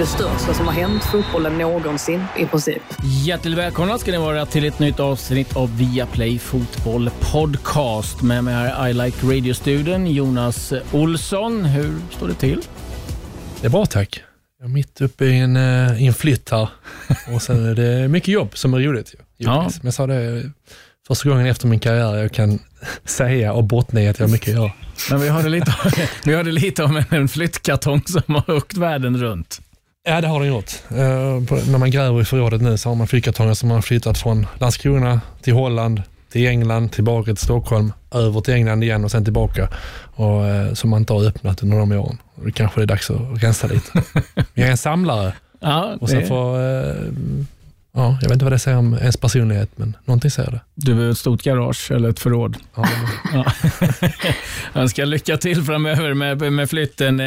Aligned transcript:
Det 0.00 0.06
största 0.06 0.54
som 0.54 0.66
har 0.66 0.72
hänt 0.72 1.04
fotbollen 1.04 1.58
någonsin 1.58 2.24
i 2.38 2.46
princip. 2.46 2.82
Hjärtligt 3.02 3.58
välkomna 3.58 3.98
ska 3.98 4.10
ni 4.10 4.18
vara 4.18 4.46
till 4.46 4.64
ett 4.64 4.78
nytt 4.78 5.00
avsnitt 5.00 5.56
av 5.56 5.78
Viaplay 5.78 6.38
Fotboll 6.38 7.10
Podcast. 7.20 8.22
Med 8.22 8.44
mig 8.44 8.54
här 8.54 8.88
I 8.88 8.92
Like 8.92 9.26
Radio-studion, 9.26 10.06
Jonas 10.06 10.72
Olsson. 10.92 11.64
Hur 11.64 11.98
står 12.10 12.28
det 12.28 12.34
till? 12.34 12.60
Det 13.60 13.66
är 13.66 13.70
bra 13.70 13.86
tack. 13.86 14.22
Jag 14.58 14.68
är 14.68 14.72
mitt 14.72 15.00
uppe 15.00 15.24
i 15.24 15.38
en, 15.38 15.56
eh, 15.56 16.02
i 16.02 16.06
en 16.06 16.14
flytt 16.14 16.50
här 16.50 16.68
och 17.34 17.42
sen 17.42 17.66
är 17.66 17.74
det 17.74 18.08
mycket 18.08 18.28
jobb 18.28 18.50
som 18.54 18.74
är 18.74 18.78
roligt. 18.78 19.14
Ja. 19.14 19.22
Ja. 19.36 19.62
Men 19.62 19.80
jag 19.82 19.94
sa 19.94 20.06
det 20.06 20.50
första 21.06 21.28
gången 21.28 21.46
efter 21.46 21.66
min 21.66 21.80
karriär 21.80 22.16
jag 22.16 22.32
kan 22.32 22.58
säga 23.04 23.52
och 23.52 23.64
bottna 23.64 24.02
i 24.02 24.08
att 24.08 24.18
jag 24.18 24.26
har 24.26 24.32
mycket 24.32 24.48
att 24.48 24.54
göra. 24.54 24.72
Men 25.10 25.20
vi 25.20 25.28
hörde 25.28 25.48
lite, 25.48 25.74
vi 26.24 26.34
hörde 26.34 26.52
lite 26.52 26.84
om 26.84 27.02
en 27.10 27.28
flyttkartong 27.28 28.02
som 28.06 28.34
har 28.34 28.50
åkt 28.50 28.76
världen 28.76 29.16
runt. 29.16 29.60
Ja, 30.02 30.20
det 30.20 30.28
har 30.28 30.40
den 30.40 30.48
gjort. 30.48 30.72
Eh, 30.90 31.44
på, 31.48 31.54
när 31.70 31.78
man 31.78 31.90
gräver 31.90 32.20
i 32.20 32.24
förrådet 32.24 32.62
nu 32.62 32.78
så 32.78 32.88
har 32.88 32.96
man 32.96 33.06
flyttkartonger 33.06 33.54
som 33.54 33.70
har 33.70 33.82
flyttat 33.82 34.18
från 34.18 34.46
Landskrona 34.58 35.20
till 35.42 35.52
Holland, 35.54 36.02
till 36.32 36.46
England, 36.46 36.92
tillbaka 36.92 37.24
till 37.24 37.44
Stockholm, 37.44 37.92
över 38.14 38.40
till 38.40 38.54
England 38.54 38.82
igen 38.82 39.04
och 39.04 39.10
sen 39.10 39.24
tillbaka. 39.24 39.68
Och, 40.14 40.46
eh, 40.46 40.74
som 40.74 40.90
man 40.90 41.00
inte 41.02 41.12
har 41.12 41.24
öppnat 41.26 41.62
under 41.62 41.78
de 41.78 41.92
åren. 41.92 42.18
Och 42.34 42.44
det 42.44 42.52
kanske 42.52 42.82
är 42.82 42.86
dags 42.86 43.10
att 43.10 43.42
rensa 43.42 43.66
lite. 43.66 43.90
Men 44.34 44.44
jag 44.54 44.66
är 44.66 44.70
en 44.70 44.76
samlare 44.76 45.32
Ja, 45.60 45.96
och 46.00 46.08
sen 46.08 46.26
får, 46.26 46.58
eh, 46.58 46.94
ja, 47.94 48.18
jag 48.22 48.28
vet 48.28 48.32
inte 48.32 48.44
vad 48.44 48.52
det 48.52 48.58
säger 48.58 48.78
om 48.78 48.94
ens 48.94 49.16
personlighet, 49.16 49.70
men 49.76 49.96
någonting 50.04 50.30
säger 50.30 50.50
det. 50.50 50.60
Du 50.74 51.06
är 51.06 51.10
ett 51.10 51.18
stort 51.18 51.42
garage 51.42 51.90
eller 51.90 52.08
ett 52.08 52.20
förråd. 52.20 52.56
Ja, 52.74 52.88
Ja. 53.32 53.52
Jag 54.72 54.82
önskar 54.82 55.06
lycka 55.06 55.36
till 55.36 55.62
framöver 55.62 56.14
med, 56.14 56.52
med 56.52 56.70
flytten. 56.70 57.20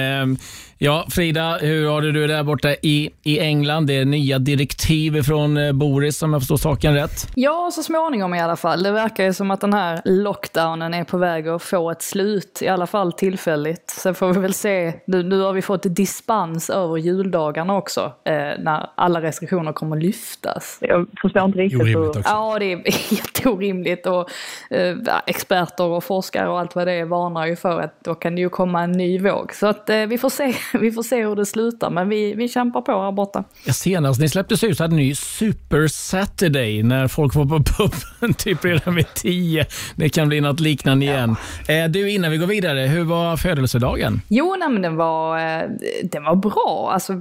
Ja, 0.85 1.05
Frida, 1.09 1.57
hur 1.61 1.89
har 1.89 2.01
du 2.01 2.11
det 2.11 2.27
där 2.27 2.43
borta 2.43 2.69
i, 2.81 3.09
i 3.23 3.39
England? 3.39 3.87
Det 3.87 3.93
är 3.93 4.05
nya 4.05 4.39
direktiv 4.39 5.23
från 5.23 5.57
eh, 5.57 5.71
Boris 5.71 6.23
om 6.23 6.33
jag 6.33 6.41
förstår 6.41 6.57
saken 6.57 6.93
rätt. 6.93 7.27
Ja, 7.35 7.71
så 7.73 7.83
småningom 7.83 8.33
i 8.33 8.41
alla 8.41 8.55
fall. 8.55 8.83
Det 8.83 8.91
verkar 8.91 9.23
ju 9.23 9.33
som 9.33 9.51
att 9.51 9.61
den 9.61 9.73
här 9.73 10.01
lockdownen 10.05 10.93
är 10.93 11.03
på 11.03 11.17
väg 11.17 11.47
att 11.47 11.63
få 11.63 11.91
ett 11.91 12.01
slut, 12.01 12.59
i 12.61 12.67
alla 12.67 12.87
fall 12.87 13.13
tillfälligt. 13.13 13.89
Sen 13.89 14.15
får 14.15 14.33
vi 14.33 14.39
väl 14.39 14.53
se, 14.53 14.93
nu, 15.05 15.23
nu 15.23 15.39
har 15.39 15.53
vi 15.53 15.61
fått 15.61 15.95
dispens 15.95 16.69
över 16.69 16.97
juldagarna 16.97 17.77
också, 17.77 18.13
eh, 18.25 18.33
när 18.59 18.89
alla 18.95 19.21
restriktioner 19.21 19.73
kommer 19.73 19.97
lyftas. 19.97 20.77
Jag 20.81 21.07
förstår 21.21 21.45
inte 21.45 21.59
riktigt 21.59 21.81
Orimligt 21.81 22.17
också. 22.17 22.21
Ja, 22.25 22.59
det 22.59 22.71
är 22.71 22.77
helt 23.09 23.45
orimligt 23.45 24.05
och 24.05 24.29
eh, 24.69 24.95
experter 25.25 25.83
och 25.83 26.03
forskare 26.03 26.49
och 26.49 26.59
allt 26.59 26.75
vad 26.75 26.87
det 26.87 26.93
är 26.93 27.05
varnar 27.05 27.45
ju 27.45 27.55
för 27.55 27.79
att 27.81 28.03
då 28.03 28.15
kan 28.15 28.35
det 28.35 28.41
ju 28.41 28.49
komma 28.49 28.83
en 28.83 28.91
ny 28.91 29.19
våg. 29.19 29.53
Så 29.53 29.67
att 29.67 29.89
eh, 29.89 30.05
vi 30.05 30.17
får 30.17 30.29
se, 30.29 30.53
vi 30.81 30.91
får 30.91 31.03
se 31.03 31.25
hur 31.25 31.35
det 31.35 31.45
slutar, 31.45 31.89
men 31.89 32.09
vi, 32.09 32.33
vi 32.33 32.49
kämpar 32.49 32.81
på 32.81 32.91
här 32.91 33.11
borta. 33.11 33.43
Ja, 33.65 33.73
senast 33.73 34.19
ni 34.21 34.29
släpptes 34.29 34.63
ut 34.63 34.79
hade 34.79 34.95
ni 34.95 35.15
Super 35.15 35.87
Saturday 35.87 36.83
när 36.83 37.07
folk 37.07 37.35
var 37.35 37.45
på 37.45 37.59
puben 37.63 38.33
typ 38.37 38.65
redan 38.65 38.95
vid 38.95 39.13
tio. 39.13 39.65
Det 39.95 40.09
kan 40.09 40.27
bli 40.27 40.41
något 40.41 40.59
liknande 40.59 41.05
igen. 41.05 41.35
Eh, 41.67 41.89
Du, 41.89 42.09
innan 42.11 42.31
vi 42.31 42.37
går 42.37 42.47
vidare, 42.47 42.79
hur 42.79 43.03
var 43.03 43.37
födelsedagen? 43.37 44.21
Jo, 44.27 44.55
nej, 44.59 44.69
men 44.69 44.81
den 44.81 44.95
var, 44.95 45.37
eh, 45.37 45.69
den 46.03 46.23
var 46.23 46.35
bra. 46.35 46.89
Alltså, 46.93 47.13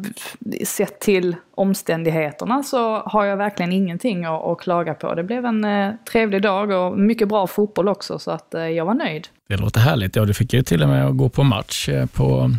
sett 0.65 1.01
till 1.01 1.37
omständigheterna 1.55 2.63
så 2.63 2.97
har 2.97 3.25
jag 3.25 3.37
verkligen 3.37 3.73
ingenting 3.73 4.25
att, 4.25 4.45
att 4.45 4.61
klaga 4.61 4.95
på. 4.95 5.15
Det 5.15 5.23
blev 5.25 5.45
en 5.45 5.65
eh, 5.65 5.91
trevlig 6.13 6.43
dag 6.43 6.71
och 6.71 6.99
mycket 6.99 7.29
bra 7.29 7.47
fotboll 7.47 7.89
också, 7.89 8.19
så 8.19 8.31
att, 8.31 8.55
eh, 8.55 8.63
jag 8.69 8.85
var 8.85 8.95
nöjd. 8.95 9.29
Det 9.49 9.57
låter 9.57 9.81
härligt. 9.81 10.17
Ja, 10.17 10.25
du 10.25 10.35
fick 10.35 10.53
ju 10.53 10.63
till 10.63 10.83
och 10.83 10.89
med 10.89 11.17
gå 11.17 11.29
på 11.29 11.43
match 11.43 11.89
eh, 11.89 12.07
på 12.07 12.51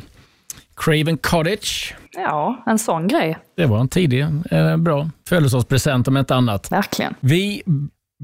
Craven 0.75 1.17
Cottage. 1.17 1.95
Ja, 2.11 2.63
en 2.65 2.79
sån 2.79 3.07
grej. 3.07 3.37
Det 3.57 3.65
var 3.65 3.79
en 3.79 3.87
tidig, 3.89 4.21
eh, 4.51 4.77
bra 4.77 5.09
födelsedagspresent 5.29 6.07
om 6.07 6.17
inte 6.17 6.35
annat. 6.35 6.71
Verkligen. 6.71 7.15
Vi 7.19 7.63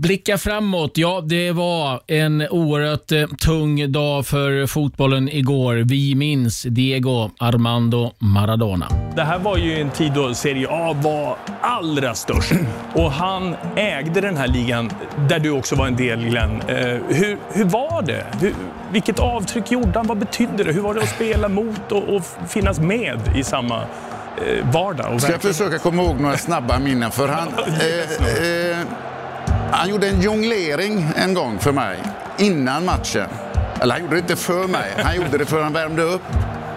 blickar 0.01 0.37
framåt. 0.37 0.91
Ja, 0.95 1.21
det 1.21 1.51
var 1.51 2.01
en 2.07 2.47
oerhört 2.49 3.11
eh, 3.11 3.27
tung 3.27 3.91
dag 3.91 4.25
för 4.27 4.67
fotbollen 4.67 5.29
igår. 5.29 5.75
Vi 5.75 6.15
minns 6.15 6.61
Diego 6.61 7.29
Armando 7.39 8.11
Maradona. 8.19 8.87
Det 9.15 9.21
här 9.21 9.39
var 9.39 9.57
ju 9.57 9.81
en 9.81 9.89
tid 9.89 10.11
då 10.15 10.33
Serie 10.33 10.67
A 10.69 10.95
var 11.03 11.37
allra 11.61 12.13
störst. 12.15 12.51
Och 12.93 13.11
han 13.11 13.55
ägde 13.75 14.21
den 14.21 14.37
här 14.37 14.47
ligan, 14.47 14.89
där 15.29 15.39
du 15.39 15.49
också 15.51 15.75
var 15.75 15.87
en 15.87 15.95
del 15.95 16.25
Glenn. 16.25 16.61
Eh, 16.67 16.75
hur, 17.07 17.37
hur 17.53 17.65
var 17.65 18.01
det? 18.01 18.25
Hur, 18.41 18.53
vilket 18.91 19.19
avtryck 19.19 19.71
gjorde 19.71 19.91
han? 19.93 20.07
Vad 20.07 20.17
betydde 20.17 20.63
det? 20.63 20.71
Hur 20.71 20.81
var 20.81 20.93
det 20.93 21.01
att 21.01 21.09
spela 21.09 21.47
mot 21.49 21.91
och, 21.91 22.15
och 22.15 22.21
finnas 22.47 22.79
med 22.79 23.19
i 23.35 23.43
samma 23.43 23.77
eh, 23.77 24.71
vardag? 24.73 25.13
Och 25.13 25.21
Ska 25.21 25.31
jag 25.31 25.41
försöka 25.41 25.77
komma 25.77 26.03
ihåg 26.03 26.19
några 26.19 26.37
snabba 26.37 26.79
minnen? 26.79 27.11
För 27.11 27.27
han, 27.27 27.47
eh, 27.57 28.71
eh, 28.71 28.87
han 29.71 29.89
gjorde 29.89 30.07
en 30.07 30.21
jonglering 30.21 31.07
en 31.15 31.33
gång 31.33 31.59
för 31.59 31.71
mig 31.71 31.97
innan 32.37 32.85
matchen. 32.85 33.29
Eller 33.81 33.93
han 33.93 34.03
gjorde 34.03 34.15
det 34.15 34.19
inte 34.19 34.35
för 34.35 34.67
mig, 34.67 34.93
han 34.97 35.15
gjorde 35.15 35.37
det 35.37 35.45
för 35.45 35.63
han 35.63 35.73
värmde 35.73 36.03
upp. 36.03 36.21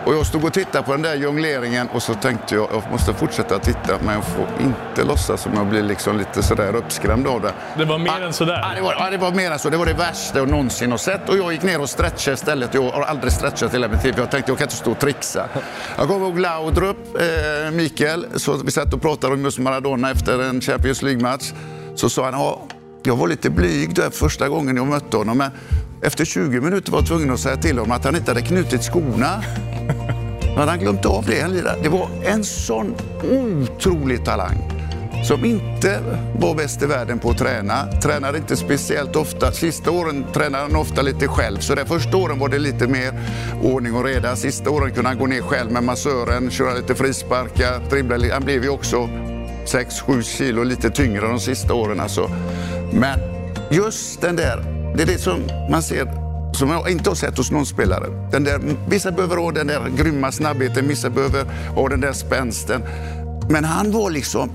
Och 0.05 0.15
jag 0.15 0.27
stod 0.27 0.45
och 0.45 0.53
tittade 0.53 0.85
på 0.85 0.93
den 0.93 1.03
där 1.03 1.15
jongleringen 1.15 1.89
och 1.89 2.03
så 2.03 2.15
tänkte 2.15 2.55
jag 2.55 2.69
jag 2.73 2.83
måste 2.91 3.15
fortsätta 3.15 3.59
titta 3.59 3.99
men 4.05 4.15
jag 4.15 4.25
får 4.25 4.47
inte 4.61 5.05
låtsas 5.05 5.41
som 5.43 5.55
jag 5.55 5.67
blir 5.67 5.83
liksom 5.83 6.19
lite 6.19 6.43
sådär 6.43 6.77
uppskrämd 6.77 7.27
av 7.27 7.41
det. 7.41 7.53
Det 7.77 7.85
var 7.85 7.99
mer 7.99 8.23
än 8.23 8.33
sådär? 8.33 8.61
Ja, 8.63 8.75
det 8.75 8.81
var, 8.81 8.95
ja, 8.99 9.11
det 9.11 9.17
var 9.17 9.33
mer 9.33 9.51
än 9.51 9.59
så. 9.59 9.71
Det 9.71 9.77
var 9.77 9.87
det 9.87 9.93
värsta 9.93 10.39
jag 10.39 10.49
någonsin 10.49 10.91
har 10.91 10.99
sett. 10.99 11.29
Och 11.29 11.37
jag 11.37 11.53
gick 11.53 11.63
ner 11.63 11.81
och 11.81 11.91
stretchade 11.91 12.35
istället. 12.35 12.75
Jag 12.75 12.91
har 12.91 13.03
aldrig 13.03 13.33
stretchat 13.33 13.75
hela 13.75 13.89
mitt 13.89 14.05
liv. 14.05 14.15
Jag 14.17 14.31
tänkte 14.31 14.51
jag 14.51 14.59
kan 14.59 14.65
inte 14.65 14.77
stå 14.77 14.91
och 14.91 14.99
trixa. 14.99 15.49
Jag 15.99 16.09
kommer 16.09 16.27
ihåg 16.27 16.39
Laudrup, 16.39 16.97
eh, 17.17 17.71
Mikael, 17.73 18.27
så 18.37 18.57
vi 18.57 18.71
satt 18.71 18.95
och 18.95 19.03
pratade 19.03 19.35
om 19.35 19.45
just 19.45 19.59
Maradona 19.59 20.11
efter 20.11 20.43
en 20.43 20.61
Champions 20.61 21.03
League-match. 21.03 21.53
Så 21.95 22.09
sa 22.09 22.25
han, 22.25 22.35
ja, 22.35 22.63
jag 23.07 23.17
var 23.17 23.29
lite 23.29 23.51
blyg 23.51 23.95
där 23.95 24.11
första 24.11 24.49
gången 24.49 24.77
jag 24.77 24.87
mötte 24.87 25.17
honom. 25.17 25.39
Men 25.39 25.51
efter 26.03 26.25
20 26.25 26.61
minuter 26.61 26.93
var 26.93 26.99
jag 26.99 27.09
tvungen 27.09 27.31
att 27.31 27.41
säga 27.41 27.57
till 27.57 27.79
honom 27.79 27.93
att 27.93 28.05
han 28.05 28.17
inte 28.17 28.31
hade 28.31 28.43
knutit 28.43 28.83
skorna. 28.83 29.43
Då 30.41 30.59
hade 30.59 30.71
han 30.71 30.81
glömt 30.81 31.07
av 31.07 31.25
det. 31.27 31.65
Det 31.83 31.89
var 31.89 32.09
en 32.25 32.45
sån 32.45 32.95
otrolig 33.23 34.25
talang 34.25 34.83
som 35.25 35.45
inte 35.45 35.99
var 36.39 36.55
bäst 36.55 36.83
i 36.83 36.87
världen 36.87 37.19
på 37.19 37.31
att 37.31 37.39
träna. 37.39 37.87
Tränade 38.03 38.39
inte 38.39 38.57
speciellt 38.57 39.17
ofta. 39.17 39.53
Sista 39.53 39.91
åren 39.91 40.25
tränade 40.33 40.63
han 40.63 40.77
ofta 40.77 41.03
lite 41.03 41.29
själv. 41.29 41.59
Så 41.59 41.75
de 41.75 41.85
första 41.85 42.17
åren 42.17 42.39
var 42.39 42.49
det 42.49 42.59
lite 42.59 42.87
mer 42.87 43.21
ordning 43.63 43.95
och 43.95 44.05
reda. 44.05 44.37
Sista 44.37 44.71
åren 44.71 44.91
kunde 44.95 45.09
han 45.09 45.19
gå 45.19 45.27
ner 45.27 45.43
själv 45.43 45.71
med 45.71 45.85
massören, 45.85 46.51
köra 46.51 46.75
lite 46.75 46.95
frisparkar, 46.95 47.91
dribbla 47.91 48.17
lite. 48.17 48.35
Han 48.35 48.45
blev 48.45 48.63
ju 48.63 48.69
också 48.69 49.09
6-7 49.67 50.23
kilo 50.23 50.65
lite 50.65 50.91
tyngre 50.91 51.27
de 51.27 51.41
sista 51.41 51.75
åren. 51.75 52.01
Alltså. 52.01 52.31
Men 52.93 53.19
just 53.71 54.21
den 54.21 54.37
där, 54.37 54.65
det 54.97 55.03
är 55.03 55.07
det 55.07 55.19
som 55.19 55.41
man 55.71 55.83
ser 55.83 56.23
som 56.55 56.71
jag 56.71 56.91
inte 56.91 57.11
har 57.11 57.15
sett 57.15 57.37
hos 57.37 57.51
någon 57.51 57.67
spelare. 57.67 58.29
Den 58.31 58.45
där, 58.45 58.61
vissa 58.89 59.13
behöver 59.13 59.37
ha 59.37 59.53
den 59.53 59.67
där 59.67 59.89
grymma 59.97 60.33
snabbheten, 60.33 60.89
vissa 60.89 61.11
behöver 61.11 61.45
ha 61.75 61.89
den 61.89 62.01
där 62.01 62.13
spänsten. 62.13 62.83
Men 63.51 63.65
han 63.65 63.93
var 63.93 64.11
liksom, 64.11 64.51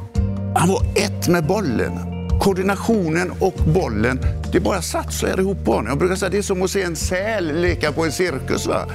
han 0.56 0.70
var 0.70 0.82
ett 0.96 1.28
med 1.28 1.46
bollen. 1.46 2.17
Koordinationen 2.40 3.32
och 3.40 3.54
bollen, 3.74 4.20
det 4.52 4.60
bara 4.60 4.82
här 5.22 5.40
ihop 5.40 5.66
på 5.66 5.72
honom. 5.72 5.88
Jag 5.88 5.98
brukar 5.98 6.16
säga 6.16 6.30
det 6.30 6.38
är 6.38 6.42
som 6.42 6.62
att 6.62 6.72
se 6.72 6.82
en 6.84 6.96
säl 6.96 7.62
leka 7.62 7.92
på 7.92 8.06
en 8.06 8.12
cirkus. 8.12 8.68
Va? 8.68 8.86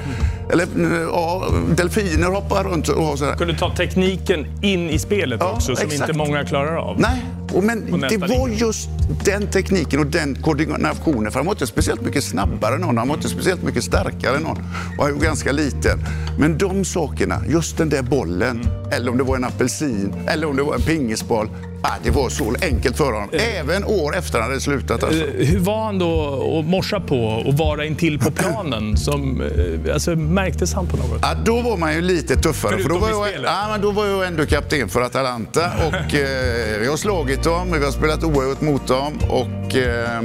Eller 0.53 0.67
ja, 1.13 1.47
delfiner 1.77 2.27
hoppar 2.27 2.65
runt 2.65 2.89
och 2.89 3.05
har 3.05 3.17
sådär. 3.17 3.35
Kunde 3.37 3.55
ta 3.59 3.77
tekniken 3.77 4.47
in 4.63 4.91
i 4.91 4.99
spelet 4.99 5.41
Ja, 5.41 5.53
också, 5.53 5.77
som 5.77 5.87
exakt. 5.87 6.09
inte 6.11 6.13
många 6.19 6.45
klarar 6.45 6.77
av. 6.77 7.01
Nej, 7.01 7.25
och 7.53 7.65
men 7.65 8.01
det 8.11 8.17
var 8.17 8.29
linje. 8.49 8.61
just 8.67 8.89
den 9.25 9.47
tekniken 9.47 10.01
och 10.01 10.07
den 10.07 10.35
koordinationen. 10.43 11.33
För 11.33 11.39
han 11.39 11.47
var 11.47 11.53
inte 11.53 11.67
speciellt 11.67 12.01
mycket 12.03 12.25
snabbare 12.25 12.75
än 12.75 12.81
någon, 12.81 12.99
han 12.99 13.09
var 13.09 13.17
inte 13.17 13.29
speciellt 13.29 13.63
mycket 13.63 13.85
starkare 13.85 14.37
än 14.37 14.43
någon. 14.43 14.59
Och 14.99 15.05
han 15.05 15.15
var 15.15 15.21
ganska 15.25 15.53
liten. 15.53 15.99
Men 16.39 16.59
de 16.59 16.85
sakerna, 16.85 17.43
just 17.49 17.79
den 17.79 17.89
där 17.89 18.03
bollen, 18.03 18.61
Mm. 18.63 18.93
eller 18.93 19.11
om 19.11 19.19
det 19.19 19.25
var 19.25 19.37
en 19.37 19.45
apelsin, 19.45 20.15
eller 20.29 20.47
om 20.49 20.57
det 20.57 20.63
var 20.63 20.75
en 20.75 20.81
pingisboll. 20.83 21.49
Ah, 21.85 21.95
det 22.03 22.11
var 22.11 22.29
så 22.29 22.55
enkelt 22.63 22.97
för 22.97 23.13
honom. 23.13 23.29
Även 23.33 23.85
år 23.85 24.17
efter 24.17 24.41
han 24.41 24.49
hade 24.49 24.61
slutat. 24.61 25.03
Alltså. 25.03 25.21
Eh, 25.21 25.47
hur 25.47 25.59
var 25.59 25.85
han 25.85 25.99
då 25.99 26.35
att 26.59 26.67
morsa 26.71 27.01
på 27.01 27.25
och 27.25 27.55
vara 27.55 27.85
intill 27.85 28.19
på 28.19 28.31
planen? 28.37 28.97
Som, 28.97 29.41
eh, 29.41 29.95
alltså, 29.95 30.11
märktes 30.17 30.75
han 30.75 30.87
på 30.87 30.97
något? 30.97 31.19
Ja, 31.23 31.35
då 31.45 31.61
var 31.61 31.77
man 31.77 31.95
ju 31.95 32.01
lite 32.01 32.37
tuffare. 32.37 32.79
För 32.79 32.89
då, 32.89 32.99
var 32.99 33.09
jag, 33.09 33.29
ja, 33.45 33.69
men 33.71 33.81
då 33.81 33.91
var 33.91 34.07
jag 34.07 34.27
ändå 34.27 34.47
kapten 34.47 34.89
för 34.89 35.01
Atalanta. 35.01 35.61
Och, 35.87 36.15
eh, 36.15 36.81
vi 36.81 36.87
har 36.87 36.97
slagit 36.97 37.43
dem, 37.43 37.73
vi 37.73 37.85
har 37.85 37.93
spelat 37.93 38.25
oerhört 38.25 38.61
mot 38.61 38.87
dem. 38.89 39.13
Och, 39.29 39.77
eh, 39.77 40.21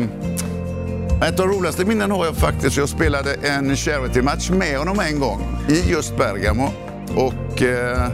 ett 1.27 1.39
av 1.39 1.47
de 1.47 1.55
roligaste 1.57 1.85
minnen 1.85 2.11
har 2.11 2.25
jag 2.25 2.35
faktiskt. 2.35 2.77
Jag 2.77 2.89
spelade 2.89 3.33
en 3.33 3.75
charity-match 3.75 4.49
med 4.49 4.77
honom 4.77 4.99
en 4.99 5.19
gång 5.19 5.41
i 5.69 5.91
just 5.91 6.17
Bergamo. 6.17 6.69
Och, 7.15 7.61
eh, 7.61 8.07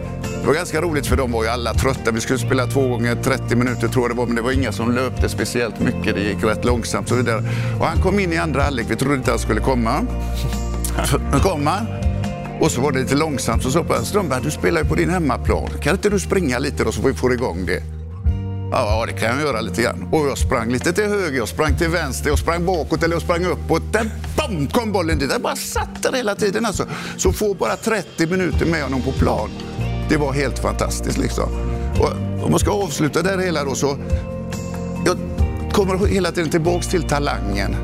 det 0.43 0.47
var 0.47 0.55
ganska 0.55 0.81
roligt 0.81 1.07
för 1.07 1.15
de 1.15 1.31
var 1.31 1.43
ju 1.43 1.49
alla 1.49 1.73
trötta. 1.73 2.11
Vi 2.11 2.21
skulle 2.21 2.39
spela 2.39 2.67
två 2.67 2.87
gånger 2.87 3.15
30 3.15 3.55
minuter 3.55 3.87
tror 3.87 4.03
jag 4.03 4.11
det 4.11 4.17
var, 4.17 4.25
men 4.25 4.35
det 4.35 4.41
var 4.41 4.51
inga 4.51 4.71
som 4.71 4.91
löpte 4.91 5.29
speciellt 5.29 5.79
mycket. 5.79 6.15
Det 6.15 6.21
gick 6.21 6.43
rätt 6.43 6.65
långsamt 6.65 7.03
och 7.03 7.09
så 7.09 7.15
vidare. 7.15 7.43
Och 7.79 7.85
han 7.85 8.01
kom 8.01 8.19
in 8.19 8.33
i 8.33 8.37
andra 8.37 8.63
halvlek. 8.63 8.85
Vi 8.89 8.95
trodde 8.95 9.15
inte 9.15 9.31
han 9.31 9.39
skulle 9.39 9.61
komma. 9.61 10.05
Nu 11.33 11.39
kom 11.39 11.67
han. 11.67 11.87
Och 12.59 12.71
så 12.71 12.81
var 12.81 12.91
det 12.91 12.99
lite 12.99 13.15
långsamt. 13.15 13.63
Så 13.63 13.71
sa 13.71 13.85
jag 13.89 14.05
Strömberg, 14.05 14.41
du 14.43 14.51
spelar 14.51 14.81
ju 14.81 14.87
på 14.87 14.95
din 14.95 15.09
hemmaplan. 15.09 15.69
Kan 15.81 15.95
inte 15.95 16.09
du 16.09 16.19
springa 16.19 16.59
lite 16.59 16.83
då 16.83 16.91
så 16.91 17.01
vi 17.01 17.13
får 17.13 17.33
igång 17.33 17.65
det? 17.65 17.83
Ja, 18.71 19.05
det 19.07 19.13
kan 19.13 19.29
jag 19.29 19.41
göra 19.41 19.61
lite 19.61 19.81
grann. 19.81 20.07
Och 20.11 20.27
jag 20.27 20.37
sprang 20.37 20.71
lite 20.71 20.93
till 20.93 21.03
höger, 21.03 21.37
jag 21.37 21.47
sprang 21.47 21.77
till 21.77 21.89
vänster, 21.89 22.29
jag 22.29 22.39
sprang 22.39 22.65
bakåt 22.65 23.03
eller 23.03 23.15
jag 23.15 23.21
sprang 23.21 23.45
uppåt. 23.45 23.93
Där 23.93 24.09
bam, 24.37 24.67
kom 24.67 24.91
bollen 24.91 25.19
dit. 25.19 25.31
Jag 25.31 25.41
bara 25.41 25.55
satt 25.55 26.03
där 26.03 26.13
hela 26.13 26.35
tiden 26.35 26.65
alltså. 26.65 26.87
Så 27.17 27.33
få 27.33 27.53
bara 27.53 27.75
30 27.75 28.27
minuter 28.27 28.65
med 28.65 28.83
honom 28.83 29.01
på 29.01 29.11
plan. 29.11 29.49
Det 30.09 30.17
var 30.17 30.33
helt 30.33 30.59
fantastiskt 30.59 31.17
liksom. 31.17 31.49
Och 31.99 32.43
om 32.45 32.51
man 32.51 32.59
ska 32.59 32.71
avsluta 32.71 33.21
där 33.21 33.37
hela 33.37 33.63
då 33.63 33.75
så. 33.75 33.97
Jag 35.05 35.17
kommer 35.71 36.07
hela 36.07 36.31
tiden 36.31 36.49
tillbaks 36.49 36.87
till 36.87 37.03
talangen. 37.03 37.75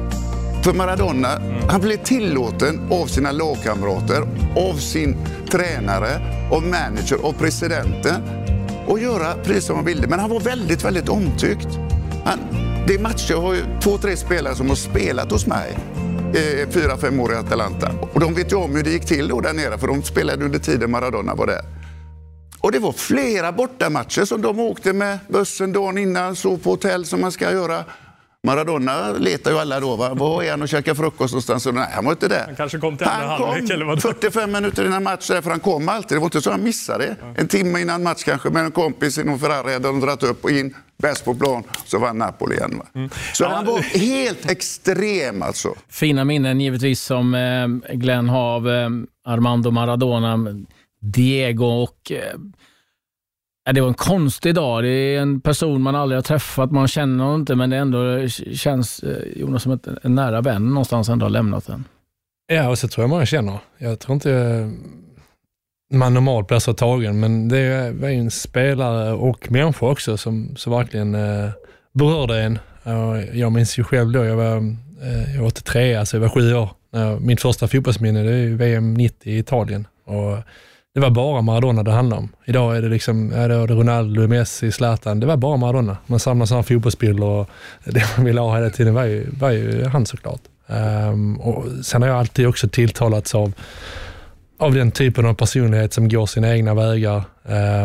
För 0.63 0.73
Maradona, 0.73 1.41
han 1.69 1.81
blev 1.81 1.97
tillåten 2.03 2.81
av 2.91 3.05
sina 3.05 3.31
lagkamrater, 3.31 4.21
av 4.55 4.73
sin 4.73 5.17
tränare, 5.51 6.09
av 6.51 6.63
manager, 6.63 7.17
av 7.23 7.33
presidenten 7.33 8.21
att 8.89 9.01
göra 9.01 9.33
precis 9.43 9.65
som 9.65 9.75
han 9.75 9.85
ville. 9.85 10.07
Men 10.07 10.19
han 10.19 10.29
var 10.29 10.39
väldigt, 10.39 10.85
väldigt 10.85 11.09
omtyckt. 11.09 11.67
Han, 12.25 12.39
det 12.87 12.93
är 12.93 12.99
matcher, 12.99 13.31
jag 13.31 13.41
har 13.41 13.53
ju 13.53 13.61
två, 13.83 13.97
tre 13.97 14.17
spelare 14.17 14.55
som 14.55 14.69
har 14.69 14.75
spelat 14.75 15.31
hos 15.31 15.47
mig 15.47 15.77
eh, 16.33 16.69
fyra, 16.69 16.97
fem 16.97 17.19
år 17.19 17.33
i 17.33 17.35
Atalanta. 17.35 17.91
Och 18.13 18.19
de 18.19 18.33
vet 18.33 18.51
ju 18.51 18.55
om 18.55 18.75
hur 18.75 18.83
det 18.83 18.91
gick 18.91 19.05
till 19.05 19.27
då 19.27 19.41
där 19.41 19.53
nere, 19.53 19.77
för 19.77 19.87
de 19.87 20.03
spelade 20.03 20.45
under 20.45 20.59
tiden 20.59 20.91
Maradona 20.91 21.35
var 21.35 21.47
där. 21.47 21.78
Och 22.61 22.71
det 22.71 22.79
var 22.79 22.91
flera 22.91 23.51
bortamatcher 23.51 24.25
som 24.25 24.41
de 24.41 24.59
åkte 24.59 24.93
med 24.93 25.19
bussen 25.27 25.73
dagen 25.73 25.97
innan, 25.97 26.35
så 26.35 26.57
på 26.57 26.69
hotell 26.69 27.05
som 27.05 27.21
man 27.21 27.31
ska 27.31 27.51
göra. 27.51 27.83
Maradona 28.43 29.11
letar 29.11 29.51
ju 29.51 29.57
alla 29.57 29.79
då. 29.79 29.95
Va? 29.95 30.13
Var 30.13 30.43
är 30.43 30.51
han 30.51 30.61
och 30.61 30.69
käkar 30.69 30.95
frukost 30.95 31.33
någonstans? 31.33 31.65
Och 31.65 31.73
nej, 31.73 31.87
han 31.91 32.05
var 32.05 32.11
inte 32.11 32.27
där. 32.27 32.43
Han 32.45 32.55
kanske 32.55 32.77
kom 32.77 32.97
till 32.97 33.07
andra 33.07 33.27
Han 33.27 33.41
halvlek, 33.41 33.69
eller 33.69 33.85
vad? 33.85 34.01
kom 34.01 34.13
45 34.13 34.51
minuter 34.51 34.85
innan 34.85 35.03
match, 35.03 35.27
därför 35.27 35.49
han 35.49 35.59
kom 35.59 35.89
alltid. 35.89 36.15
Det 36.17 36.19
var 36.19 36.25
inte 36.25 36.41
så 36.41 36.51
han 36.51 36.63
missade. 36.63 37.15
En 37.35 37.47
timme 37.47 37.81
innan 37.81 38.03
match 38.03 38.23
kanske 38.23 38.49
med 38.49 38.65
en 38.65 38.71
kompis 38.71 39.17
i 39.17 39.23
någon 39.23 39.39
Ferrari 39.39 39.73
hade 39.73 39.87
de 39.87 39.99
dragit 39.99 40.23
upp 40.23 40.43
och 40.43 40.51
in, 40.51 40.75
bäst 40.97 41.25
på 41.25 41.35
plan, 41.35 41.63
så 41.85 41.99
vann 41.99 42.17
Napoli 42.17 42.55
igen. 42.55 42.77
Va? 42.77 42.85
Mm. 42.95 43.09
Så 43.33 43.45
han 43.47 43.65
var 43.65 43.79
helt 43.79 44.51
extrem 44.51 45.41
alltså. 45.41 45.75
Fina 45.89 46.25
minnen 46.25 46.61
givetvis 46.61 47.01
som 47.01 47.35
eh, 47.35 47.95
Glenn 47.95 48.29
har 48.29 48.55
av 48.55 48.69
eh, 48.69 48.89
Armando 49.25 49.71
Maradona, 49.71 50.37
Diego 50.99 51.65
och 51.65 52.11
eh, 52.11 52.39
det 53.73 53.81
var 53.81 53.87
en 53.87 53.93
konstig 53.93 54.55
dag. 54.55 54.83
Det 54.83 54.89
är 54.89 55.19
en 55.21 55.41
person 55.41 55.81
man 55.81 55.95
aldrig 55.95 56.17
har 56.17 56.23
träffat, 56.23 56.71
man 56.71 56.87
känner 56.87 57.23
honom 57.23 57.39
inte, 57.39 57.55
men 57.55 57.69
det 57.69 57.77
ändå 57.77 58.17
eh, 58.17 58.27
känns 58.53 59.03
eh, 59.03 59.39
Jonas 59.39 59.63
som 59.63 59.71
ett, 59.71 59.87
en 60.03 60.15
nära 60.15 60.41
vän 60.41 60.69
någonstans 60.69 61.09
ändå 61.09 61.25
har 61.25 61.29
lämnat 61.29 61.69
en. 61.69 61.85
Ja, 62.47 62.69
och 62.69 62.79
så 62.79 62.87
tror 62.87 63.03
jag 63.03 63.09
många 63.09 63.25
känner. 63.25 63.59
Jag 63.77 63.99
tror 63.99 64.13
inte 64.13 64.31
eh, 64.33 64.67
man 65.97 66.13
normalt 66.13 66.47
blir 66.47 66.59
så 66.59 66.73
tagen, 66.73 67.19
men 67.19 67.49
det 67.49 67.91
var 67.91 68.09
ju 68.09 68.15
en 68.15 68.31
spelare 68.31 69.13
och 69.13 69.51
människa 69.51 69.85
också 69.85 70.17
som, 70.17 70.55
som 70.55 70.73
verkligen 70.73 71.15
eh, 71.15 71.49
berörde 71.93 72.41
en. 72.41 72.59
Jag 73.33 73.51
minns 73.51 73.79
ju 73.79 73.83
själv 73.83 74.11
då, 74.11 74.25
jag 74.25 74.35
var, 74.35 74.57
eh, 75.01 75.35
jag 75.35 75.41
var 75.41 75.47
83, 75.47 75.95
alltså 75.95 76.17
jag 76.17 76.21
var 76.21 76.29
sju 76.29 76.53
år. 76.53 76.69
Mitt 77.19 77.41
första 77.41 77.67
fotbollsminne 77.67 78.23
det 78.23 78.31
är 78.31 78.49
VM 78.49 78.93
90 78.93 79.31
i 79.31 79.37
Italien. 79.37 79.87
Och 80.05 80.37
det 80.99 81.03
var 81.03 81.11
bara 81.11 81.41
Maradona 81.41 81.83
det 81.83 81.91
handlade 81.91 82.21
om. 82.21 82.29
Idag 82.45 82.77
är 82.77 82.81
det 82.81 82.89
liksom, 82.89 83.31
ja, 83.31 83.37
är 83.37 83.49
det 83.49 83.65
Ronaldo, 83.67 84.27
Messi, 84.27 84.71
Zlatan. 84.71 85.19
Det 85.19 85.25
var 85.25 85.37
bara 85.37 85.57
Maradona. 85.57 85.97
Man 86.05 86.19
samlar 86.19 86.45
sådana 86.45 86.63
fotbollsbilder 86.63 87.23
och 87.23 87.49
det 87.83 88.03
man 88.17 88.25
ville 88.25 88.41
ha 88.41 88.55
hela 88.55 88.69
tiden 88.69 88.93
var 88.93 89.03
ju, 89.03 89.27
var 89.39 89.51
ju 89.51 89.85
han 89.85 90.05
såklart. 90.05 90.41
Um, 90.67 91.39
och 91.39 91.65
sen 91.85 92.01
har 92.01 92.09
jag 92.09 92.17
alltid 92.17 92.47
också 92.47 92.69
tilltalats 92.69 93.35
av, 93.35 93.53
av 94.57 94.73
den 94.73 94.91
typen 94.91 95.25
av 95.25 95.33
personlighet 95.33 95.93
som 95.93 96.09
går 96.09 96.25
sina 96.25 96.55
egna 96.55 96.73
vägar. 96.73 97.23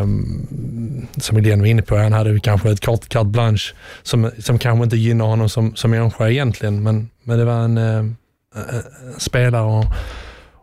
Um, 0.02 1.06
som 1.16 1.36
Helene 1.36 1.62
var 1.62 1.68
inne 1.68 1.82
på, 1.82 1.96
han 1.96 2.12
hade 2.12 2.40
kanske 2.40 2.70
ett 2.70 2.84
kort 2.84 3.08
carte 3.08 3.30
blanche 3.30 3.74
som, 4.02 4.30
som 4.38 4.58
kanske 4.58 4.84
inte 4.84 4.96
gynnar 4.96 5.26
honom 5.26 5.48
som, 5.48 5.74
som 5.76 5.90
människa 5.90 6.28
egentligen, 6.28 6.82
men, 6.82 7.10
men 7.22 7.38
det 7.38 7.44
var 7.44 7.58
en, 7.58 7.78
uh, 7.78 7.98
en 7.98 8.12
spelare 9.18 9.62
och, 9.62 9.84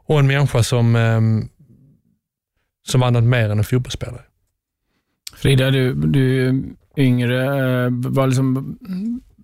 och 0.05 0.19
en 0.19 0.27
människa 0.27 0.63
som, 0.63 0.95
um, 0.95 1.49
som 2.87 3.01
något 3.01 3.23
mer 3.23 3.49
än 3.49 3.57
en 3.57 3.63
fotbollsspelare. 3.63 4.21
Frida, 5.35 5.71
du, 5.71 5.93
du 5.93 6.47
är 6.47 6.63
yngre. 6.97 7.45
eh, 7.85 7.89
Vad, 7.91 8.29
liksom, 8.29 8.79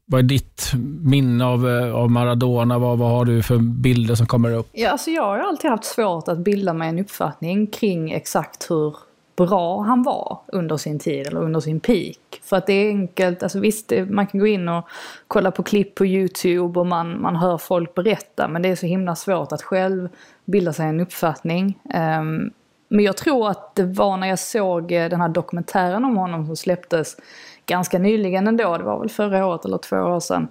vad 0.05 0.19
är 0.19 0.23
ditt 0.23 0.71
minne 1.03 1.45
av, 1.45 1.69
eh, 1.69 1.95
av 1.95 2.11
Maradona? 2.11 2.79
Vad, 2.79 2.97
vad 2.97 3.09
har 3.09 3.25
du 3.25 3.43
för 3.43 3.57
bilder 3.57 4.15
som 4.15 4.25
kommer 4.27 4.53
upp? 4.53 4.67
Ja, 4.71 4.89
alltså 4.89 5.11
jag 5.11 5.23
har 5.23 5.39
alltid 5.39 5.69
haft 5.71 5.83
svårt 5.85 6.27
att 6.27 6.37
bilda 6.37 6.73
mig 6.73 6.89
en 6.89 6.99
uppfattning 6.99 7.67
kring 7.67 8.11
exakt 8.11 8.71
hur 8.71 8.95
bra 9.37 9.81
han 9.81 10.03
var 10.03 10.39
under 10.47 10.77
sin 10.77 10.99
tid 10.99 11.27
eller 11.27 11.39
under 11.43 11.59
sin 11.59 11.79
peak. 11.79 12.17
För 12.43 12.57
att 12.57 12.67
det 12.67 12.73
är 12.73 12.89
enkelt, 12.89 13.43
alltså 13.43 13.59
visst 13.59 13.87
det, 13.89 14.05
man 14.05 14.27
kan 14.27 14.39
gå 14.39 14.47
in 14.47 14.69
och 14.69 14.87
kolla 15.27 15.51
på 15.51 15.63
klipp 15.63 15.95
på 15.95 16.05
YouTube 16.05 16.79
och 16.79 16.87
man, 16.87 17.21
man 17.21 17.35
hör 17.35 17.57
folk 17.57 17.95
berätta 17.95 18.47
men 18.47 18.61
det 18.61 18.69
är 18.69 18.75
så 18.75 18.85
himla 18.85 19.15
svårt 19.15 19.51
att 19.51 19.61
själv 19.61 20.09
bilda 20.45 20.73
sig 20.73 20.85
en 20.87 20.99
uppfattning. 20.99 21.79
Ehm, 21.93 22.51
men 22.87 23.05
jag 23.05 23.17
tror 23.17 23.49
att 23.49 23.75
det 23.75 23.83
var 23.83 24.17
när 24.17 24.27
jag 24.27 24.39
såg 24.39 24.91
eh, 24.91 25.09
den 25.09 25.21
här 25.21 25.29
dokumentären 25.29 26.05
om 26.05 26.17
honom 26.17 26.45
som 26.45 26.55
släpptes 26.55 27.17
ganska 27.65 27.99
nyligen 27.99 28.47
ändå, 28.47 28.77
det 28.77 28.83
var 28.83 28.99
väl 28.99 29.09
förra 29.09 29.45
året 29.45 29.65
eller 29.65 29.77
två 29.77 29.95
år 29.97 30.19
sedan. 30.19 30.47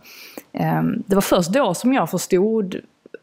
Ehm, 0.52 1.02
det 1.06 1.14
var 1.14 1.22
först 1.22 1.52
då 1.52 1.74
som 1.74 1.92
jag 1.92 2.10
förstod 2.10 2.80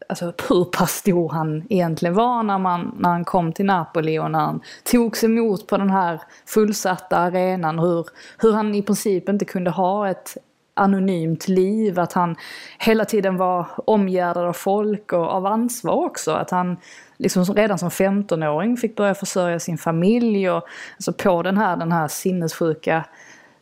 alltså, 0.08 0.32
hur 0.48 0.64
pass 0.64 0.90
stor 0.90 1.28
han 1.28 1.62
egentligen 1.68 2.14
var 2.14 2.42
när, 2.42 2.58
man, 2.58 2.94
när 2.98 3.08
han 3.08 3.24
kom 3.24 3.52
till 3.52 3.64
Napoli 3.64 4.18
och 4.18 4.30
när 4.30 4.38
han 4.38 4.60
togs 4.84 5.24
emot 5.24 5.66
på 5.66 5.76
den 5.76 5.90
här 5.90 6.20
fullsatta 6.46 7.16
arenan. 7.16 7.78
Hur, 7.78 8.06
hur 8.38 8.52
han 8.52 8.74
i 8.74 8.82
princip 8.82 9.28
inte 9.28 9.44
kunde 9.44 9.70
ha 9.70 10.10
ett 10.10 10.36
anonymt 10.74 11.48
liv, 11.48 11.98
att 11.98 12.12
han 12.12 12.36
hela 12.78 13.04
tiden 13.04 13.36
var 13.36 13.66
omgärdad 13.76 14.44
av 14.44 14.52
folk 14.52 15.12
och 15.12 15.28
av 15.28 15.46
ansvar 15.46 15.92
också. 15.92 16.32
Att 16.32 16.50
han 16.50 16.76
liksom 17.16 17.44
redan 17.44 17.78
som 17.78 17.88
15-åring 17.88 18.76
fick 18.76 18.96
börja 18.96 19.14
försörja 19.14 19.60
sin 19.60 19.78
familj 19.78 20.50
och 20.50 20.64
alltså 20.96 21.12
på 21.12 21.42
den 21.42 21.56
här, 21.56 21.76
den 21.76 21.92
här 21.92 22.08
sinnessjuka 22.08 23.04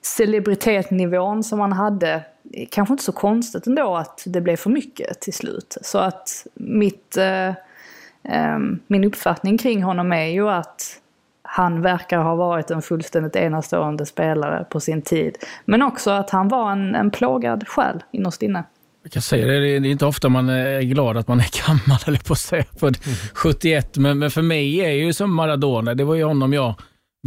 celebritetsnivån 0.03 1.45
som 1.45 1.61
han 1.61 1.73
hade. 1.73 2.25
Kanske 2.71 2.95
inte 2.95 3.05
så 3.05 3.13
konstigt 3.13 3.67
ändå 3.67 3.97
att 3.97 4.23
det 4.27 4.41
blev 4.41 4.57
för 4.57 4.71
mycket 4.71 5.21
till 5.21 5.33
slut. 5.33 5.77
Så 5.83 5.99
att 5.99 6.47
mitt, 6.55 7.17
eh, 7.17 7.49
eh, 8.23 8.59
min 8.87 9.05
uppfattning 9.05 9.59
kring 9.59 9.83
honom 9.83 10.13
är 10.13 10.27
ju 10.27 10.49
att 10.49 11.02
han 11.55 11.83
verkar 11.83 12.19
ha 12.19 12.35
varit 12.35 12.71
en 12.71 12.83
fullständigt 12.83 13.37
enastående 13.37 14.07
spelare 14.07 14.65
på 14.65 14.81
sin 14.81 15.03
tid. 15.03 15.37
Men 15.65 15.83
också 15.83 16.11
att 16.11 16.31
han 16.31 16.49
var 16.49 16.73
en, 16.73 16.95
en 16.95 17.11
plågad 17.11 17.69
själ 17.69 18.03
innerst 18.13 18.43
inne. 18.43 18.65
Jag 19.03 19.13
kan 19.13 19.23
säga 19.23 19.47
det, 19.47 19.61
det 19.61 19.89
är 19.89 19.91
inte 19.91 20.07
ofta 20.07 20.29
man 20.29 20.49
är 20.49 20.83
glad 20.83 21.17
att 21.17 21.29
man 21.29 21.41
är 21.41 21.67
gammal, 21.67 21.99
eller 22.07 22.19
på 22.19 22.33
att 22.33 22.39
säga, 22.39 22.65
för 22.81 22.93
71. 23.35 23.97
Men, 23.97 24.19
men 24.19 24.31
för 24.31 24.43
mig 24.43 24.81
är 24.81 24.91
ju 24.91 25.13
som 25.13 25.35
Maradona, 25.35 25.95
det 25.95 26.05
var 26.05 26.15
ju 26.15 26.25
honom 26.25 26.53
jag 26.53 26.75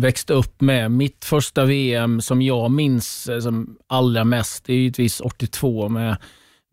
växte 0.02 0.34
upp 0.34 0.62
med. 0.62 0.92
Mitt 0.92 1.26
första 1.26 1.66
VM 1.66 2.22
som 2.22 2.42
jag 2.42 2.72
minns 2.72 3.30
eh, 3.30 3.40
som 3.40 3.78
allra 3.88 4.24
mest, 4.24 4.66
det 4.66 4.74
är 4.74 4.78
givetvis 4.78 5.22
82 5.22 5.90
med 5.90 6.18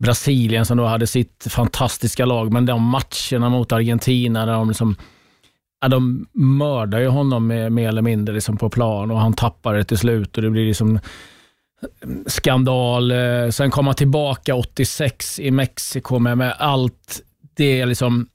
Brasilien 0.03 0.65
som 0.65 0.77
då 0.77 0.85
hade 0.85 1.07
sitt 1.07 1.47
fantastiska 1.49 2.25
lag. 2.25 2.53
Men 2.53 2.65
de 2.65 2.83
matcherna 2.83 3.49
mot 3.49 3.71
Argentina, 3.71 4.45
där 4.45 4.53
de 4.53 4.67
liksom 4.67 4.95
Ja, 5.83 5.89
de 5.89 6.27
mördar 6.33 6.99
ju 6.99 7.07
honom 7.07 7.47
mer, 7.47 7.69
mer 7.69 7.87
eller 7.87 8.01
mindre 8.01 8.35
liksom 8.35 8.57
på 8.57 8.69
plan 8.69 9.11
och 9.11 9.19
han 9.19 9.33
tappar 9.33 9.73
det 9.73 9.83
till 9.83 9.97
slut 9.97 10.37
och 10.37 10.43
det 10.43 10.49
blir 10.49 10.67
liksom 10.67 10.95
eh, 10.95 12.09
skandal. 12.25 13.11
Eh, 13.11 13.49
sen 13.49 13.71
kom 13.71 13.87
han 13.87 13.95
tillbaka 13.95 14.55
86 14.55 15.39
i 15.39 15.51
Mexiko 15.51 16.19
med, 16.19 16.37
med 16.37 16.55
allt 16.59 17.21
det 17.55 17.85
liksom 17.85 18.27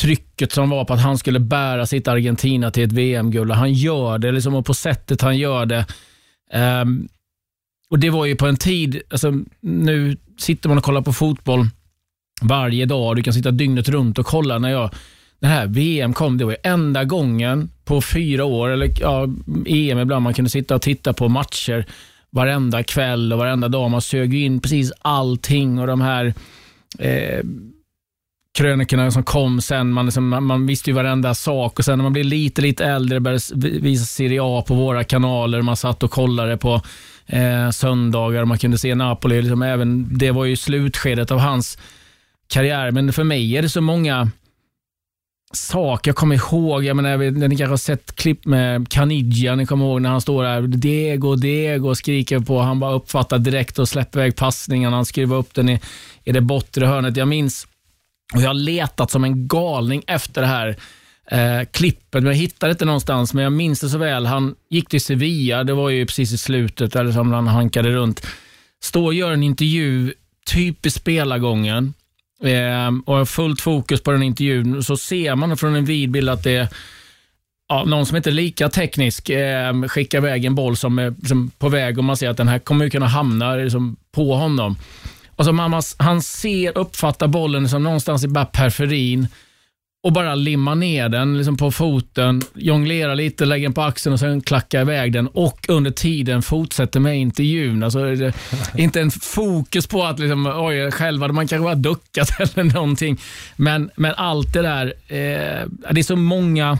trycket 0.00 0.52
som 0.52 0.70
var 0.70 0.84
på 0.84 0.92
att 0.92 1.00
han 1.00 1.18
skulle 1.18 1.40
bära 1.40 1.86
sitt 1.86 2.08
Argentina 2.08 2.70
till 2.70 2.84
ett 2.84 2.92
VM-guld. 2.92 3.52
Han 3.52 3.72
gör 3.72 4.18
det 4.18 4.32
liksom, 4.32 4.54
och 4.54 4.66
på 4.66 4.74
sättet 4.74 5.22
han 5.22 5.38
gör 5.38 5.66
det. 5.66 5.86
Um, 6.82 7.08
och 7.90 7.98
det 7.98 8.10
var 8.10 8.26
ju 8.26 8.36
på 8.36 8.46
en 8.46 8.56
tid, 8.56 9.02
alltså, 9.10 9.32
nu 9.60 10.16
sitter 10.38 10.68
man 10.68 10.78
och 10.78 10.84
kollar 10.84 11.02
på 11.02 11.12
fotboll 11.12 11.66
varje 12.42 12.86
dag. 12.86 13.16
Du 13.16 13.22
kan 13.22 13.34
sitta 13.34 13.50
dygnet 13.50 13.88
runt 13.88 14.18
och 14.18 14.26
kolla. 14.26 14.58
När 14.58 14.70
jag, 14.70 14.90
den 15.40 15.50
här 15.50 15.66
VM 15.66 16.14
kom, 16.14 16.38
det 16.38 16.44
var 16.44 16.52
ju 16.52 16.58
enda 16.62 17.04
gången 17.04 17.70
på 17.84 18.00
fyra 18.00 18.44
år, 18.44 18.68
eller 18.68 18.90
ja, 19.00 19.24
EM 19.66 19.98
ibland, 19.98 20.22
man 20.22 20.34
kunde 20.34 20.50
sitta 20.50 20.74
och 20.74 20.82
titta 20.82 21.12
på 21.12 21.28
matcher 21.28 21.86
varenda 22.30 22.82
kväll 22.82 23.32
och 23.32 23.38
varenda 23.38 23.68
dag. 23.68 23.90
Man 23.90 24.02
sög 24.02 24.34
in 24.34 24.60
precis 24.60 24.92
allting 25.02 25.78
och 25.78 25.86
de 25.86 26.00
här 26.00 26.34
eh, 26.98 27.40
krönikorna 28.58 29.10
som 29.10 29.22
kom 29.22 29.60
sen. 29.60 29.92
Man, 29.92 30.04
liksom, 30.04 30.28
man 30.28 30.66
visste 30.66 30.90
ju 30.90 30.94
varenda 30.94 31.34
sak 31.34 31.78
och 31.78 31.84
sen 31.84 31.98
när 31.98 32.02
man 32.02 32.12
blev 32.12 32.24
lite, 32.24 32.62
lite 32.62 32.84
äldre 32.84 33.20
började 33.20 33.40
visa 33.80 34.04
Serie 34.04 34.40
A 34.42 34.64
på 34.66 34.74
våra 34.74 35.04
kanaler. 35.04 35.62
Man 35.62 35.76
satt 35.76 36.02
och 36.02 36.10
kollade 36.10 36.56
på 36.56 36.80
eh, 37.26 37.70
söndagar 37.70 38.42
och 38.42 38.48
man 38.48 38.58
kunde 38.58 38.78
se 38.78 38.94
Napoli. 38.94 39.42
Liksom, 39.42 39.62
även, 39.62 40.18
det 40.18 40.30
var 40.30 40.44
ju 40.44 40.56
slutskedet 40.56 41.30
av 41.30 41.38
hans 41.38 41.78
karriär. 42.48 42.90
Men 42.90 43.12
för 43.12 43.24
mig 43.24 43.56
är 43.56 43.62
det 43.62 43.68
så 43.68 43.80
många 43.80 44.30
sak. 45.52 46.06
jag 46.06 46.16
kommer 46.16 46.34
ihåg. 46.34 46.84
Jag 46.84 46.96
menar, 46.96 47.48
ni 47.48 47.56
kanske 47.56 47.72
har 47.72 47.76
sett 47.76 48.16
klipp 48.16 48.44
med 48.44 48.88
Caniggia, 48.88 49.54
ni 49.54 49.66
kommer 49.66 49.84
ihåg 49.84 50.02
när 50.02 50.10
han 50.10 50.20
står 50.20 50.42
där, 50.42 50.62
Dego, 50.62 51.36
Dego 51.36 51.94
skriker 51.94 52.40
på. 52.40 52.60
Han 52.60 52.80
bara 52.80 52.92
uppfattar 52.92 53.38
direkt 53.38 53.78
och 53.78 53.88
släpper 53.88 54.20
iväg 54.20 54.36
passningen. 54.36 54.92
Han 54.92 55.04
skruvar 55.04 55.36
upp 55.36 55.54
den 55.54 55.68
i, 55.68 55.80
i 56.24 56.32
det 56.32 56.40
bortre 56.40 56.86
hörnet. 56.86 57.16
Jag 57.16 57.28
minns, 57.28 57.66
och 58.34 58.40
jag 58.40 58.46
har 58.46 58.54
letat 58.54 59.10
som 59.10 59.24
en 59.24 59.48
galning 59.48 60.02
efter 60.06 60.40
det 60.40 60.46
här 60.46 60.76
eh, 61.30 61.66
klippet, 61.70 62.22
men 62.22 62.26
jag 62.26 62.34
hittade 62.34 62.72
inte 62.72 62.84
någonstans, 62.84 63.34
men 63.34 63.44
jag 63.44 63.52
minns 63.52 63.80
det 63.80 63.88
så 63.88 63.98
väl. 63.98 64.26
Han 64.26 64.54
gick 64.70 64.88
till 64.88 65.00
Sevilla, 65.00 65.64
det 65.64 65.74
var 65.74 65.90
ju 65.90 66.06
precis 66.06 66.32
i 66.32 66.38
slutet, 66.38 66.96
eller 66.96 67.12
som 67.12 67.32
han 67.32 67.46
hankade 67.46 67.90
runt. 67.90 68.26
Står 68.82 69.04
och 69.04 69.14
gör 69.14 69.32
en 69.32 69.42
intervju, 69.42 70.14
typ 70.46 70.86
i 70.86 70.90
spelargången, 70.90 71.94
eh, 72.44 72.90
och 73.06 73.16
har 73.16 73.24
fullt 73.24 73.60
fokus 73.60 74.02
på 74.02 74.10
den 74.10 74.22
intervjun, 74.22 74.82
så 74.82 74.96
ser 74.96 75.34
man 75.34 75.56
från 75.56 75.76
en 75.76 75.84
vidbild 75.84 76.28
att 76.28 76.42
det 76.42 76.56
är 76.56 76.68
ja, 77.68 77.84
någon 77.84 78.06
som 78.06 78.16
inte 78.16 78.30
är 78.30 78.32
lika 78.32 78.68
teknisk 78.68 79.30
eh, 79.30 79.82
skickar 79.82 80.18
iväg 80.18 80.44
en 80.44 80.54
boll 80.54 80.76
som 80.76 80.98
är 80.98 81.14
som 81.26 81.50
på 81.58 81.68
väg 81.68 81.98
och 81.98 82.04
man 82.04 82.16
ser 82.16 82.28
att 82.28 82.36
den 82.36 82.48
här 82.48 82.58
kommer 82.58 82.88
kunna 82.88 83.06
hamna 83.06 83.54
liksom, 83.54 83.96
på 84.12 84.34
honom. 84.34 84.76
Och 85.36 85.44
så 85.44 85.52
man, 85.52 85.82
han 85.98 86.22
ser, 86.22 86.78
uppfattar 86.78 87.28
bollen 87.28 87.68
som 87.68 87.82
någonstans 87.82 88.24
i 88.24 88.28
bara 88.28 88.44
periferin 88.44 89.28
och 90.04 90.12
bara 90.12 90.34
limma 90.34 90.74
ner 90.74 91.08
den 91.08 91.36
liksom 91.36 91.56
på 91.56 91.70
foten, 91.70 92.42
jonglera 92.54 93.14
lite, 93.14 93.44
lägga 93.44 93.62
den 93.62 93.74
på 93.74 93.82
axeln 93.82 94.12
och 94.12 94.20
sen 94.20 94.40
klacka 94.40 94.80
iväg 94.80 95.12
den 95.12 95.26
och 95.28 95.66
under 95.68 95.90
tiden 95.90 96.42
fortsätter 96.42 97.00
med 97.00 97.18
intervjun. 97.18 97.82
Alltså, 97.82 98.00
inte 98.76 99.00
en 99.00 99.10
fokus 99.10 99.86
på 99.86 100.04
att 100.04 100.18
liksom, 100.18 100.52
oj, 100.56 100.90
själv 100.90 101.22
hade 101.22 101.34
man 101.34 101.48
kanske 101.48 101.64
bara 101.64 101.74
duckat 101.74 102.40
eller 102.56 102.64
någonting. 102.64 103.18
Men, 103.56 103.90
men 103.96 104.14
allt 104.16 104.52
det 104.52 104.62
där, 104.62 104.86
eh, 104.86 105.66
det 105.90 106.00
är 106.00 106.02
så 106.02 106.16
många 106.16 106.78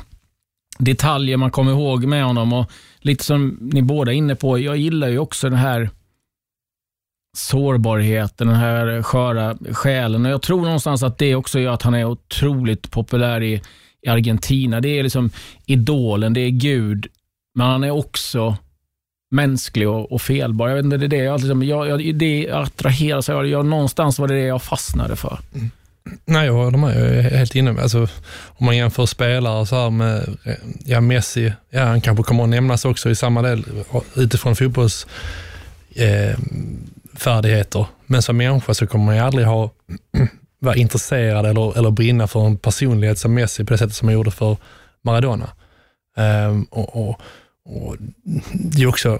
detaljer 0.78 1.36
man 1.36 1.50
kommer 1.50 1.72
ihåg 1.72 2.04
med 2.04 2.24
honom 2.24 2.52
och 2.52 2.70
lite 3.00 3.24
som 3.24 3.58
ni 3.60 3.82
båda 3.82 4.12
är 4.12 4.16
inne 4.16 4.34
på, 4.34 4.58
jag 4.58 4.76
gillar 4.76 5.08
ju 5.08 5.18
också 5.18 5.48
den 5.48 5.58
här 5.58 5.90
sårbarheten, 7.38 8.46
den 8.46 8.56
här 8.56 9.02
sköra 9.02 9.56
själen. 9.72 10.26
Och 10.26 10.32
jag 10.32 10.42
tror 10.42 10.62
någonstans 10.62 11.02
att 11.02 11.18
det 11.18 11.34
också 11.34 11.60
gör 11.60 11.72
att 11.72 11.82
han 11.82 11.94
är 11.94 12.04
otroligt 12.04 12.90
populär 12.90 13.42
i, 13.42 13.62
i 14.02 14.08
Argentina. 14.08 14.80
Det 14.80 14.88
är 14.88 15.02
liksom 15.02 15.30
idolen, 15.66 16.32
det 16.32 16.40
är 16.40 16.50
Gud, 16.50 17.06
men 17.54 17.66
han 17.66 17.84
är 17.84 17.90
också 17.90 18.56
mänsklig 19.30 19.88
och, 19.88 20.12
och 20.12 20.22
felbar. 20.22 20.68
Jag 20.68 20.76
vet 20.76 20.84
inte, 20.84 20.96
det 20.96 21.06
är 21.06 21.08
det 21.08 21.16
jag, 21.16 21.40
liksom, 21.40 21.62
jag, 21.62 21.88
jag, 21.88 22.14
det 22.14 22.50
attraheras 22.50 23.28
jag, 23.28 23.46
jag, 23.46 23.66
Någonstans 23.66 24.18
var 24.18 24.28
det 24.28 24.34
det 24.34 24.46
jag 24.46 24.62
fastnade 24.62 25.16
för. 25.16 25.38
Mm. 25.54 25.70
Nej, 26.24 26.46
jag 26.46 26.52
håller 26.52 26.78
med. 26.78 27.00
Jag 27.00 27.16
är 27.16 27.22
helt 27.22 27.54
inne 27.54 27.72
med. 27.72 27.82
Alltså, 27.82 28.08
om 28.46 28.66
man 28.66 28.76
jämför 28.76 29.06
spelare 29.06 29.66
så 29.66 29.76
här 29.76 29.90
med 29.90 30.36
ja, 30.84 31.00
Messi, 31.00 31.52
ja, 31.70 31.84
han 31.84 32.00
kanske 32.00 32.22
kommer 32.24 32.42
att 32.42 32.48
nämnas 32.48 32.84
också 32.84 33.10
i 33.10 33.14
samma 33.14 33.42
del 33.42 33.64
utifrån 34.14 34.56
fotbolls 34.56 35.06
eh, 35.94 36.38
färdigheter. 37.18 37.86
Men 38.06 38.22
som 38.22 38.36
människa 38.36 38.74
så 38.74 38.86
kommer 38.86 39.04
man 39.04 39.16
ju 39.16 39.20
aldrig 39.20 39.46
ha, 39.46 39.70
vara 40.60 40.76
intresserad 40.76 41.46
eller, 41.46 41.78
eller 41.78 41.90
brinna 41.90 42.26
för 42.26 42.46
en 42.46 42.56
personlighet 42.56 43.18
som 43.18 43.34
Messi 43.34 43.64
på 43.64 43.72
det 43.72 43.78
sättet 43.78 43.94
som 43.94 44.06
man 44.06 44.14
gjorde 44.14 44.30
för 44.30 44.56
Maradona. 45.02 45.50
Um, 46.16 46.64
och, 46.64 46.96
och, 46.96 47.20
och, 47.64 47.96
det 48.52 48.82
är 48.82 48.86
också, 48.86 49.18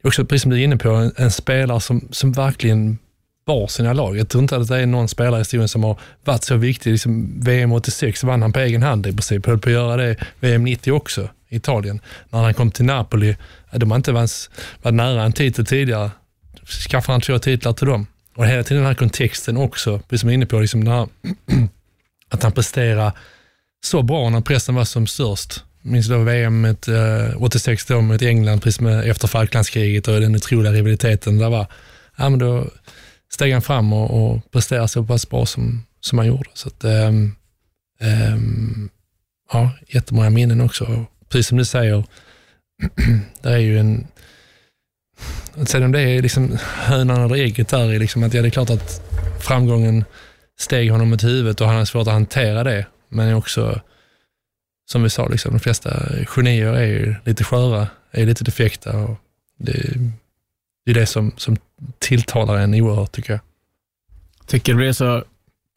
det 0.00 0.02
är 0.02 0.08
också, 0.08 0.24
precis 0.24 0.42
som 0.42 0.50
du 0.50 0.60
är 0.60 0.64
inne 0.64 0.76
på, 0.76 0.88
en, 0.88 1.12
en 1.16 1.30
spelare 1.30 1.80
som, 1.80 2.08
som 2.10 2.32
verkligen 2.32 2.98
bar 3.46 3.66
sina 3.66 3.92
lag. 3.92 4.16
Jag 4.18 4.28
tror 4.28 4.42
inte 4.42 4.56
att 4.56 4.68
det 4.68 4.76
är 4.76 4.86
någon 4.86 5.08
spelare 5.08 5.36
i 5.36 5.40
historien 5.40 5.68
som 5.68 5.84
har 5.84 5.96
varit 6.24 6.44
så 6.44 6.56
viktig. 6.56 6.90
Liksom 6.90 7.40
VM 7.40 7.72
86 7.72 8.24
vann 8.24 8.42
han 8.42 8.52
på 8.52 8.60
egen 8.60 8.82
hand 8.82 9.06
i 9.06 9.12
princip. 9.12 9.46
Höll 9.46 9.58
på 9.58 9.68
att 9.68 9.72
göra 9.72 9.96
det 9.96 10.16
VM 10.40 10.64
90 10.64 10.92
också, 10.92 11.28
i 11.48 11.56
Italien. 11.56 12.00
När 12.30 12.40
han 12.40 12.54
kom 12.54 12.70
till 12.70 12.84
Napoli, 12.84 13.36
de 13.72 13.90
har 13.90 13.96
inte 13.96 14.12
varit, 14.12 14.50
varit 14.82 14.94
nära 14.94 15.22
en 15.22 15.32
titel 15.32 15.66
tidigare 15.66 16.10
skaffade 16.70 17.14
han 17.14 17.20
två 17.20 17.38
titlar 17.38 17.72
till 17.72 17.86
dem. 17.86 18.06
Och 18.36 18.46
hela 18.46 18.62
tiden 18.62 18.76
den 18.76 18.86
här 18.86 18.94
kontexten 18.94 19.56
också, 19.56 19.98
precis 19.98 20.20
som 20.20 20.28
jag 20.28 20.32
är 20.32 20.34
inne 20.34 20.46
på, 20.46 20.60
liksom 20.60 20.86
här, 20.86 21.08
att 22.28 22.42
han 22.42 22.52
presterar 22.52 23.12
så 23.84 24.02
bra 24.02 24.30
när 24.30 24.40
pressen 24.40 24.74
var 24.74 24.84
som 24.84 25.06
störst. 25.06 25.64
Minns 25.82 26.08
då 26.08 26.18
VM 26.18 26.64
ett, 26.64 26.88
eh, 26.88 27.42
86 27.42 27.86
då 27.86 28.00
mot 28.00 28.22
England, 28.22 28.60
precis 28.60 28.80
med 28.80 29.10
efter 29.10 29.28
Falklandskriget 29.28 30.08
och 30.08 30.20
den 30.20 30.36
otroliga 30.36 30.72
rivaliteten 30.72 31.38
där 31.38 31.50
var. 31.50 31.66
Ja, 32.16 32.28
men 32.28 32.38
då 32.38 32.70
steg 33.32 33.52
han 33.52 33.62
fram 33.62 33.92
och, 33.92 34.32
och 34.32 34.50
presterade 34.50 34.88
så 34.88 35.04
pass 35.04 35.28
bra 35.28 35.46
som, 35.46 35.86
som 36.00 36.18
han 36.18 36.26
gjorde. 36.26 36.50
Så 36.54 36.68
att, 36.68 36.84
um, 36.84 37.36
um, 38.00 38.90
ja, 39.52 39.70
jättemånga 39.88 40.30
minnen 40.30 40.60
också. 40.60 41.04
Precis 41.28 41.46
som 41.46 41.58
du 41.58 41.64
säger, 41.64 42.04
det 43.42 43.48
är 43.48 43.58
ju 43.58 43.78
en 43.78 44.06
Sen 45.66 45.82
om 45.82 45.92
det 45.92 46.00
är 46.00 46.22
liksom 46.22 46.58
hönan 46.62 47.24
eller 47.24 47.34
ägget 47.34 47.68
där, 47.68 47.92
är 47.92 47.98
liksom 47.98 48.22
att 48.22 48.34
ja, 48.34 48.42
det 48.42 48.48
är 48.48 48.50
klart 48.50 48.70
att 48.70 49.02
framgången 49.40 50.04
steg 50.58 50.90
honom 50.90 51.10
mot 51.10 51.24
huvudet 51.24 51.60
och 51.60 51.66
han 51.66 51.76
har 51.76 51.84
svårt 51.84 52.06
att 52.06 52.12
hantera 52.12 52.64
det. 52.64 52.86
Men 53.08 53.34
också, 53.34 53.80
som 54.90 55.02
vi 55.02 55.10
sa, 55.10 55.28
liksom, 55.28 55.52
de 55.52 55.60
flesta 55.60 55.90
genier 56.26 56.72
är 56.72 56.86
ju 56.86 57.14
lite 57.24 57.44
sköra, 57.44 57.88
är 58.10 58.26
lite 58.26 58.44
defekta 58.44 58.98
och 58.98 59.16
det, 59.58 59.94
det 60.84 60.90
är 60.90 60.94
det 60.94 61.06
som, 61.06 61.32
som 61.36 61.56
tilltalar 61.98 62.56
en 62.56 62.74
oerhört 62.74 63.12
tycker 63.12 63.32
jag. 63.32 63.40
Tycker 64.46 64.74
du 64.74 64.80
det 64.80 64.88
är 64.88 64.92
så 64.92 65.24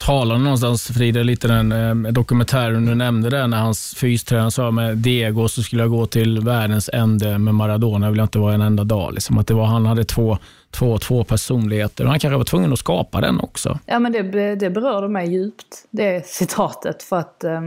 talande 0.05 0.43
någonstans, 0.43 0.88
Frida, 0.88 1.24
lite 1.24 1.48
den 1.48 1.72
eh, 1.72 2.12
dokumentären 2.12 2.86
du 2.86 2.95
nämnde 2.95 3.29
där 3.29 3.48
när 3.48 3.57
hans 3.57 3.95
fystränare 3.95 4.51
sa 4.51 4.72
med 4.72 4.98
Diego 4.98 5.48
så 5.48 5.63
skulle 5.63 5.81
jag 5.81 5.91
gå 5.91 6.05
till 6.05 6.39
världens 6.39 6.89
ände 6.93 7.38
med 7.38 7.55
Maradona, 7.55 8.10
vill 8.10 8.17
jag 8.17 8.25
inte 8.25 8.39
vara 8.39 8.53
en 8.53 8.62
enda 8.62 8.83
dag. 8.83 9.13
Liksom. 9.13 9.38
Att 9.38 9.48
det 9.48 9.53
var, 9.53 9.65
han 9.65 9.86
hade 9.86 10.03
två, 10.03 10.38
två, 10.72 10.98
två 10.98 11.24
personligheter 11.24 12.03
och 12.03 12.10
han 12.10 12.19
kanske 12.19 12.38
var 12.38 12.43
tvungen 12.43 12.74
att 12.74 12.79
skapa 12.79 13.22
den 13.22 13.39
också. 13.39 13.79
Ja, 13.86 14.00
men 14.00 14.12
det, 14.12 14.55
det 14.55 14.69
berörde 14.69 15.07
mig 15.07 15.31
djupt, 15.31 15.86
det 15.89 16.27
citatet, 16.27 17.03
för 17.03 17.19
att 17.19 17.43
eh, 17.43 17.62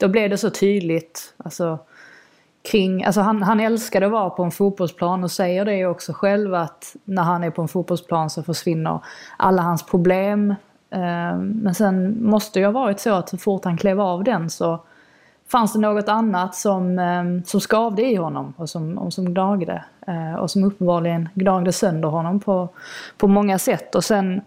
då 0.00 0.08
blev 0.08 0.30
det 0.30 0.38
så 0.38 0.50
tydligt. 0.50 1.34
Alltså, 1.36 1.78
kring, 2.70 3.04
alltså 3.04 3.20
han, 3.20 3.42
han 3.42 3.60
älskade 3.60 4.06
att 4.06 4.12
vara 4.12 4.30
på 4.30 4.42
en 4.42 4.50
fotbollsplan 4.50 5.24
och 5.24 5.30
säger 5.30 5.64
det 5.64 5.86
också 5.86 6.12
själv 6.12 6.54
att 6.54 6.96
när 7.04 7.22
han 7.22 7.44
är 7.44 7.50
på 7.50 7.62
en 7.62 7.68
fotbollsplan 7.68 8.30
så 8.30 8.42
försvinner 8.42 9.00
alla 9.36 9.62
hans 9.62 9.86
problem, 9.86 10.54
Eh, 10.90 11.38
men 11.38 11.74
sen 11.74 12.24
måste 12.24 12.60
det 12.60 12.64
ha 12.64 12.72
varit 12.72 13.00
så 13.00 13.14
att 13.14 13.28
så 13.28 13.38
fort 13.38 13.64
han 13.64 13.76
klev 13.76 14.00
av 14.00 14.24
den 14.24 14.50
så 14.50 14.84
fanns 15.48 15.72
det 15.72 15.78
något 15.78 16.08
annat 16.08 16.54
som, 16.54 16.98
eh, 16.98 17.24
som 17.44 17.60
skavde 17.60 18.02
i 18.02 18.14
honom 18.14 18.54
och 18.56 18.70
som, 18.70 18.98
och 18.98 19.12
som 19.12 19.24
gnagde. 19.34 19.84
Eh, 20.06 20.34
och 20.34 20.50
som 20.50 20.64
uppenbarligen 20.64 21.28
gnagde 21.34 21.72
sönder 21.72 22.08
honom 22.08 22.40
på, 22.40 22.68
på 23.16 23.28
många 23.28 23.58
sätt. 23.58 23.94
Och 23.94 24.04
sen 24.04 24.42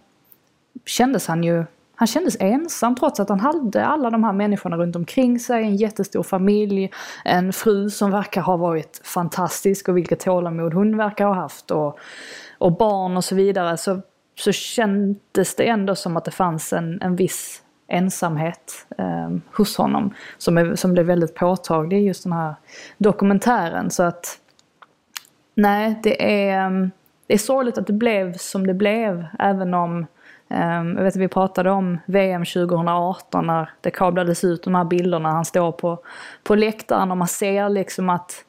kändes 0.85 1.27
han 1.27 1.43
ju 1.43 1.65
han 1.99 2.07
kändes 2.07 2.37
ensam 2.39 2.95
trots 2.95 3.19
att 3.19 3.29
han 3.29 3.39
hade 3.39 3.85
alla 3.85 4.09
de 4.09 4.23
här 4.23 4.33
människorna 4.33 4.77
runt 4.77 4.95
omkring 4.95 5.39
sig, 5.39 5.63
en 5.63 5.75
jättestor 5.75 6.23
familj, 6.23 6.91
en 7.25 7.53
fru 7.53 7.89
som 7.89 8.11
verkar 8.11 8.41
ha 8.41 8.57
varit 8.57 9.01
fantastisk 9.03 9.89
och 9.89 9.97
vilket 9.97 10.19
tålamod 10.19 10.73
hon 10.73 10.97
verkar 10.97 11.25
ha 11.25 11.33
haft 11.33 11.71
och, 11.71 11.99
och 12.57 12.77
barn 12.77 13.17
och 13.17 13.23
så 13.23 13.35
vidare. 13.35 13.77
Så 13.77 14.01
så 14.39 14.51
kändes 14.51 15.55
det 15.55 15.67
ändå 15.67 15.95
som 15.95 16.17
att 16.17 16.25
det 16.25 16.31
fanns 16.31 16.73
en, 16.73 17.01
en 17.01 17.15
viss 17.15 17.63
ensamhet 17.87 18.87
eh, 18.97 19.29
hos 19.53 19.77
honom 19.77 20.13
som, 20.37 20.57
är, 20.57 20.75
som 20.75 20.93
blev 20.93 21.05
väldigt 21.05 21.35
påtaglig 21.35 22.01
i 22.01 22.05
just 22.05 22.23
den 22.23 22.33
här 22.33 22.55
dokumentären. 22.97 23.91
Så 23.91 24.03
att 24.03 24.39
nej, 25.55 25.99
det 26.03 26.43
är, 26.49 26.65
ehm, 26.65 26.91
det 27.27 27.33
är 27.33 27.37
sorgligt 27.37 27.77
att 27.77 27.87
det 27.87 27.93
blev 27.93 28.37
som 28.37 28.67
det 28.67 28.73
blev 28.73 29.25
även 29.39 29.73
om 29.73 30.05
eh, 30.49 30.83
jag 30.83 31.03
vet 31.03 31.15
att 31.15 31.21
vi 31.21 31.27
pratade 31.27 31.71
om 31.71 31.97
VM 32.05 32.45
2018 32.45 33.47
när 33.47 33.69
det 33.81 33.91
kablades 33.91 34.43
ut 34.43 34.63
de 34.63 34.75
här 34.75 34.85
bilderna. 34.85 35.31
Han 35.31 35.45
står 35.45 35.71
på, 35.71 35.99
på 36.43 36.55
läktaren 36.55 37.11
och 37.11 37.17
man 37.17 37.27
ser 37.27 37.69
liksom 37.69 38.09
att 38.09 38.43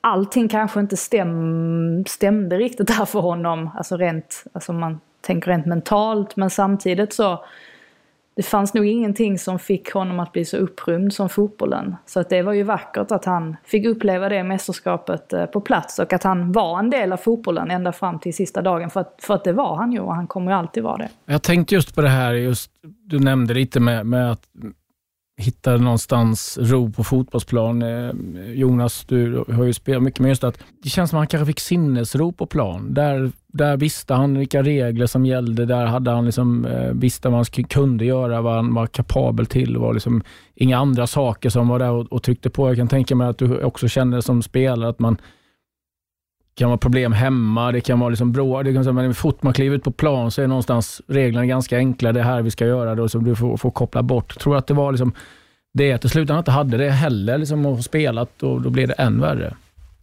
allting 0.00 0.48
kanske 0.48 0.80
inte 0.80 0.96
stäm, 0.96 2.04
stämde 2.06 2.58
riktigt 2.58 2.86
där 2.98 3.04
för 3.04 3.20
honom. 3.20 3.70
Alltså 3.74 3.96
rent, 3.96 4.44
alltså 4.52 4.72
man 4.72 5.00
tänker 5.20 5.50
rent 5.50 5.66
mentalt. 5.66 6.36
Men 6.36 6.50
samtidigt 6.50 7.12
så 7.12 7.44
det 8.38 8.42
fanns 8.42 8.74
nog 8.74 8.86
ingenting 8.86 9.38
som 9.38 9.58
fick 9.58 9.92
honom 9.92 10.20
att 10.20 10.32
bli 10.32 10.44
så 10.44 10.56
upprymd 10.56 11.12
som 11.12 11.28
fotbollen. 11.28 11.96
Så 12.06 12.20
att 12.20 12.28
det 12.28 12.42
var 12.42 12.52
ju 12.52 12.62
vackert 12.62 13.10
att 13.10 13.24
han 13.24 13.56
fick 13.64 13.86
uppleva 13.86 14.28
det 14.28 14.42
mästerskapet 14.42 15.32
eh, 15.32 15.46
på 15.46 15.60
plats 15.60 15.98
och 15.98 16.12
att 16.12 16.22
han 16.22 16.52
var 16.52 16.78
en 16.78 16.90
del 16.90 17.12
av 17.12 17.16
fotbollen 17.16 17.70
ända 17.70 17.92
fram 17.92 18.18
till 18.18 18.34
sista 18.34 18.62
dagen. 18.62 18.90
För 18.90 19.00
att, 19.00 19.18
för 19.22 19.34
att 19.34 19.44
det 19.44 19.52
var 19.52 19.76
han 19.76 19.92
ju 19.92 20.00
och 20.00 20.14
han 20.14 20.26
kommer 20.26 20.52
ju 20.52 20.58
alltid 20.58 20.82
vara 20.82 20.96
det. 20.96 21.08
Jag 21.26 21.42
tänkte 21.42 21.74
just 21.74 21.94
på 21.94 22.00
det 22.00 22.08
här, 22.08 22.32
just, 22.32 22.70
du 22.82 23.18
nämnde 23.18 23.54
lite 23.54 23.80
med, 23.80 24.06
med 24.06 24.30
att 24.30 24.42
hittar 25.38 25.78
någonstans 25.78 26.58
ro 26.60 26.92
på 26.92 27.04
fotbollsplan. 27.04 27.82
Eh, 27.82 28.10
Jonas, 28.52 29.04
du 29.04 29.44
har 29.48 29.64
ju 29.64 29.72
spelat 29.72 30.02
mycket, 30.02 30.20
men 30.20 30.28
just 30.28 30.44
att 30.44 30.58
det 30.82 30.88
känns 30.88 31.10
som 31.10 31.16
att 31.16 31.20
han 31.20 31.26
kanske 31.26 31.46
fick 31.46 31.60
sinnesro 31.60 32.32
på 32.32 32.46
plan. 32.46 32.94
Där, 32.94 33.32
där 33.46 33.76
visste 33.76 34.14
han 34.14 34.38
vilka 34.38 34.62
regler 34.62 35.06
som 35.06 35.26
gällde. 35.26 35.66
Där 35.66 35.86
hade 35.86 36.10
han 36.10 36.24
liksom, 36.24 36.64
eh, 36.64 36.92
visste 36.92 37.28
vad 37.28 37.36
han 37.38 37.64
kunde 37.64 38.04
göra, 38.04 38.40
vad 38.40 38.54
han 38.54 38.74
var 38.74 38.86
kapabel 38.86 39.46
till. 39.46 39.72
Det 39.72 39.78
var 39.78 39.94
liksom 39.94 40.22
inga 40.54 40.78
andra 40.78 41.06
saker 41.06 41.50
som 41.50 41.68
var 41.68 41.78
där 41.78 41.90
och, 41.90 42.12
och 42.12 42.22
tryckte 42.22 42.50
på. 42.50 42.68
Jag 42.68 42.76
kan 42.76 42.88
tänka 42.88 43.14
mig 43.14 43.28
att 43.28 43.38
du 43.38 43.62
också 43.62 43.88
känner 43.88 44.20
som 44.20 44.42
spelare 44.42 44.90
att 44.90 44.98
man 44.98 45.16
kan 46.58 46.68
vara 46.68 46.78
problem 46.78 47.12
hemma, 47.12 47.72
det 47.72 47.80
kan 47.80 48.00
vara 48.00 48.10
liksom 48.10 48.32
bråk. 48.32 48.64
Det 48.64 48.72
kan 48.72 48.94
vara, 48.94 49.14
fort 49.14 49.42
man 49.42 49.52
kliver 49.52 49.76
ut 49.76 49.84
på 49.84 49.90
plan 49.90 50.30
så 50.30 50.42
är 50.42 50.46
någonstans 50.46 51.02
reglerna 51.06 51.46
ganska 51.46 51.76
enkla. 51.76 52.12
Det 52.12 52.20
är 52.20 52.24
här 52.24 52.42
vi 52.42 52.50
ska 52.50 52.66
göra 52.66 52.94
det 52.94 53.02
och 53.02 53.10
som 53.10 53.24
du 53.24 53.36
får, 53.36 53.56
får 53.56 53.70
koppla 53.70 54.02
bort. 54.02 54.32
Jag 54.34 54.42
Tror 54.42 54.56
att 54.56 54.66
det 54.66 54.74
var 54.74 54.92
liksom 54.92 55.12
det 55.74 55.98
till 55.98 56.10
slut 56.10 56.28
han 56.28 56.38
inte 56.38 56.50
hade 56.50 56.76
det 56.76 56.90
heller 56.90 57.38
liksom, 57.38 57.66
och 57.66 57.84
spelat 57.84 58.42
och 58.42 58.62
då 58.62 58.70
blev 58.70 58.88
det 58.88 58.94
än 58.94 59.20
värre. 59.20 59.56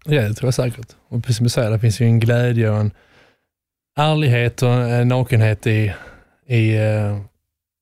Ja, 0.06 0.22
det 0.22 0.34
tror 0.34 0.48
jag 0.48 0.54
säkert. 0.54 0.88
Och 1.10 1.22
precis 1.22 1.38
som 1.38 1.44
du 1.44 1.50
säger, 1.50 1.72
det 1.72 1.80
finns 1.80 2.02
ju 2.02 2.06
en 2.06 2.20
glädje 2.20 2.70
och 2.70 2.78
en 2.78 2.92
ärlighet 3.98 4.62
och 4.62 4.70
en 4.70 5.08
nakenhet 5.08 5.68
i, 5.68 5.94
i, 6.48 6.76
eh, 6.76 7.18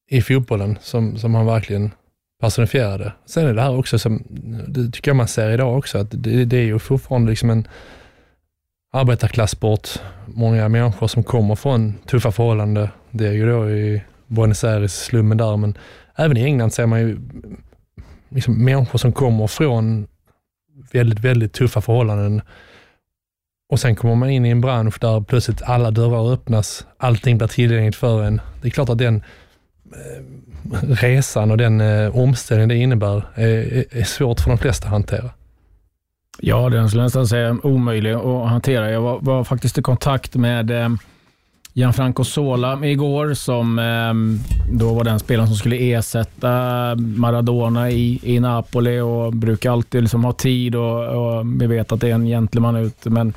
i 0.10 0.22
fotbollen 0.22 0.78
som, 0.82 1.18
som 1.18 1.36
han 1.36 1.46
verkligen 1.46 1.92
personifierade. 2.42 3.14
Sen 3.26 3.48
är 3.48 3.54
det 3.54 3.62
här 3.62 3.78
också, 3.78 4.00
som, 4.00 4.24
det 4.68 4.92
tycker 4.92 5.12
jag 5.12 5.16
man 5.16 5.28
ser 5.28 5.52
idag 5.52 5.78
också, 5.78 5.98
att 5.98 6.08
det, 6.12 6.46
det 6.46 6.58
är 6.58 6.66
ju 6.66 6.80
fortfarande 6.80 7.30
liksom 7.30 7.50
en 7.50 7.68
arbetarklassport. 8.94 9.90
Många 10.26 10.70
människor 10.70 11.08
som 11.08 11.24
kommer 11.24 11.56
från 11.56 11.94
tuffa 12.06 12.32
förhållanden. 12.32 12.88
Det 13.12 13.28
är 13.28 13.32
ju 13.32 13.50
då 13.50 13.70
i 13.70 14.02
Buenos 14.28 14.64
Aires, 14.64 14.94
slummen 14.94 15.38
där, 15.38 15.58
men 15.58 15.78
även 16.16 16.38
i 16.38 16.44
England 16.44 16.72
ser 16.72 16.86
man 16.86 17.00
ju 17.00 17.20
liksom 18.30 18.66
människor 18.66 19.00
som 19.00 19.14
kommer 19.14 19.48
från 19.48 20.08
väldigt, 20.92 21.20
väldigt 21.20 21.54
tuffa 21.54 21.82
förhållanden 21.82 22.42
och 23.70 23.80
sen 23.80 23.96
kommer 23.96 24.16
man 24.16 24.30
in 24.30 24.46
i 24.46 24.50
en 24.50 24.62
bransch 24.62 24.98
där 25.02 25.22
plötsligt 25.22 25.62
alla 25.62 25.92
dörrar 25.92 26.34
öppnas, 26.34 26.88
allting 26.98 27.38
blir 27.38 27.48
tillgängligt 27.48 27.96
för 27.96 28.24
en. 28.24 28.42
Det 28.62 28.68
är 28.68 28.72
klart 28.72 28.90
att 28.90 28.98
den 28.98 29.24
eh, 29.96 30.24
resan 30.82 31.52
och 31.52 31.58
den 31.58 31.82
eh, 31.82 32.18
omställning 32.18 32.68
det 32.68 32.76
innebär 32.76 33.24
är, 33.36 33.86
är 33.98 34.04
svårt 34.04 34.40
för 34.40 34.50
de 34.50 34.58
flesta 34.58 34.86
att 34.86 34.92
hantera. 34.92 35.30
Ja, 36.40 36.70
den 36.70 36.90
skulle 36.90 37.02
jag 37.02 37.06
nästan 37.06 37.28
säga 37.28 37.58
omöjlig 37.64 38.12
att 38.12 38.50
hantera. 38.50 38.92
Jag 38.92 39.02
var, 39.02 39.20
var 39.22 39.44
faktiskt 39.44 39.78
i 39.78 39.82
kontakt 39.82 40.36
med 40.36 40.72
eh, 40.72 40.90
Gianfranco 41.74 42.24
Sola 42.24 42.86
igår, 42.86 43.34
som 43.34 43.80
eh, 43.80 44.14
då 44.72 44.94
var 44.94 45.04
den 45.04 45.20
spelaren 45.20 45.48
som 45.48 45.58
skulle 45.58 45.94
ersätta 45.94 46.50
Maradona 46.96 47.92
i, 47.92 48.20
i 48.24 48.40
Napoli 48.40 49.00
och 49.00 49.34
brukar 49.34 49.72
alltid 49.72 50.02
liksom 50.02 50.24
ha 50.24 50.34
tid 50.34 50.76
och, 50.76 51.08
och 51.08 51.62
vi 51.62 51.68
vet 51.68 51.92
att 51.92 52.02
det 52.02 52.10
är 52.10 52.14
en 52.14 52.26
gentleman 52.26 52.76
ut, 52.76 53.06
men 53.06 53.34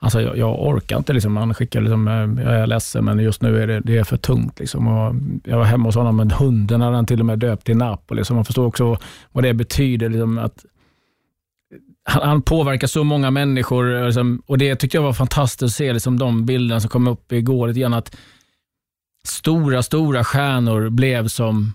Alltså 0.00 0.20
jag, 0.20 0.38
jag, 0.38 0.66
orkar 0.66 0.96
inte. 0.96 1.12
Liksom. 1.12 1.36
Han 1.36 1.54
skickar 1.54 1.80
liksom, 1.80 2.08
eh, 2.08 2.44
jag 2.44 2.54
är 2.54 2.66
ledsen, 2.66 3.04
men 3.04 3.18
just 3.18 3.42
nu 3.42 3.62
är 3.62 3.66
det, 3.66 3.80
det 3.80 3.98
är 3.98 4.04
för 4.04 4.16
tungt. 4.16 4.58
Liksom. 4.58 4.86
Och 4.88 5.14
jag 5.44 5.58
var 5.58 5.64
hemma 5.64 5.88
hos 5.88 5.94
honom 5.94 6.16
med 6.16 6.32
hunden, 6.32 6.80
hade 6.80 6.96
han 6.96 7.06
till 7.06 7.20
och 7.20 7.26
med 7.26 7.38
döpt 7.38 7.64
till 7.64 7.76
Napoli. 7.76 8.24
Så 8.24 8.34
man 8.34 8.44
förstår 8.44 8.66
också 8.66 8.98
vad 9.32 9.44
det 9.44 9.54
betyder. 9.54 10.08
Liksom, 10.08 10.38
att 10.38 10.64
han, 12.08 12.28
han, 12.28 12.42
påverkar 12.42 12.86
så 12.86 13.04
många 13.04 13.30
människor 13.30 13.96
eh, 13.96 14.04
liksom, 14.04 14.42
och 14.46 14.58
det 14.58 14.76
tyckte 14.76 14.96
jag 14.96 15.02
var 15.02 15.12
fantastiskt 15.12 15.62
att 15.62 15.70
se, 15.70 15.92
liksom, 15.92 16.18
de 16.18 16.46
bilderna 16.46 16.80
som 16.80 16.90
kom 16.90 17.08
upp 17.08 17.32
igår. 17.32 17.68
Lite 17.68 17.80
grann 17.80 17.94
att 17.94 18.16
stora, 19.24 19.82
stora 19.82 20.24
stjärnor 20.24 20.88
blev 20.88 21.28
som 21.28 21.72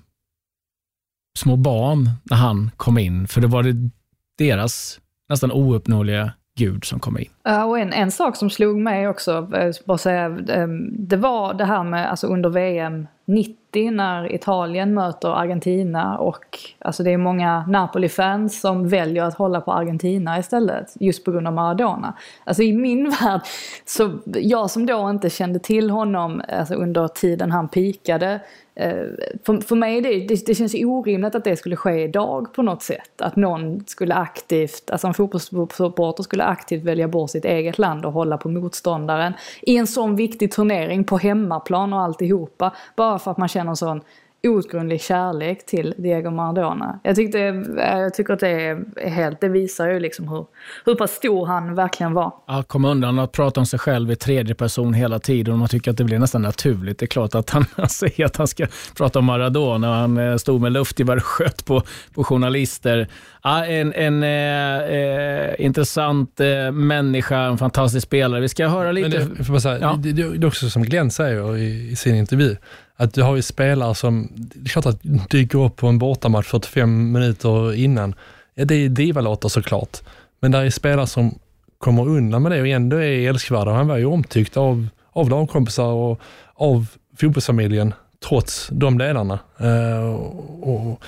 små 1.39 1.55
barn 1.55 2.09
när 2.23 2.37
han 2.37 2.71
kom 2.77 2.97
in. 2.97 3.27
För 3.27 3.41
det 3.41 3.47
var 3.47 3.63
det 3.63 3.89
deras 4.37 4.99
nästan 5.29 5.51
ouppnåeliga 5.51 6.33
Gud 6.57 6.85
som 6.85 6.99
kom 6.99 7.17
in. 7.19 7.29
Ja, 7.43 7.65
och 7.65 7.79
en, 7.79 7.93
en 7.93 8.11
sak 8.11 8.35
som 8.35 8.49
slog 8.49 8.77
mig 8.77 9.07
också, 9.07 9.49
eh, 9.55 9.71
bara 9.85 9.97
säga, 9.97 10.25
eh, 10.25 10.67
det 10.91 11.17
var 11.17 11.53
det 11.53 11.65
här 11.65 11.83
med 11.83 12.09
alltså 12.09 12.27
under 12.27 12.49
VM 12.49 13.07
90 13.27 13.62
när 13.75 14.35
Italien 14.35 14.93
möter 14.93 15.29
Argentina 15.29 16.17
och 16.17 16.59
alltså 16.79 17.03
det 17.03 17.11
är 17.11 17.17
många 17.17 17.65
Napoli-fans 17.67 18.61
som 18.61 18.89
väljer 18.89 19.23
att 19.23 19.33
hålla 19.33 19.61
på 19.61 19.71
Argentina 19.71 20.39
istället 20.39 20.93
just 20.99 21.25
på 21.25 21.31
grund 21.31 21.47
av 21.47 21.53
Maradona. 21.53 22.13
Alltså 22.43 22.63
i 22.63 22.73
min 22.73 23.09
värld, 23.21 23.41
så 23.85 24.19
jag 24.25 24.71
som 24.71 24.85
då 24.85 25.09
inte 25.09 25.29
kände 25.29 25.59
till 25.59 25.89
honom 25.89 26.41
alltså 26.49 26.73
under 26.73 27.07
tiden 27.07 27.51
han 27.51 27.67
pikade 27.67 28.39
Eh, 28.75 29.05
för, 29.45 29.61
för 29.61 29.75
mig 29.75 30.01
det, 30.01 30.27
det, 30.27 30.45
det 30.45 30.55
känns 30.55 30.73
orimligt 30.73 31.35
att 31.35 31.43
det 31.43 31.55
skulle 31.55 31.75
ske 31.75 32.03
idag 32.03 32.53
på 32.53 32.61
något 32.61 32.83
sätt. 32.83 33.21
Att 33.21 33.35
någon 33.35 33.83
skulle 33.87 34.15
aktivt, 34.15 34.89
alltså 34.91 35.07
en 35.07 35.13
fotbollssupporter 35.13 36.23
skulle 36.23 36.43
aktivt 36.43 36.83
välja 36.83 37.07
bort 37.07 37.29
sitt 37.29 37.45
eget 37.45 37.77
land 37.77 38.05
och 38.05 38.13
hålla 38.13 38.37
på 38.37 38.49
motståndaren 38.49 39.33
i 39.61 39.77
en 39.77 39.87
sån 39.87 40.15
viktig 40.15 40.51
turnering 40.51 41.03
på 41.03 41.17
hemmaplan 41.17 41.93
och 41.93 42.01
alltihopa. 42.01 42.75
Bara 42.95 43.19
för 43.19 43.31
att 43.31 43.37
man 43.37 43.47
känner 43.47 43.75
sån 43.75 44.01
outgrundlig 44.47 45.01
kärlek 45.01 45.65
till 45.65 45.93
Diego 45.97 46.31
Maradona. 46.31 46.99
Jag, 47.03 47.15
tyckte, 47.15 47.39
eh, 47.39 47.99
jag 47.99 48.13
tycker 48.13 48.33
att 48.33 48.39
det 48.39 48.49
är 48.49 49.09
helt, 49.09 49.41
det 49.41 49.49
visar 49.49 49.89
ju 49.89 49.99
liksom 49.99 50.27
hur, 50.27 50.45
hur 50.85 50.95
pass 50.95 51.11
stor 51.11 51.45
han 51.45 51.75
verkligen 51.75 52.13
var. 52.13 52.33
Att 52.47 52.67
komma 52.67 52.91
undan 52.91 53.19
att 53.19 53.31
prata 53.31 53.59
om 53.59 53.65
sig 53.65 53.79
själv 53.79 54.11
i 54.11 54.15
tredje 54.15 54.55
person 54.55 54.93
hela 54.93 55.19
tiden 55.19 55.53
och 55.53 55.59
man 55.59 55.67
tycker 55.67 55.91
att 55.91 55.97
det 55.97 56.03
blir 56.03 56.19
nästan 56.19 56.41
naturligt. 56.41 56.99
Det 56.99 57.05
är 57.05 57.07
klart 57.07 57.35
att 57.35 57.49
han, 57.49 57.65
säger 57.89 58.25
att 58.25 58.37
han 58.37 58.47
ska 58.47 58.67
prata 58.97 59.19
om 59.19 59.25
Maradona 59.25 59.89
och 59.89 59.95
han 59.95 60.17
eh, 60.17 60.35
stod 60.37 60.61
med 60.61 60.71
luftgevär 60.71 61.15
och 61.15 61.23
sköt 61.23 61.65
på, 61.65 61.81
på 62.13 62.23
journalister. 62.23 63.07
Ja, 63.43 63.65
en 63.65 63.93
en 63.93 64.23
eh, 64.23 64.95
eh, 64.97 65.65
intressant 65.65 66.39
eh, 66.39 66.71
människa, 66.71 67.37
en 67.37 67.57
fantastisk 67.57 68.07
spelare. 68.07 68.41
Vi 68.41 68.49
ska 68.49 68.67
höra 68.67 68.91
lite. 68.91 69.19
Men 69.19 69.35
det, 69.37 69.43
får 69.43 69.59
säga, 69.59 69.77
ja. 69.81 69.99
det, 69.99 70.11
det, 70.11 70.21
är 70.21 70.45
också 70.45 70.69
som 70.69 70.83
Glenn 70.83 71.11
säger 71.11 71.57
i, 71.57 71.89
i 71.91 71.95
sin 71.95 72.15
intervju, 72.15 72.55
att 72.95 73.13
du 73.13 73.21
har 73.21 73.35
ju 73.35 73.41
spelare 73.41 73.95
som, 73.95 74.29
det 74.33 74.59
är 74.59 74.69
klart 74.69 74.85
att 74.85 74.99
dyker 75.29 75.59
upp 75.65 75.75
på 75.75 75.87
en 75.87 75.97
bortamatch 75.97 76.47
45 76.47 77.11
minuter 77.11 77.73
innan. 77.73 78.15
Ja, 78.53 78.65
det 78.65 78.75
är 78.75 78.89
divalåtar 78.89 79.49
såklart, 79.49 80.01
men 80.39 80.51
där 80.51 80.65
är 80.65 80.69
spelare 80.69 81.07
som 81.07 81.39
kommer 81.77 82.07
undan 82.07 82.41
med 82.41 82.51
det 82.51 82.61
och 82.61 82.67
ändå 82.67 82.97
är 82.97 83.29
älskvärda. 83.29 83.71
Han 83.71 83.87
var 83.87 83.97
ju 83.97 84.05
omtyckt 84.05 84.57
av, 84.57 84.87
av 85.11 85.29
lagkompisar 85.29 85.91
och 85.91 86.21
av 86.53 86.87
fotbollsfamiljen 87.17 87.93
trots 88.27 88.69
de 88.71 88.97
delarna. 88.97 89.39
Uh, 89.61 90.13
och, 90.61 91.03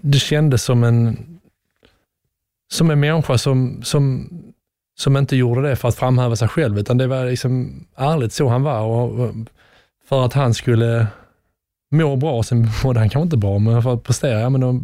det 0.00 0.18
kändes 0.18 0.62
som 0.62 0.84
en, 0.84 1.16
som 2.72 2.90
en 2.90 3.00
människa 3.00 3.38
som, 3.38 3.82
som, 3.82 4.28
som 4.98 5.16
inte 5.16 5.36
gjorde 5.36 5.62
det 5.62 5.76
för 5.76 5.88
att 5.88 5.96
framhäva 5.96 6.36
sig 6.36 6.48
själv, 6.48 6.78
utan 6.78 6.98
det 6.98 7.06
var 7.06 7.24
liksom 7.24 7.84
ärligt 7.96 8.32
så 8.32 8.48
han 8.48 8.62
var. 8.62 8.80
Och, 8.80 9.34
för 10.08 10.24
att 10.24 10.32
han 10.32 10.54
skulle 10.54 11.06
må 11.90 12.16
bra, 12.16 12.42
sen 12.42 12.68
mådde 12.84 13.00
han 13.00 13.08
kanske 13.08 13.24
inte 13.24 13.36
bra, 13.36 13.58
men 13.58 13.82
för 13.82 13.94
att 13.94 14.02
prestera, 14.02 14.40
ja, 14.40 14.50
men 14.50 14.60
då 14.60 14.80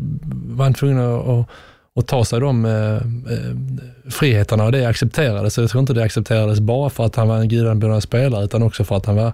var 0.56 0.64
han 0.64 0.74
tvungen 0.74 0.98
att, 0.98 1.28
att, 1.28 1.48
att 1.96 2.06
ta 2.06 2.24
sig 2.24 2.40
de 2.40 2.64
eh, 2.64 2.94
eh, 2.94 4.10
friheterna 4.10 4.64
och 4.64 4.72
det 4.72 4.86
accepterades. 4.86 5.54
Så 5.54 5.60
jag 5.60 5.70
tror 5.70 5.80
inte 5.80 5.92
det 5.92 6.02
accepterades 6.02 6.60
bara 6.60 6.90
för 6.90 7.04
att 7.04 7.16
han 7.16 7.28
var 7.28 7.38
en 7.38 7.48
gudabenådad 7.48 8.02
spelare, 8.02 8.44
utan 8.44 8.62
också 8.62 8.84
för 8.84 8.96
att 8.96 9.06
han 9.06 9.16
var 9.16 9.32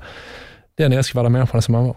den 0.74 0.92
älskvärda 0.92 1.28
människan 1.28 1.62
som 1.62 1.74
han 1.74 1.84
var. 1.84 1.94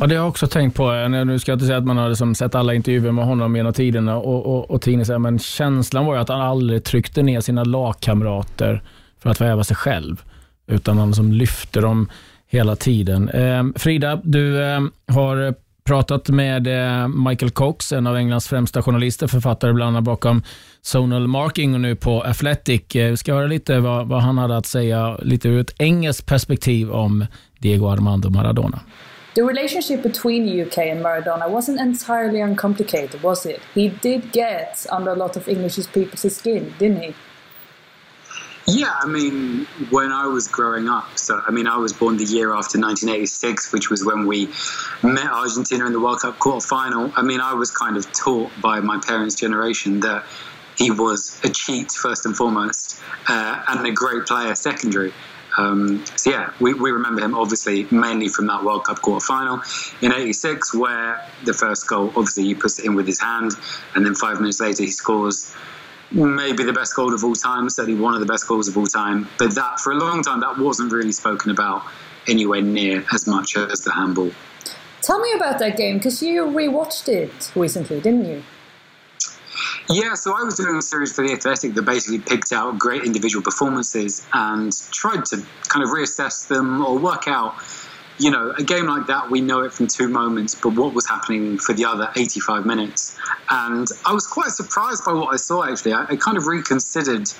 Ja, 0.00 0.06
det 0.06 0.14
har 0.14 0.22
jag 0.22 0.28
också 0.28 0.46
tänkt 0.46 0.76
på. 0.76 0.92
Eh, 0.92 1.08
nu 1.08 1.38
ska 1.38 1.52
jag 1.52 1.56
inte 1.56 1.66
säga 1.66 1.78
att 1.78 1.84
man 1.86 1.96
har 1.96 2.08
liksom 2.08 2.34
sett 2.34 2.54
alla 2.54 2.74
intervjuer 2.74 3.12
med 3.12 3.24
honom 3.24 3.56
genom 3.56 3.72
tiderna 3.72 4.16
och, 4.16 4.46
och, 4.46 4.70
och 4.70 4.82
tidningar, 4.82 5.18
men 5.18 5.38
känslan 5.38 6.06
var 6.06 6.14
ju 6.14 6.20
att 6.20 6.28
han 6.28 6.40
aldrig 6.40 6.84
tryckte 6.84 7.22
ner 7.22 7.40
sina 7.40 7.64
lagkamrater 7.64 8.82
för 9.18 9.30
att 9.30 9.38
förhäva 9.38 9.64
sig 9.64 9.76
själv, 9.76 10.22
utan 10.66 10.98
han 10.98 11.14
som 11.14 11.32
lyfte 11.32 11.80
dem 11.80 12.08
hela 12.50 12.76
tiden. 12.76 13.28
Eh, 13.28 13.64
Frida, 13.76 14.20
du 14.24 14.62
eh, 14.62 14.80
har 15.06 15.54
pratat 15.84 16.28
med 16.28 16.66
eh, 16.66 17.08
Michael 17.08 17.50
Cox, 17.50 17.92
en 17.92 18.06
av 18.06 18.16
Englands 18.16 18.48
främsta 18.48 18.82
journalister, 18.82 19.26
författare 19.26 19.72
bland 19.72 19.88
annat 19.96 20.04
bakom 20.04 20.42
Zonal 20.82 21.28
Marking 21.28 21.74
och 21.74 21.80
nu 21.80 21.96
på 21.96 22.22
Athletic. 22.22 22.96
Eh, 22.96 23.10
vi 23.10 23.16
ska 23.16 23.34
höra 23.34 23.46
lite 23.46 23.78
vad, 23.78 24.08
vad 24.08 24.22
han 24.22 24.38
hade 24.38 24.56
att 24.56 24.66
säga 24.66 25.16
lite 25.22 25.48
ur 25.48 25.60
ett 25.60 25.74
engelskt 25.78 26.26
perspektiv 26.26 26.90
om 26.90 27.26
Diego 27.58 27.88
Armando 27.88 28.30
Maradona. 28.30 28.80
The 29.34 29.42
relationship 29.42 30.02
between 30.02 30.60
UK 30.60 30.78
and 30.78 31.02
Maradona 31.02 31.48
wasn't 31.48 31.80
entirely 31.80 32.42
uncomplicated, 32.42 33.22
was 33.22 33.46
it? 33.46 33.60
He 33.74 33.90
did 34.02 34.22
get 34.32 34.86
under 34.98 35.12
a 35.12 35.14
lot 35.14 35.36
of 35.36 35.48
English 35.48 35.78
people's 35.92 36.30
skin, 36.30 36.74
didn't 36.78 37.00
he? 37.00 37.14
Yeah, 38.72 38.94
I 39.00 39.06
mean, 39.06 39.66
when 39.90 40.12
I 40.12 40.26
was 40.26 40.46
growing 40.46 40.88
up, 40.88 41.18
so 41.18 41.40
I 41.46 41.50
mean, 41.50 41.66
I 41.66 41.76
was 41.78 41.92
born 41.92 42.16
the 42.16 42.24
year 42.24 42.54
after 42.54 42.78
1986, 42.78 43.72
which 43.72 43.90
was 43.90 44.04
when 44.04 44.26
we 44.26 44.48
met 45.02 45.30
Argentina 45.30 45.86
in 45.86 45.92
the 45.92 46.00
World 46.00 46.20
Cup 46.20 46.38
quarter 46.38 46.64
final. 46.64 47.12
I 47.16 47.22
mean, 47.22 47.40
I 47.40 47.54
was 47.54 47.70
kind 47.70 47.96
of 47.96 48.12
taught 48.12 48.52
by 48.60 48.80
my 48.80 49.00
parents' 49.04 49.34
generation 49.34 50.00
that 50.00 50.24
he 50.76 50.90
was 50.90 51.40
a 51.42 51.48
cheat 51.50 51.90
first 51.90 52.26
and 52.26 52.36
foremost, 52.36 53.00
uh, 53.28 53.62
and 53.68 53.86
a 53.86 53.92
great 53.92 54.26
player 54.26 54.54
secondary. 54.54 55.12
Um, 55.58 56.04
so 56.16 56.30
yeah, 56.30 56.52
we, 56.60 56.74
we 56.74 56.92
remember 56.92 57.22
him 57.22 57.34
obviously 57.34 57.86
mainly 57.90 58.28
from 58.28 58.46
that 58.46 58.62
World 58.62 58.84
Cup 58.84 59.02
quarter 59.02 59.24
final 59.24 59.60
in 60.00 60.12
'86, 60.12 60.74
where 60.74 61.26
the 61.44 61.52
first 61.52 61.88
goal 61.88 62.08
obviously 62.08 62.44
he 62.44 62.54
puts 62.54 62.78
it 62.78 62.84
in 62.84 62.94
with 62.94 63.06
his 63.06 63.20
hand, 63.20 63.52
and 63.94 64.06
then 64.06 64.14
five 64.14 64.40
minutes 64.40 64.60
later 64.60 64.84
he 64.84 64.90
scores 64.90 65.52
maybe 66.12 66.64
the 66.64 66.72
best 66.72 66.94
goal 66.94 67.14
of 67.14 67.24
all 67.24 67.34
time, 67.34 67.68
certainly 67.70 68.00
one 68.00 68.14
of 68.14 68.20
the 68.20 68.26
best 68.26 68.46
goals 68.46 68.68
of 68.68 68.76
all 68.76 68.86
time. 68.86 69.28
But 69.38 69.54
that 69.54 69.80
for 69.80 69.92
a 69.92 69.96
long 69.96 70.22
time 70.22 70.40
that 70.40 70.58
wasn't 70.58 70.92
really 70.92 71.12
spoken 71.12 71.50
about 71.50 71.82
anywhere 72.28 72.62
near 72.62 73.04
as 73.12 73.26
much 73.26 73.56
as 73.56 73.80
the 73.80 73.92
handball. 73.92 74.30
Tell 75.02 75.18
me 75.18 75.32
about 75.32 75.58
that 75.60 75.76
game 75.76 75.96
because 75.96 76.22
you 76.22 76.44
rewatched 76.44 77.08
it 77.08 77.52
recently, 77.54 78.00
didn't 78.00 78.26
you? 78.26 78.42
Yeah, 79.88 80.14
so 80.14 80.36
I 80.36 80.44
was 80.44 80.56
doing 80.56 80.76
a 80.76 80.82
series 80.82 81.12
for 81.12 81.26
the 81.26 81.32
Athletic 81.32 81.74
that 81.74 81.82
basically 81.82 82.20
picked 82.20 82.52
out 82.52 82.78
great 82.78 83.04
individual 83.04 83.42
performances 83.42 84.24
and 84.32 84.72
tried 84.92 85.24
to 85.26 85.44
kind 85.68 85.82
of 85.82 85.90
reassess 85.90 86.46
them 86.46 86.84
or 86.84 86.96
work 86.98 87.26
out, 87.26 87.54
you 88.20 88.30
know, 88.30 88.52
a 88.56 88.62
game 88.62 88.86
like 88.86 89.06
that, 89.06 89.30
we 89.30 89.40
know 89.40 89.62
it 89.62 89.72
from 89.72 89.86
two 89.86 90.08
moments, 90.08 90.54
but 90.54 90.74
what 90.74 90.92
was 90.92 91.08
happening 91.08 91.56
for 91.56 91.72
the 91.72 91.86
other 91.86 92.10
85 92.14 92.66
minutes. 92.66 93.18
And 93.48 93.88
I 94.04 94.12
was 94.12 94.26
quite 94.26 94.50
surprised 94.50 95.06
by 95.06 95.12
what 95.14 95.32
I 95.32 95.36
saw, 95.36 95.64
actually. 95.64 95.94
I, 95.94 96.04
I 96.04 96.16
kind 96.16 96.36
of 96.36 96.46
reconsidered 96.46 97.30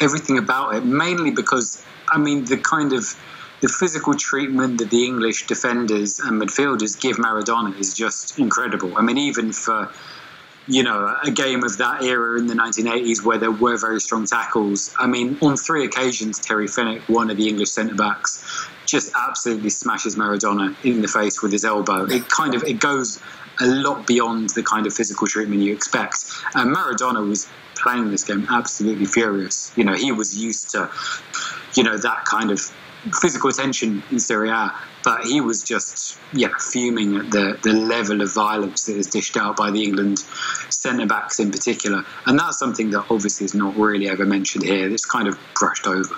everything 0.00 0.38
about 0.38 0.76
it, 0.76 0.84
mainly 0.84 1.32
because, 1.32 1.84
I 2.08 2.18
mean, 2.18 2.44
the 2.44 2.58
kind 2.58 2.92
of 2.92 3.04
the 3.60 3.68
physical 3.68 4.14
treatment 4.14 4.78
that 4.78 4.90
the 4.90 5.04
English 5.04 5.48
defenders 5.48 6.20
and 6.20 6.40
midfielders 6.40 7.00
give 7.00 7.16
Maradona 7.16 7.76
is 7.78 7.92
just 7.92 8.38
incredible. 8.38 8.96
I 8.96 9.02
mean, 9.02 9.18
even 9.18 9.52
for 9.52 9.92
you 10.66 10.82
know, 10.82 11.14
a 11.22 11.30
game 11.30 11.62
of 11.62 11.76
that 11.78 12.02
era 12.02 12.38
in 12.38 12.46
the 12.46 12.54
1980s 12.54 13.22
where 13.22 13.36
there 13.36 13.50
were 13.50 13.76
very 13.76 14.00
strong 14.00 14.24
tackles. 14.24 14.94
I 14.98 15.06
mean, 15.06 15.36
on 15.42 15.56
three 15.56 15.84
occasions, 15.84 16.38
Terry 16.38 16.66
Finnick, 16.66 17.06
one 17.08 17.30
of 17.30 17.36
the 17.36 17.48
English 17.48 17.70
centre 17.70 17.94
backs, 17.94 18.66
just 18.94 19.12
absolutely 19.16 19.70
smashes 19.70 20.14
Maradona 20.14 20.76
in 20.84 21.02
the 21.02 21.08
face 21.08 21.42
with 21.42 21.50
his 21.50 21.64
elbow. 21.64 22.04
It 22.04 22.28
kind 22.28 22.54
of 22.54 22.62
it 22.62 22.78
goes 22.78 23.20
a 23.60 23.66
lot 23.66 24.06
beyond 24.06 24.50
the 24.50 24.62
kind 24.62 24.86
of 24.86 24.94
physical 24.94 25.26
treatment 25.26 25.62
you 25.62 25.72
expect. 25.72 26.24
And 26.54 26.74
Maradona 26.74 27.28
was 27.28 27.48
playing 27.74 28.12
this 28.12 28.22
game 28.22 28.46
absolutely 28.48 29.06
furious. 29.06 29.72
You 29.76 29.82
know, 29.82 29.94
he 29.94 30.12
was 30.12 30.38
used 30.40 30.70
to, 30.70 30.88
you 31.74 31.82
know, 31.82 31.98
that 31.98 32.24
kind 32.24 32.52
of 32.52 32.60
physical 33.20 33.50
attention 33.50 34.00
in 34.12 34.20
Serie 34.20 34.50
A, 34.50 34.72
but 35.02 35.24
he 35.24 35.40
was 35.40 35.64
just 35.64 36.16
yeah 36.32 36.54
fuming 36.58 37.16
at 37.16 37.32
the 37.32 37.58
the 37.64 37.72
level 37.72 38.20
of 38.22 38.32
violence 38.32 38.86
that 38.86 38.96
is 38.96 39.08
dished 39.08 39.36
out 39.36 39.56
by 39.56 39.72
the 39.72 39.82
England 39.82 40.20
centre 40.70 41.06
backs 41.06 41.40
in 41.40 41.50
particular, 41.50 42.04
and 42.26 42.38
that's 42.38 42.60
something 42.60 42.90
that 42.90 43.04
obviously 43.10 43.44
is 43.44 43.54
not 43.54 43.76
really 43.76 44.08
ever 44.08 44.24
mentioned 44.24 44.64
here. 44.64 44.88
It's 44.88 45.04
kind 45.04 45.26
of 45.26 45.36
brushed 45.58 45.88
over. 45.88 46.14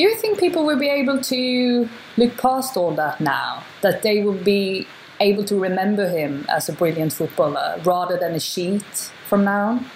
Do 0.00 0.06
you 0.06 0.16
think 0.16 0.40
people 0.40 0.64
will 0.64 0.78
be 0.78 0.88
able 0.88 1.20
to 1.20 1.86
look 2.16 2.38
past 2.38 2.74
all 2.74 2.92
that 2.92 3.20
now? 3.20 3.62
That 3.82 4.00
they 4.00 4.22
will 4.22 4.32
be 4.32 4.86
able 5.20 5.44
to 5.44 5.60
remember 5.60 6.08
him 6.08 6.46
as 6.48 6.70
a 6.70 6.72
brilliant 6.72 7.12
footballer 7.12 7.78
rather 7.84 8.16
than 8.16 8.34
a 8.34 8.40
sheet 8.40 9.12
from 9.28 9.44
now 9.44 9.68
on? 9.68 9.90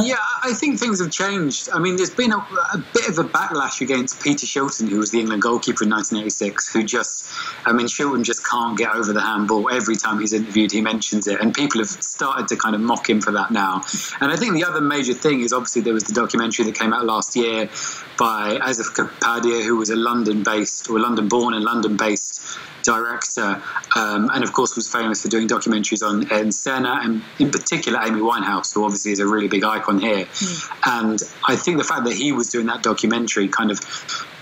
Yeah, 0.00 0.16
I 0.44 0.52
think 0.52 0.78
things 0.78 1.00
have 1.00 1.10
changed. 1.10 1.70
I 1.72 1.80
mean, 1.80 1.96
there's 1.96 2.14
been 2.14 2.30
a, 2.30 2.36
a, 2.36 2.84
bit 2.94 3.08
of 3.08 3.18
a 3.18 3.24
backlash 3.24 3.80
against 3.80 4.22
Peter 4.22 4.46
Shilton, 4.46 4.88
who 4.88 4.98
was 4.98 5.10
the 5.10 5.18
England 5.18 5.42
goalkeeper 5.42 5.82
in 5.82 5.90
1986, 5.90 6.72
who 6.72 6.84
just, 6.84 7.28
I 7.66 7.72
mean, 7.72 7.88
Shilton 7.88 8.22
just 8.22 8.46
can't 8.46 8.78
get 8.78 8.94
over 8.94 9.12
the 9.12 9.20
handball. 9.20 9.68
Every 9.68 9.96
time 9.96 10.20
he's 10.20 10.32
interviewed, 10.32 10.70
he 10.70 10.82
mentions 10.82 11.26
it, 11.26 11.40
and 11.40 11.52
people 11.52 11.80
have 11.80 11.88
started 11.88 12.46
to 12.48 12.56
kind 12.56 12.76
of 12.76 12.80
mock 12.80 13.10
him 13.10 13.20
for 13.20 13.32
that 13.32 13.50
now. 13.50 13.82
And 14.20 14.30
I 14.30 14.36
think 14.36 14.54
the 14.54 14.64
other 14.64 14.80
major 14.80 15.14
thing 15.14 15.40
is 15.40 15.52
obviously 15.52 15.82
there 15.82 15.94
was 15.94 16.04
the 16.04 16.14
documentary 16.14 16.66
that 16.66 16.76
came 16.76 16.92
out 16.92 17.04
last 17.04 17.34
year 17.34 17.68
by 18.16 18.56
Asif 18.58 18.94
Kapadia, 18.94 19.64
who 19.64 19.78
was 19.78 19.90
a 19.90 19.96
London 19.96 20.44
based, 20.44 20.88
or 20.88 21.00
London 21.00 21.26
born 21.26 21.54
and 21.54 21.64
London 21.64 21.96
based 21.96 22.40
director, 22.82 23.62
um, 23.96 24.30
and 24.32 24.44
of 24.44 24.52
course 24.52 24.76
was 24.76 24.88
famous 24.88 25.22
for 25.22 25.28
doing 25.28 25.48
documentaries 25.48 26.06
on 26.06 26.30
Ed 26.32 26.52
Senna 26.54 27.00
and 27.02 27.22
in 27.38 27.50
particular 27.50 28.00
Amy 28.02 28.20
Winehouse, 28.20 28.74
who 28.74 28.84
obviously 28.84 29.12
is 29.12 29.20
a 29.20 29.26
really 29.26 29.48
big 29.48 29.64
icon 29.64 29.98
here. 29.98 30.24
Mm. 30.24 31.00
And 31.00 31.22
I 31.46 31.56
think 31.56 31.78
the 31.78 31.84
fact 31.84 32.04
that 32.04 32.14
he 32.14 32.32
was 32.32 32.48
doing 32.48 32.66
that 32.66 32.82
documentary 32.82 33.48
kind 33.48 33.70
of 33.70 33.80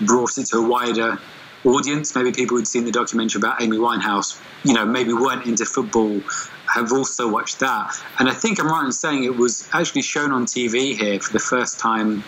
brought 0.01 0.37
it 0.37 0.47
to 0.47 0.57
a 0.57 0.67
wider 0.67 1.19
audience. 1.65 2.15
Maybe 2.15 2.31
people 2.31 2.57
who'd 2.57 2.67
seen 2.67 2.85
the 2.85 2.91
documentary 2.91 3.39
about 3.39 3.61
Amy 3.61 3.77
Winehouse, 3.77 4.39
you 4.63 4.73
know, 4.73 4.85
maybe 4.85 5.13
weren't 5.13 5.45
into 5.45 5.65
football, 5.65 6.21
have 6.73 6.91
also 6.91 7.29
watched 7.29 7.59
that. 7.59 7.95
And 8.19 8.29
I 8.29 8.33
think 8.33 8.59
I'm 8.59 8.67
right 8.67 8.85
in 8.85 8.91
saying 8.91 9.23
it 9.23 9.35
was 9.35 9.67
actually 9.73 10.01
shown 10.01 10.31
on 10.31 10.45
TV 10.45 10.95
here 10.97 11.19
for 11.19 11.33
the 11.33 11.39
first 11.39 11.79
time 11.79 12.23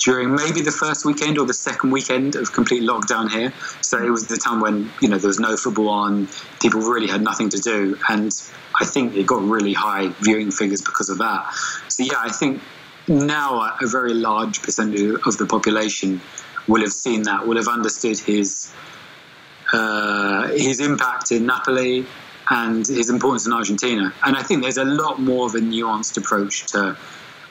during 0.00 0.34
maybe 0.34 0.62
the 0.62 0.72
first 0.72 1.04
weekend 1.04 1.38
or 1.38 1.46
the 1.46 1.54
second 1.54 1.90
weekend 1.90 2.34
of 2.34 2.52
complete 2.52 2.82
lockdown 2.82 3.30
here. 3.30 3.52
So 3.82 4.02
it 4.02 4.10
was 4.10 4.26
the 4.26 4.36
time 4.36 4.60
when 4.60 4.90
you 5.00 5.08
know 5.08 5.18
there 5.18 5.28
was 5.28 5.40
no 5.40 5.56
football 5.56 5.90
on, 5.90 6.28
people 6.60 6.80
really 6.80 7.06
had 7.06 7.22
nothing 7.22 7.50
to 7.50 7.58
do, 7.58 7.98
and 8.08 8.30
I 8.80 8.84
think 8.84 9.16
it 9.16 9.26
got 9.26 9.42
really 9.42 9.72
high 9.72 10.08
viewing 10.20 10.50
figures 10.50 10.82
because 10.82 11.10
of 11.10 11.18
that. 11.18 11.54
So 11.88 12.02
yeah, 12.02 12.18
I 12.18 12.30
think 12.30 12.62
now 13.08 13.76
a 13.80 13.86
very 13.86 14.14
large 14.14 14.62
percentage 14.62 15.20
of 15.26 15.36
the 15.36 15.46
population 15.46 16.20
will 16.66 16.82
have 16.82 16.92
seen 16.92 17.22
that, 17.24 17.46
will 17.46 17.56
have 17.56 17.68
understood 17.68 18.18
his 18.18 18.72
uh, 19.72 20.48
his 20.48 20.80
impact 20.80 21.30
in 21.30 21.46
Napoli 21.46 22.06
and 22.48 22.86
his 22.86 23.10
importance 23.10 23.46
in 23.46 23.52
Argentina. 23.52 24.12
And 24.24 24.36
I 24.36 24.42
think 24.42 24.62
there's 24.62 24.78
a 24.78 24.84
lot 24.84 25.20
more 25.20 25.46
of 25.46 25.54
a 25.54 25.60
nuanced 25.60 26.16
approach 26.16 26.66
to 26.72 26.96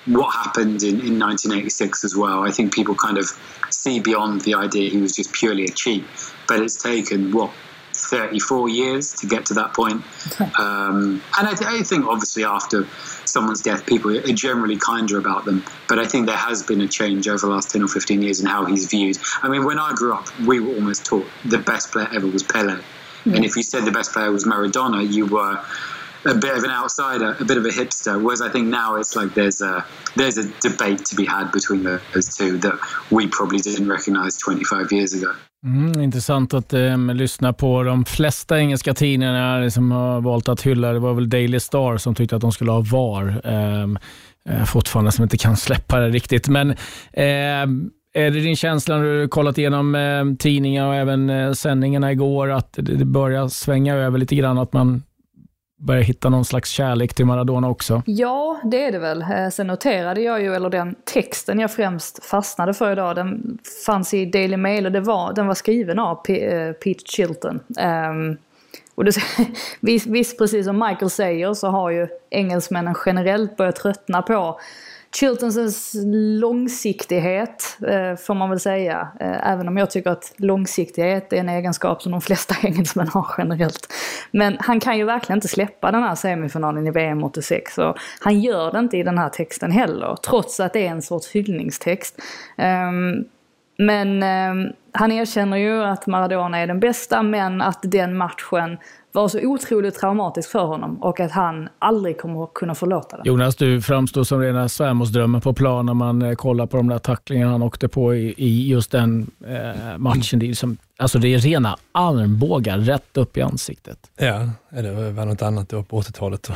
what 0.05 0.33
happened 0.33 0.83
in, 0.83 0.99
in 1.01 1.19
1986 1.19 2.03
as 2.03 2.15
well. 2.15 2.43
I 2.43 2.51
think 2.51 2.73
people 2.73 2.95
kind 2.95 3.17
of 3.17 3.25
see 3.69 3.99
beyond 3.99 4.41
the 4.41 4.55
idea 4.55 4.89
he 4.89 4.97
was 4.97 5.15
just 5.15 5.33
purely 5.33 5.65
a 5.65 5.69
cheat, 5.69 6.03
but 6.47 6.61
it's 6.61 6.81
taken 6.81 7.31
what 7.31 7.51
34 7.99 8.69
years 8.69 9.13
to 9.15 9.27
get 9.27 9.45
to 9.47 9.53
that 9.55 9.73
point. 9.73 10.03
Um, 10.57 11.21
and 11.37 11.47
I, 11.47 11.53
th- 11.53 11.69
I, 11.69 11.83
think 11.83 12.05
obviously 12.05 12.43
after 12.43 12.87
someone's 13.25 13.61
death, 13.61 13.85
people 13.85 14.17
are 14.17 14.33
generally 14.33 14.77
kinder 14.77 15.17
about 15.17 15.45
them. 15.45 15.63
But 15.87 15.99
I 15.99 16.05
think 16.05 16.27
there 16.27 16.37
has 16.37 16.63
been 16.63 16.81
a 16.81 16.87
change 16.87 17.27
over 17.27 17.45
the 17.45 17.47
last 17.47 17.71
10 17.71 17.83
or 17.83 17.87
15 17.87 18.21
years 18.21 18.39
in 18.39 18.47
how 18.47 18.65
he's 18.65 18.87
viewed. 18.87 19.17
I 19.41 19.49
mean, 19.49 19.65
when 19.65 19.79
I 19.79 19.93
grew 19.93 20.13
up, 20.13 20.27
we 20.39 20.59
were 20.59 20.73
almost 20.75 21.05
taught 21.05 21.27
the 21.45 21.57
best 21.57 21.91
player 21.91 22.09
ever 22.13 22.27
was 22.27 22.43
Pele. 22.43 22.73
Mm-hmm. 22.75 23.35
And 23.35 23.45
if 23.45 23.55
you 23.55 23.63
said 23.63 23.85
the 23.85 23.91
best 23.91 24.13
player 24.13 24.31
was 24.31 24.45
Maradona, 24.45 25.09
you 25.11 25.25
were 25.25 25.63
a 26.25 26.33
bit 26.33 26.57
of 26.57 26.63
an 26.63 26.71
outsider, 26.71 27.35
a 27.39 27.45
bit 27.45 27.57
of 27.57 27.65
a 27.65 27.69
hipster. 27.69 28.21
Whereas 28.21 28.41
I 28.41 28.49
think 28.49 28.67
now 28.67 28.99
it's 28.99 29.15
like 29.15 29.33
there's 29.33 29.61
a 29.61 29.83
there's 30.15 30.37
a 30.37 30.43
debate 30.61 31.05
to 31.05 31.15
be 31.15 31.25
had 31.25 31.51
between 31.51 31.83
those 31.83 32.37
two 32.37 32.57
that 32.57 32.79
we 33.09 33.27
probably 33.27 33.59
didn't 33.59 33.89
recognize 33.89 34.37
25 34.37 34.91
years 34.91 35.13
ago. 35.13 35.31
Mm, 35.65 36.01
intressant 36.01 36.53
att 36.53 36.73
um, 36.73 37.09
lyssna 37.09 37.53
på 37.53 37.83
de 37.83 38.05
flesta 38.05 38.59
engelska 38.59 38.93
tidningarna 38.93 39.71
som 39.71 39.91
har 39.91 40.21
valt 40.21 40.49
att 40.49 40.61
hylla, 40.61 40.93
det 40.93 40.99
var 40.99 41.13
väl 41.13 41.29
Daily 41.29 41.59
Star 41.59 41.97
som 41.97 42.15
tyckte 42.15 42.35
att 42.35 42.41
de 42.41 42.51
skulle 42.51 42.71
ha 42.71 42.81
VAR. 42.81 43.41
Um, 43.47 43.97
uh, 44.49 44.65
fortfarande 44.65 45.11
som 45.11 45.23
inte 45.23 45.37
kan 45.37 45.57
släppa 45.57 45.99
det 45.99 46.09
riktigt. 46.09 46.47
Men 46.47 46.69
um, 46.69 47.91
är 48.13 48.31
det 48.31 48.39
din 48.39 48.55
känsla 48.55 48.97
när 48.97 49.03
du 49.03 49.27
kollat 49.27 49.57
igenom 49.57 49.95
eh, 49.95 50.25
tidningar 50.39 50.87
och 50.87 50.95
även 50.95 51.29
eh, 51.29 51.51
sändningarna 51.51 52.11
igår 52.11 52.51
att 52.51 52.73
det, 52.73 52.81
det 52.81 53.05
börjar 53.05 53.47
svänga 53.47 53.95
över 53.95 54.17
lite 54.17 54.35
grann, 54.35 54.57
att 54.57 54.73
man 54.73 55.03
börjar 55.79 56.01
hitta 56.01 56.29
någon 56.29 56.45
slags 56.45 56.69
kärlek 56.69 57.13
till 57.13 57.25
Maradona 57.25 57.69
också? 57.69 58.03
Ja, 58.05 58.59
det 58.63 58.83
är 58.83 58.91
det 58.91 58.99
väl. 58.99 59.21
Eh, 59.21 59.49
sen 59.49 59.67
noterade 59.67 60.21
jag 60.21 60.41
ju, 60.41 60.55
eller 60.55 60.69
den 60.69 60.95
texten 61.13 61.59
jag 61.59 61.71
främst 61.71 62.25
fastnade 62.25 62.73
för 62.73 62.91
idag, 62.91 63.15
den 63.15 63.57
fanns 63.85 64.13
i 64.13 64.25
Daily 64.25 64.57
Mail 64.57 64.85
och 64.85 64.91
det 64.91 65.01
var, 65.01 65.33
den 65.33 65.47
var 65.47 65.53
skriven 65.53 65.99
av 65.99 66.15
P 66.15 66.45
eh, 66.45 66.71
Pete 66.71 67.03
Chilton. 67.05 67.59
Um, 68.09 68.37
och 68.95 69.05
det, 69.05 69.15
visst, 70.05 70.37
precis 70.37 70.65
som 70.65 70.79
Michael 70.79 71.09
säger 71.09 71.53
så 71.53 71.67
har 71.67 71.89
ju 71.89 72.07
engelsmännen 72.29 72.95
generellt 73.05 73.57
börjat 73.57 73.75
tröttna 73.75 74.21
på 74.21 74.59
Chiltons 75.15 75.93
långsiktighet 76.39 77.77
eh, 77.87 78.15
får 78.15 78.33
man 78.33 78.49
väl 78.49 78.59
säga. 78.59 79.07
Eh, 79.19 79.51
även 79.51 79.67
om 79.67 79.77
jag 79.77 79.91
tycker 79.91 80.09
att 80.09 80.33
långsiktighet 80.37 81.33
är 81.33 81.37
en 81.37 81.49
egenskap 81.49 82.01
som 82.01 82.11
de 82.11 82.21
flesta 82.21 82.55
engelsmän 82.67 83.07
har 83.07 83.25
generellt. 83.37 83.93
Men 84.31 84.57
han 84.59 84.79
kan 84.79 84.97
ju 84.97 85.03
verkligen 85.03 85.37
inte 85.37 85.47
släppa 85.47 85.91
den 85.91 86.03
här 86.03 86.15
semifinalen 86.15 86.87
i 86.87 86.91
VM 86.91 87.23
86 87.23 87.77
och 87.77 87.97
han 88.19 88.39
gör 88.39 88.71
det 88.71 88.79
inte 88.79 88.97
i 88.97 89.03
den 89.03 89.17
här 89.17 89.29
texten 89.29 89.71
heller. 89.71 90.15
Trots 90.15 90.59
att 90.59 90.73
det 90.73 90.87
är 90.87 90.91
en 90.91 91.01
sorts 91.01 91.31
hyllningstext. 91.31 92.21
Ehm, 92.57 93.25
men 93.77 94.23
ehm, 94.23 94.67
han 94.91 95.11
erkänner 95.11 95.57
ju 95.57 95.83
att 95.83 96.07
Maradona 96.07 96.57
är 96.57 96.67
den 96.67 96.79
bästa, 96.79 97.23
men 97.23 97.61
att 97.61 97.79
den 97.81 98.17
matchen 98.17 98.77
var 99.11 99.27
så 99.27 99.39
otroligt 99.39 99.95
traumatisk 99.95 100.49
för 100.49 100.65
honom 100.65 101.03
och 101.03 101.19
att 101.19 101.31
han 101.31 101.69
aldrig 101.79 102.17
kommer 102.17 102.43
att 102.43 102.53
kunna 102.53 102.75
förlåta 102.75 103.17
den. 103.17 103.25
Jonas, 103.25 103.55
du 103.55 103.81
framstår 103.81 104.23
som 104.23 104.41
rena 104.41 104.69
svärmorsdrömmen 104.69 105.41
på 105.41 105.53
plan 105.53 105.85
när 105.85 105.93
man 105.93 106.21
eh, 106.21 106.35
kollar 106.35 106.65
på 106.65 106.77
de 106.77 106.87
där 106.87 106.99
tacklingarna 106.99 107.51
han 107.51 107.63
åkte 107.63 107.87
på 107.87 108.15
i, 108.15 108.33
i 108.37 108.67
just 108.69 108.91
den 108.91 109.31
eh, 109.47 109.97
matchen. 109.97 110.39
Det 110.39 110.49
är, 110.49 110.53
som, 110.53 110.77
alltså 110.97 111.19
det 111.19 111.33
är 111.33 111.37
rena 111.37 111.77
armbågar 111.91 112.77
rätt 112.77 113.17
upp 113.17 113.37
i 113.37 113.41
ansiktet. 113.41 113.97
Ja, 114.17 114.49
det 114.69 115.11
var 115.11 115.25
något 115.25 115.41
annat 115.41 115.69
då 115.69 115.83
på 115.83 116.01
80-talet. 116.01 116.49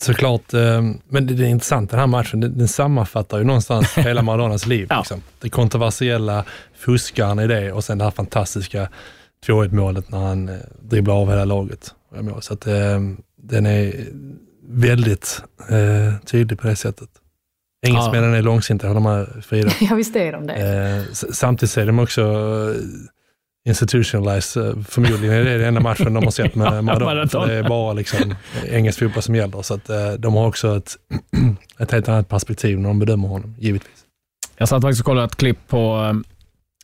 Såklart, 0.00 0.54
eh, 0.54 0.60
men 1.08 1.26
det 1.26 1.44
är 1.44 1.48
intressant, 1.48 1.90
den 1.90 2.00
här 2.00 2.06
matchen, 2.06 2.40
den, 2.40 2.58
den 2.58 2.68
sammanfattar 2.68 3.38
ju 3.38 3.44
någonstans 3.44 3.94
hela 3.96 4.22
Maradonas 4.22 4.66
liv. 4.66 4.86
Ja. 4.90 4.98
Liksom. 4.98 5.22
Det 5.40 5.48
kontroversiella, 5.48 6.44
fuskaren 6.74 7.38
i 7.38 7.46
det 7.46 7.72
och 7.72 7.84
sen 7.84 7.98
det 7.98 8.04
här 8.04 8.10
fantastiska 8.10 8.88
2-1 9.46 9.74
målet 9.74 10.10
när 10.10 10.18
han 10.18 10.48
eh, 10.48 10.56
dribblar 10.82 11.14
av 11.14 11.28
hela 11.30 11.44
laget. 11.44 11.94
Så 12.40 12.54
att, 12.54 12.66
eh, 12.66 13.00
den 13.36 13.66
är 13.66 14.06
väldigt 14.68 15.42
eh, 15.70 16.14
tydlig 16.26 16.58
på 16.58 16.66
det 16.66 16.76
sättet. 16.76 17.08
Engelsmännen 17.86 18.34
är 18.34 18.42
långsinta, 18.42 18.88
håller 18.88 19.00
med 19.00 19.44
Frida. 19.44 19.70
Ja, 19.80 19.94
visst 19.94 20.16
är 20.16 20.32
de 20.32 20.46
det. 20.46 20.54
Eh, 20.54 21.12
samtidigt 21.12 21.76
är 21.76 21.86
de 21.86 21.98
också 21.98 22.22
eh, 22.22 23.68
institutionalized. 23.68 24.66
Eh, 24.66 24.82
Förmodligen 24.84 25.32
är 25.36 25.44
det 25.44 25.58
den 25.58 25.68
enda 25.68 25.80
matchen 25.80 26.14
de 26.14 26.24
har 26.24 26.30
sett 26.30 26.54
med 26.54 26.84
Maradona. 26.84 27.28
För 27.28 27.46
det 27.46 27.54
är 27.54 27.68
bara 27.68 27.92
liksom 27.92 28.34
engelsk 28.68 28.98
fotboll 28.98 29.22
som 29.22 29.34
gäller. 29.34 29.62
Så 29.62 29.74
att, 29.74 29.90
eh, 29.90 30.12
de 30.12 30.34
har 30.34 30.46
också 30.46 30.76
ett, 30.76 30.96
ett 31.78 31.90
helt 31.92 32.08
annat 32.08 32.28
perspektiv 32.28 32.78
när 32.80 32.88
de 32.88 32.98
bedömer 32.98 33.28
honom, 33.28 33.54
givetvis. 33.58 33.98
Jag 34.56 34.68
satt 34.68 34.82
faktiskt 34.82 35.00
och 35.00 35.06
kollade 35.06 35.26
ett 35.26 35.36
klipp 35.36 35.58
på, 35.68 35.78
eh, 35.78 36.31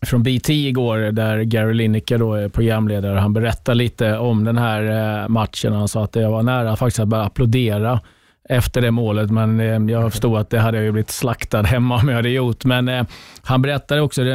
från 0.06 0.22
BT 0.22 0.50
igår 0.50 0.98
där 0.98 1.42
Gary 1.42 1.74
Lineker 1.74 2.18
då 2.18 2.34
är 2.34 2.48
programledare. 2.48 3.18
Han 3.18 3.32
berättar 3.32 3.74
lite 3.74 4.18
om 4.18 4.44
den 4.44 4.58
här 4.58 4.82
eh, 5.22 5.28
matchen. 5.28 5.72
Han 5.72 5.88
sa 5.88 6.04
att 6.04 6.16
jag 6.16 6.30
var 6.30 6.42
nära 6.42 6.76
faktiskt 6.76 7.00
att 7.00 7.08
börja 7.08 7.24
applådera 7.24 8.00
efter 8.48 8.80
det 8.80 8.90
målet, 8.90 9.30
men 9.30 9.60
eh, 9.60 9.94
jag 9.94 10.12
förstod 10.12 10.38
att 10.38 10.50
det 10.50 10.58
hade 10.58 10.78
jag 10.78 10.84
ju 10.84 10.92
blivit 10.92 11.10
slaktad 11.10 11.62
hemma 11.62 12.00
om 12.00 12.08
jag 12.08 12.16
hade 12.16 12.28
gjort. 12.28 12.64
Men 12.64 12.88
eh, 12.88 13.04
han 13.42 13.62
berättade 13.62 14.00
också, 14.00 14.24
det 14.24 14.32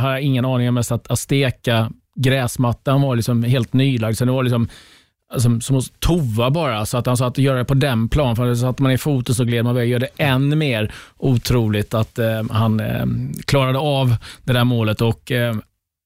har 0.00 0.10
jag 0.10 0.20
ingen 0.20 0.44
aning 0.44 0.68
om, 0.68 0.74
mest 0.74 0.92
att 0.92 1.10
Azteca 1.10 1.90
gräsmattan 2.16 3.02
var 3.02 3.16
liksom 3.16 3.42
helt 3.42 3.72
nylagd, 3.72 4.16
så 4.16 4.24
det 4.24 4.32
var 4.32 4.42
liksom 4.42 4.68
som, 5.38 5.60
som 5.60 5.76
att 5.76 6.00
Tova 6.00 6.50
bara, 6.50 6.86
så 6.86 6.98
att 6.98 7.06
han 7.06 7.16
sa 7.16 7.26
att 7.26 7.38
göra 7.38 7.58
det 7.58 7.64
på 7.64 7.74
den 7.74 8.08
plan, 8.08 8.36
för 8.36 8.54
så 8.54 8.66
att 8.66 8.78
man 8.78 8.92
i 8.92 8.98
foten 8.98 9.34
så 9.34 9.44
gled 9.44 9.64
man 9.64 9.76
iväg, 9.76 9.88
gör 9.88 9.98
det 9.98 10.08
än 10.18 10.58
mer 10.58 10.92
otroligt 11.16 11.94
att 11.94 12.18
eh, 12.18 12.42
han 12.50 12.80
eh, 12.80 13.06
klarade 13.44 13.78
av 13.78 14.16
det 14.44 14.52
där 14.52 14.64
målet 14.64 15.00
och 15.00 15.32
eh, 15.32 15.56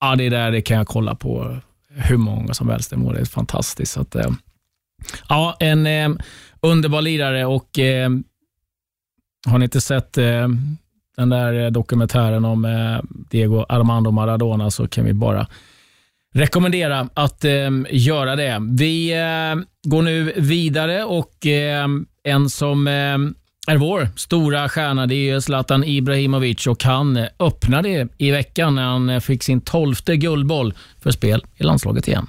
ja, 0.01 0.17
det 0.17 0.29
där 0.29 0.51
det 0.51 0.63
kan 0.63 0.77
jag 0.77 0.87
kolla 0.87 1.15
på 1.15 1.57
hur 1.89 2.17
många 2.17 2.55
som 2.55 2.69
helst. 2.69 2.91
Det 2.91 2.97
målet 2.97 3.21
är 3.21 3.27
fantastiskt. 3.27 3.93
Så 3.93 4.01
att, 4.01 4.15
eh, 4.15 4.31
ja, 5.29 5.57
en 5.61 5.87
eh, 5.87 6.11
underbar 6.61 7.03
lirare 7.03 7.47
och 7.47 7.79
eh, 7.79 8.11
har 9.47 9.59
ni 9.59 9.65
inte 9.65 9.81
sett 9.81 10.19
eh, 10.19 10.49
den 11.17 11.29
där 11.29 11.71
dokumentären 11.71 12.45
om 12.45 12.65
eh, 12.65 12.99
Diego 13.31 13.65
Armando 13.69 14.11
Maradona 14.11 14.71
så 14.71 14.89
kan 14.89 15.05
vi 15.05 15.13
bara 15.13 15.47
rekommendera 16.35 17.09
att 17.15 17.45
eh, 17.45 17.71
göra 17.91 18.37
det. 18.37 18.59
Vi 18.71 19.13
eh, 19.13 19.91
går 19.91 20.03
nu 20.03 20.33
vidare 20.37 21.05
och 21.05 21.47
eh, 21.47 21.89
en 22.25 22.49
som 22.51 22.87
eh, 22.87 23.19
är 23.67 23.77
vår 23.77 24.09
stora 24.17 24.69
stjärna 24.69 25.07
det 25.07 25.31
är 25.31 25.41
Zlatan 25.41 25.85
Ibrahimovic 25.85 26.67
och 26.67 26.85
han 26.85 27.27
öppnade 27.39 28.09
i 28.19 28.31
veckan 28.31 28.75
när 28.75 28.85
han 28.85 29.11
eh, 29.11 29.21
fick 29.21 29.43
sin 29.43 29.61
tolfte 29.61 30.17
guldboll 30.17 30.75
för 31.03 31.11
spel 31.11 31.45
i 31.57 31.63
landslaget 31.63 32.09
igen. 32.09 32.27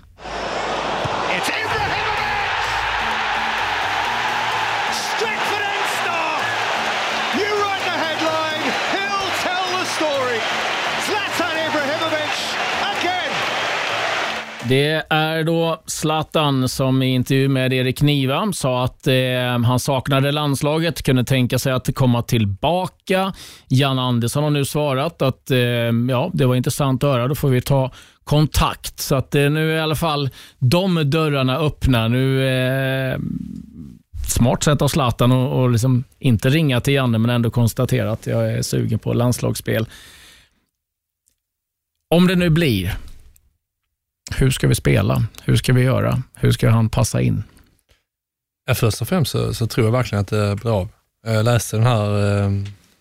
Det 14.70 15.06
är 15.10 15.44
då 15.44 15.82
Zlatan 15.86 16.70
som 16.70 17.02
i 17.02 17.14
intervju 17.14 17.50
med 17.50 17.74
Erik 17.74 18.02
Niva 18.02 18.54
sa 18.54 18.84
att 18.84 19.08
eh, 19.08 19.60
han 19.66 19.80
saknade 19.80 20.32
landslaget, 20.32 21.04
kunde 21.04 21.24
tänka 21.24 21.60
sig 21.60 21.74
att 21.74 21.96
komma 21.96 22.22
tillbaka. 22.22 23.34
Jan 23.68 24.00
Andersson 24.00 24.44
har 24.44 24.50
nu 24.50 24.66
svarat 24.66 25.22
att 25.22 25.52
eh, 25.52 25.60
ja, 26.10 26.30
det 26.34 26.46
var 26.46 26.56
intressant 26.56 27.04
att 27.04 27.10
höra, 27.10 27.28
då 27.28 27.36
får 27.36 27.50
vi 27.50 27.62
ta 27.62 27.92
kontakt. 28.24 29.00
Så 29.00 29.16
att 29.16 29.36
eh, 29.36 29.50
nu 29.50 29.72
är 29.72 29.76
i 29.76 29.80
alla 29.80 29.96
fall 29.96 30.30
de 30.60 31.10
dörrarna 31.10 31.58
öppna. 31.58 32.08
Nu 32.08 32.48
eh, 32.48 33.20
Smart 34.28 34.64
sätt 34.64 34.82
av 34.82 34.88
Zlatan 34.88 35.32
och, 35.32 35.62
och 35.62 35.70
liksom 35.70 36.04
inte 36.20 36.50
ringa 36.50 36.82
till 36.82 36.94
Janne 36.94 37.18
men 37.18 37.30
ändå 37.30 37.50
konstatera 37.50 38.12
att 38.12 38.28
jag 38.28 38.52
är 38.52 38.62
sugen 38.62 39.00
på 39.00 39.14
landslagsspel. 39.14 39.88
Om 42.16 42.28
det 42.28 42.36
nu 42.36 42.50
blir, 42.50 42.98
hur 44.36 44.52
ska 44.52 44.68
vi 44.68 44.76
spela? 44.76 45.24
Hur 45.44 45.56
ska 45.56 45.74
vi 45.74 45.82
göra? 45.82 46.22
Hur 46.36 46.52
ska 46.52 46.70
han 46.70 46.90
passa 46.90 47.22
in? 47.22 47.44
Ja, 48.68 48.76
först 48.76 49.02
och 49.02 49.08
främst 49.08 49.32
så, 49.32 49.54
så 49.54 49.68
tror 49.68 49.88
jag 49.88 49.92
verkligen 49.92 50.22
att 50.22 50.28
det 50.28 50.56
blir 50.56 50.80
av. 50.80 50.90
Jag 51.28 51.46
läste 51.46 51.78
den 51.78 51.86
här 51.86 52.42
eh, 52.44 52.52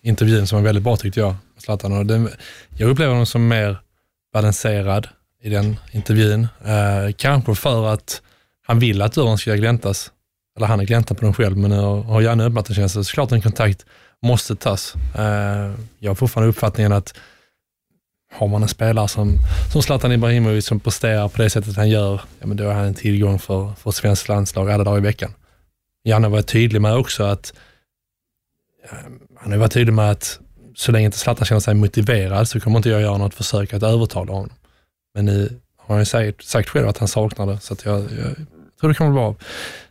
intervjun 0.01 0.47
som 0.47 0.57
var 0.57 0.63
väldigt 0.63 0.83
bra 0.83 0.97
tyckte 0.97 1.19
jag, 1.19 1.35
med 1.53 1.63
Zlatan. 1.63 1.91
Och 1.93 2.05
den, 2.05 2.29
jag 2.77 2.89
upplever 2.89 3.11
honom 3.11 3.25
som 3.25 3.47
mer 3.47 3.77
balanserad 4.33 5.07
i 5.43 5.49
den 5.49 5.75
intervjun. 5.91 6.47
Eh, 6.65 7.13
kanske 7.17 7.55
för 7.55 7.93
att 7.93 8.21
han 8.67 8.79
vill 8.79 9.01
att 9.01 9.13
dörren 9.13 9.37
ska 9.37 9.55
gläntas. 9.55 10.11
Eller 10.57 10.67
han 10.67 10.79
är 10.79 10.83
gläntad 10.85 11.17
på 11.17 11.25
den 11.25 11.33
själv, 11.33 11.57
men 11.57 11.69
nu 11.69 11.77
har- 11.79 12.03
har 12.03 12.21
Janne 12.21 12.43
öppnat 12.45 12.65
den 12.65 12.75
känns 12.75 12.93
det 12.93 13.03
såklart 13.03 13.31
en 13.31 13.41
kontakt 13.41 13.85
måste 14.21 14.55
tas. 14.55 14.93
Eh, 15.15 15.73
jag 15.99 16.09
har 16.09 16.15
fortfarande 16.15 16.49
uppfattningen 16.49 16.91
att 16.91 17.13
har 18.35 18.47
man 18.47 18.61
en 18.61 18.69
spelare 18.69 19.07
som, 19.07 19.37
som 19.71 19.81
Zlatan 19.81 20.11
Ibrahimovic 20.11 20.65
som 20.65 20.79
presterar 20.79 21.27
på 21.27 21.41
det 21.41 21.49
sättet 21.49 21.75
han 21.75 21.89
gör, 21.89 22.21
ja, 22.39 22.47
men 22.47 22.57
då 22.57 22.69
är 22.69 22.73
han 22.73 22.85
en 22.85 22.93
tillgång 22.93 23.39
för, 23.39 23.73
för 23.77 23.91
svenskt 23.91 24.27
landslag 24.27 24.71
alla 24.71 24.83
dagar 24.83 24.97
i 24.97 25.01
veckan. 25.01 25.33
Janne 26.03 26.27
var 26.27 26.41
tydlig 26.41 26.81
med 26.81 26.95
också 26.95 27.23
att 27.23 27.53
han 29.37 29.51
har 29.51 29.59
varit 29.59 29.71
tydlig 29.71 29.93
med 29.93 30.11
att 30.11 30.39
så 30.75 30.91
länge 30.91 31.05
inte 31.05 31.17
Zlatan 31.17 31.45
känner 31.45 31.59
sig 31.59 31.73
motiverad 31.73 32.47
så 32.47 32.59
kommer 32.59 32.77
inte 32.77 32.89
jag 32.89 33.01
göra 33.01 33.17
något 33.17 33.33
försök 33.33 33.73
att 33.73 33.83
övertala 33.83 34.33
honom. 34.33 34.49
Men 35.13 35.25
nu 35.25 35.59
har 35.77 35.95
han 35.95 36.01
ju 36.01 36.05
sagt, 36.05 36.45
sagt 36.45 36.69
själv 36.69 36.87
att 36.87 36.97
han 36.97 37.07
saknar 37.07 37.45
det, 37.45 37.59
så 37.59 37.73
att 37.73 37.85
jag, 37.85 37.99
jag 37.99 38.35
tror 38.79 38.89
det 38.89 38.95
kommer 38.95 39.09
att 39.09 39.15
bli 39.15 39.21
av. 39.21 39.35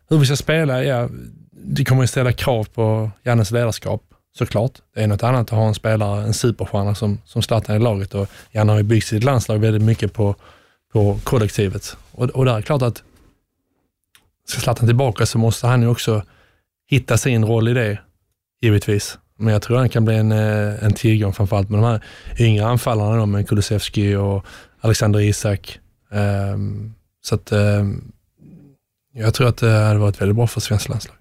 Hur 0.09 0.19
vi 0.19 0.27
ska 0.27 0.37
spela, 0.37 0.85
ja, 0.85 1.09
det 1.51 1.85
kommer 1.85 2.03
ju 2.03 2.07
ställa 2.07 2.33
krav 2.33 2.65
på 2.65 3.11
Jannes 3.23 3.51
ledarskap, 3.51 4.03
såklart. 4.39 4.73
Det 4.95 5.03
är 5.03 5.07
något 5.07 5.23
annat 5.23 5.41
att 5.41 5.59
ha 5.59 5.69
en 5.69 5.75
spelare, 5.75 6.25
en 6.25 6.35
superstjärna 6.35 6.95
som, 6.95 7.21
som 7.25 7.43
Zlatan 7.43 7.77
i 7.77 7.79
laget 7.79 8.15
och 8.15 8.29
Janne 8.53 8.73
har 8.73 8.79
ju 8.79 8.83
byggt 8.83 9.07
sitt 9.07 9.25
landslag 9.25 9.59
väldigt 9.59 9.83
mycket 9.83 10.13
på, 10.13 10.37
på 10.93 11.19
kollektivet. 11.25 11.97
Och, 12.13 12.31
och 12.31 12.45
där 12.45 12.57
är 12.57 12.63
klart 12.63 12.83
att 12.83 13.03
ska 14.49 14.61
Zlatan 14.61 14.87
tillbaka 14.87 15.27
så 15.27 15.39
måste 15.39 15.67
han 15.67 15.83
ju 15.83 15.89
också 15.89 16.23
hitta 16.87 17.19
sin 17.19 17.45
roll 17.45 17.69
i 17.69 17.75
det, 17.75 17.99
givetvis. 18.63 19.19
Men 19.37 19.53
jag 19.53 19.63
tror 19.63 19.77
han 19.77 19.89
kan 19.89 20.05
bli 20.05 20.17
en, 20.17 20.33
eh, 20.33 20.85
en 20.85 20.93
tillgång 20.93 21.33
framförallt 21.33 21.71
med 21.71 21.79
de 21.79 21.85
här 21.85 22.05
yngre 22.39 22.67
anfallarna 22.67 23.17
då, 23.17 23.27
med 23.27 23.49
Kulusevski 23.49 24.15
och 24.15 24.47
Alexander 24.81 25.21
Isak. 25.21 25.79
Um, 26.11 26.95
så 27.25 27.35
att 27.35 27.53
um, 27.53 28.13
jag 29.13 29.35
tror 29.35 29.49
att 29.49 29.57
det 29.57 29.71
hade 29.71 29.99
varit 29.99 30.21
väldigt 30.21 30.37
bra 30.37 30.47
för 30.47 30.61
svenskt 30.61 30.89
landslag. 30.89 31.17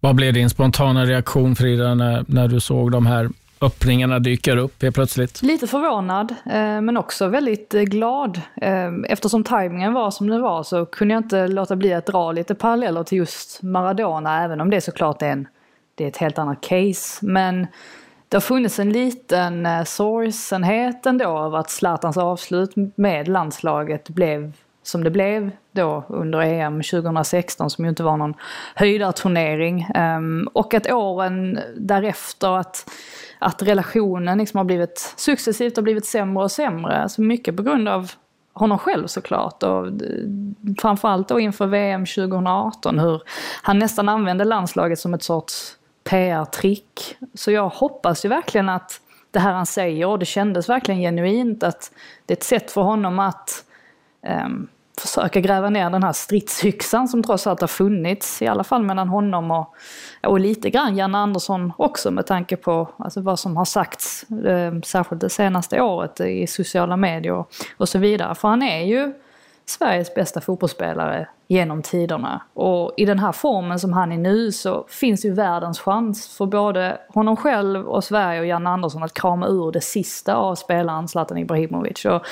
Vad 0.00 0.14
blev 0.14 0.34
din 0.34 0.50
spontana 0.50 1.04
reaktion 1.04 1.56
Frida 1.56 1.94
när, 1.94 2.24
när 2.28 2.48
du 2.48 2.60
såg 2.60 2.92
de 2.92 3.06
här 3.06 3.28
öppningarna 3.60 4.18
dyka 4.18 4.56
upp 4.56 4.82
helt 4.82 4.94
plötsligt? 4.94 5.42
Lite 5.42 5.66
förvånad, 5.66 6.34
eh, 6.46 6.80
men 6.80 6.96
också 6.96 7.26
väldigt 7.26 7.74
eh, 7.74 7.82
glad. 7.82 8.40
Eh, 8.56 8.92
eftersom 9.08 9.44
tajmingen 9.44 9.92
var 9.92 10.10
som 10.10 10.30
den 10.30 10.42
var 10.42 10.62
så 10.62 10.86
kunde 10.86 11.14
jag 11.14 11.22
inte 11.22 11.48
låta 11.48 11.76
bli 11.76 11.92
att 11.92 12.06
dra 12.06 12.32
lite 12.32 12.54
paralleller 12.54 13.04
till 13.04 13.18
just 13.18 13.62
Maradona, 13.62 14.44
även 14.44 14.60
om 14.60 14.70
det 14.70 14.80
såklart 14.80 15.22
är, 15.22 15.26
en, 15.26 15.48
det 15.94 16.04
är 16.04 16.08
ett 16.08 16.16
helt 16.16 16.38
annat 16.38 16.60
case. 16.60 17.26
Men 17.26 17.66
det 18.28 18.36
har 18.36 18.40
funnits 18.40 18.78
en 18.78 18.92
liten 18.92 19.68
sorgsenhet 19.86 21.06
ändå 21.06 21.26
av 21.26 21.54
att 21.54 21.70
Zlatans 21.70 22.16
avslut 22.16 22.70
med 22.96 23.28
landslaget 23.28 24.08
blev 24.08 24.52
som 24.82 25.04
det 25.04 25.10
blev 25.10 25.50
då 25.78 26.04
under 26.08 26.40
EM 26.40 26.82
2016 26.82 27.70
som 27.70 27.84
ju 27.84 27.88
inte 27.88 28.02
var 28.02 28.16
någon 28.16 28.34
höjdarturnering. 28.74 29.86
Um, 29.94 30.48
och 30.52 30.74
att 30.74 30.90
åren 30.90 31.58
därefter 31.76 32.58
att, 32.58 32.90
att 33.38 33.62
relationen 33.62 34.38
liksom 34.38 34.58
har 34.58 34.64
blivit 34.64 35.14
successivt 35.16 35.76
har 35.76 35.82
blivit 35.82 36.06
sämre 36.06 36.44
och 36.44 36.50
sämre. 36.50 37.02
Alltså 37.02 37.22
mycket 37.22 37.56
på 37.56 37.62
grund 37.62 37.88
av 37.88 38.10
honom 38.52 38.78
själv 38.78 39.06
såklart 39.06 39.62
och 39.62 39.86
framförallt 40.80 41.28
då 41.28 41.40
inför 41.40 41.66
VM 41.66 42.06
2018 42.06 42.98
hur 42.98 43.22
han 43.62 43.78
nästan 43.78 44.08
använde 44.08 44.44
landslaget 44.44 44.98
som 44.98 45.14
ett 45.14 45.22
sorts 45.22 45.76
PR-trick. 46.04 47.16
Så 47.34 47.50
jag 47.50 47.68
hoppas 47.68 48.24
ju 48.24 48.28
verkligen 48.28 48.68
att 48.68 49.00
det 49.30 49.38
här 49.38 49.52
han 49.52 49.66
säger. 49.66 50.06
Och 50.06 50.18
det 50.18 50.24
kändes 50.24 50.68
verkligen 50.68 51.00
genuint 51.00 51.62
att 51.62 51.92
det 52.26 52.34
är 52.34 52.36
ett 52.36 52.42
sätt 52.42 52.70
för 52.70 52.80
honom 52.80 53.18
att 53.18 53.64
um, 54.44 54.68
försöka 55.00 55.40
gräva 55.40 55.70
ner 55.70 55.90
den 55.90 56.02
här 56.02 56.12
stridsyxan 56.12 57.08
som 57.08 57.22
trots 57.22 57.46
allt 57.46 57.60
har 57.60 57.68
funnits, 57.68 58.42
i 58.42 58.46
alla 58.46 58.64
fall 58.64 58.82
mellan 58.82 59.08
honom 59.08 59.50
och, 59.50 59.74
och 60.26 60.40
lite 60.40 60.70
grann 60.70 60.96
Janne 60.96 61.18
Andersson 61.18 61.72
också 61.76 62.10
med 62.10 62.26
tanke 62.26 62.56
på 62.56 62.88
alltså, 62.96 63.20
vad 63.20 63.38
som 63.38 63.56
har 63.56 63.64
sagts, 63.64 64.30
eh, 64.30 64.80
särskilt 64.84 65.20
det 65.20 65.30
senaste 65.30 65.80
året 65.80 66.20
i 66.20 66.46
sociala 66.46 66.96
medier 66.96 67.32
och, 67.32 67.50
och 67.76 67.88
så 67.88 67.98
vidare. 67.98 68.34
För 68.34 68.48
han 68.48 68.62
är 68.62 68.84
ju 68.84 69.12
Sveriges 69.68 70.14
bästa 70.14 70.40
fotbollsspelare 70.40 71.28
genom 71.48 71.82
tiderna. 71.82 72.42
Och 72.54 72.94
i 72.96 73.04
den 73.04 73.18
här 73.18 73.32
formen 73.32 73.78
som 73.78 73.92
han 73.92 74.12
är 74.12 74.18
nu 74.18 74.52
så 74.52 74.86
finns 74.88 75.24
ju 75.24 75.34
världens 75.34 75.80
chans 75.80 76.36
för 76.36 76.46
både 76.46 77.00
honom 77.08 77.36
själv 77.36 77.88
och 77.88 78.04
Sverige 78.04 78.40
och 78.40 78.46
Janne 78.46 78.70
Andersson 78.70 79.02
att 79.02 79.14
krama 79.14 79.46
ur 79.48 79.72
det 79.72 79.80
sista 79.80 80.34
av 80.34 80.54
spelaren 80.54 81.08
Zlatan 81.08 81.38
Ibrahimovic. 81.38 82.04
Och 82.04 82.22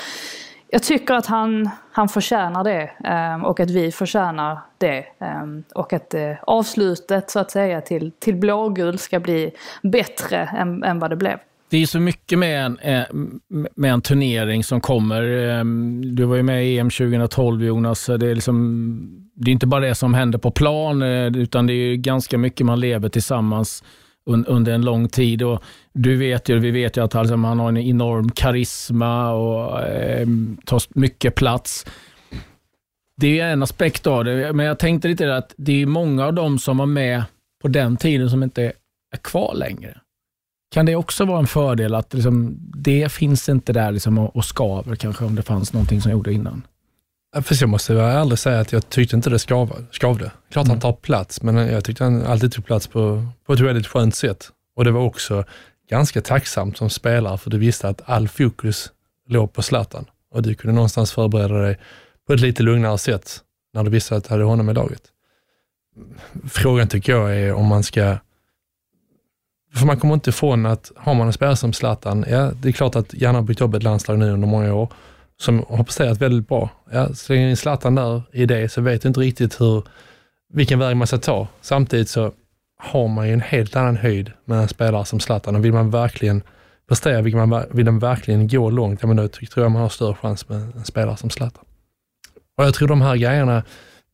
jag 0.69 0.83
tycker 0.83 1.13
att 1.13 1.25
han, 1.25 1.69
han 1.91 2.09
förtjänar 2.09 2.63
det 2.63 2.89
ehm, 3.03 3.45
och 3.45 3.59
att 3.59 3.69
vi 3.69 3.91
förtjänar 3.91 4.59
det. 4.77 5.05
Ehm, 5.19 5.63
och 5.75 5.93
att 5.93 6.13
eh, 6.13 6.31
avslutet 6.41 7.31
så 7.31 7.39
att 7.39 7.51
säga 7.51 7.81
till, 7.81 8.11
till 8.19 8.35
blågul 8.35 8.97
ska 8.97 9.19
bli 9.19 9.51
bättre 9.83 10.37
än, 10.37 10.83
än 10.83 10.99
vad 10.99 11.09
det 11.09 11.15
blev. 11.15 11.37
Det 11.69 11.77
är 11.77 11.85
så 11.85 11.99
mycket 11.99 12.39
med 12.39 12.65
en, 12.65 12.79
eh, 12.79 13.03
med 13.75 13.93
en 13.93 14.01
turnering 14.01 14.63
som 14.63 14.81
kommer. 14.81 15.23
Ehm, 15.23 16.15
du 16.15 16.23
var 16.23 16.35
ju 16.35 16.43
med 16.43 16.65
i 16.65 16.77
EM 16.77 16.89
2012 16.89 17.63
Jonas. 17.63 18.05
Det 18.05 18.27
är, 18.27 18.35
liksom, 18.35 19.29
det 19.33 19.51
är 19.51 19.53
inte 19.53 19.67
bara 19.67 19.81
det 19.81 19.95
som 19.95 20.13
händer 20.13 20.39
på 20.39 20.51
plan, 20.51 21.01
eh, 21.01 21.27
utan 21.27 21.67
det 21.67 21.73
är 21.73 21.95
ganska 21.95 22.37
mycket 22.37 22.65
man 22.65 22.79
lever 22.79 23.09
tillsammans 23.09 23.83
under 24.27 24.71
en 24.71 24.81
lång 24.81 25.09
tid. 25.09 25.43
Och 25.43 25.63
du 25.93 26.17
vet 26.17 26.49
ju, 26.49 26.59
vi 26.59 26.71
vet 26.71 26.97
ju 26.97 27.03
att 27.03 27.15
alltså, 27.15 27.35
han 27.35 27.59
har 27.59 27.69
en 27.69 27.77
enorm 27.77 28.31
karisma 28.31 29.31
och 29.31 29.81
eh, 29.81 30.27
tar 30.65 30.99
mycket 30.99 31.35
plats. 31.35 31.85
Det 33.21 33.39
är 33.39 33.51
en 33.51 33.63
aspekt 33.63 34.07
av 34.07 34.25
det, 34.25 34.53
men 34.53 34.65
jag 34.65 34.79
tänkte 34.79 35.07
lite 35.07 35.35
att 35.35 35.53
det 35.57 35.81
är 35.81 35.85
många 35.85 36.25
av 36.25 36.33
dem 36.33 36.59
som 36.59 36.77
var 36.77 36.85
med 36.85 37.23
på 37.61 37.67
den 37.67 37.97
tiden 37.97 38.29
som 38.29 38.43
inte 38.43 38.63
är 39.13 39.17
kvar 39.21 39.55
längre. 39.55 39.97
Kan 40.73 40.85
det 40.85 40.95
också 40.95 41.25
vara 41.25 41.39
en 41.39 41.47
fördel 41.47 41.95
att 41.95 42.13
liksom, 42.13 42.57
det 42.59 43.11
finns 43.11 43.49
inte 43.49 43.73
där 43.73 43.91
liksom, 43.91 44.17
och, 44.17 44.35
och 44.35 44.45
skaver 44.45 44.95
kanske 44.95 45.25
om 45.25 45.35
det 45.35 45.41
fanns 45.41 45.73
någonting 45.73 46.01
som 46.01 46.11
gjorde 46.11 46.33
innan? 46.33 46.63
Fast 47.41 47.61
jag 47.61 47.69
måste 47.69 47.93
vara 47.93 48.11
ärlig 48.11 48.31
och 48.31 48.39
säga 48.39 48.59
att 48.59 48.71
jag 48.71 48.89
tyckte 48.89 49.15
inte 49.15 49.29
det 49.29 49.39
skav, 49.39 49.85
skavde. 49.91 50.31
Klart 50.51 50.65
mm. 50.65 50.69
han 50.69 50.79
tar 50.79 50.93
plats, 50.93 51.41
men 51.41 51.55
jag 51.55 51.83
tyckte 51.83 52.03
han 52.03 52.25
alltid 52.25 52.51
tog 52.51 52.65
plats 52.65 52.87
på, 52.87 53.27
på 53.45 53.53
ett 53.53 53.59
väldigt 53.59 53.87
skönt 53.87 54.15
sätt. 54.15 54.49
Och 54.75 54.85
det 54.85 54.91
var 54.91 55.01
också 55.01 55.43
ganska 55.89 56.21
tacksamt 56.21 56.77
som 56.77 56.89
spelare, 56.89 57.37
för 57.37 57.49
du 57.49 57.57
visste 57.57 57.89
att 57.89 58.01
all 58.05 58.27
fokus 58.27 58.91
låg 59.27 59.53
på 59.53 59.61
Zlatan. 59.61 60.05
Och 60.31 60.41
du 60.41 60.55
kunde 60.55 60.75
någonstans 60.75 61.11
förbereda 61.11 61.57
dig 61.57 61.79
på 62.27 62.33
ett 62.33 62.39
lite 62.39 62.63
lugnare 62.63 62.97
sätt 62.97 63.41
när 63.73 63.83
du 63.83 63.89
visste 63.89 64.15
att 64.15 64.23
du 64.23 64.29
hade 64.29 64.43
honom 64.43 64.69
i 64.69 64.73
laget. 64.73 65.01
Frågan 66.49 66.87
tycker 66.87 67.13
jag 67.13 67.35
är 67.37 67.53
om 67.53 67.65
man 67.65 67.83
ska 67.83 68.17
för 69.75 69.85
man 69.85 69.99
kommer 69.99 70.13
inte 70.13 70.29
ifrån 70.29 70.65
att 70.65 70.91
har 70.95 71.13
man 71.13 71.27
en 71.27 71.33
spelare 71.33 71.55
som 71.55 71.73
Zlatan, 71.73 72.25
ja 72.29 72.51
det 72.61 72.69
är 72.69 72.71
klart 72.71 72.95
att 72.95 73.13
Janne 73.13 73.37
har 73.37 73.43
byggt 73.43 73.61
upp 73.61 73.73
ett 73.73 73.83
landslag 73.83 74.19
nu 74.19 74.31
under 74.31 74.47
många 74.47 74.73
år 74.73 74.93
som 75.39 75.65
har 75.69 75.83
presterat 75.83 76.21
väldigt 76.21 76.47
bra. 76.47 76.69
Ja, 76.91 77.13
slänger 77.13 77.49
in 77.49 77.57
Zlatan 77.57 77.95
där 77.95 78.21
i 78.31 78.45
det 78.45 78.69
så 78.69 78.81
vet 78.81 79.01
du 79.01 79.07
inte 79.07 79.19
riktigt 79.19 79.61
hur, 79.61 79.83
vilken 80.53 80.79
väg 80.79 80.97
man 80.97 81.07
ska 81.07 81.17
ta. 81.17 81.47
Samtidigt 81.61 82.09
så 82.09 82.31
har 82.79 83.07
man 83.07 83.27
ju 83.27 83.33
en 83.33 83.41
helt 83.41 83.75
annan 83.75 83.97
höjd 83.97 84.31
med 84.45 84.59
en 84.59 84.67
spelare 84.67 85.05
som 85.05 85.19
Zlatan 85.19 85.55
och 85.55 85.65
vill 85.65 85.73
man 85.73 85.91
verkligen 85.91 86.43
prestera, 86.87 87.21
vill 87.21 87.35
man, 87.35 87.65
vill 87.71 87.85
man 87.85 87.99
verkligen 87.99 88.47
gå 88.47 88.69
långt, 88.69 89.01
ja 89.01 89.07
men 89.07 89.17
då 89.17 89.27
tror 89.27 89.65
jag 89.65 89.71
man 89.71 89.81
har 89.81 89.89
större 89.89 90.15
chans 90.15 90.49
med 90.49 90.61
en 90.61 90.85
spelare 90.85 91.17
som 91.17 91.29
Zlatan. 91.29 91.63
Och 92.57 92.63
jag 92.63 92.73
tror 92.73 92.87
de 92.87 93.01
här 93.01 93.15
grejerna 93.15 93.63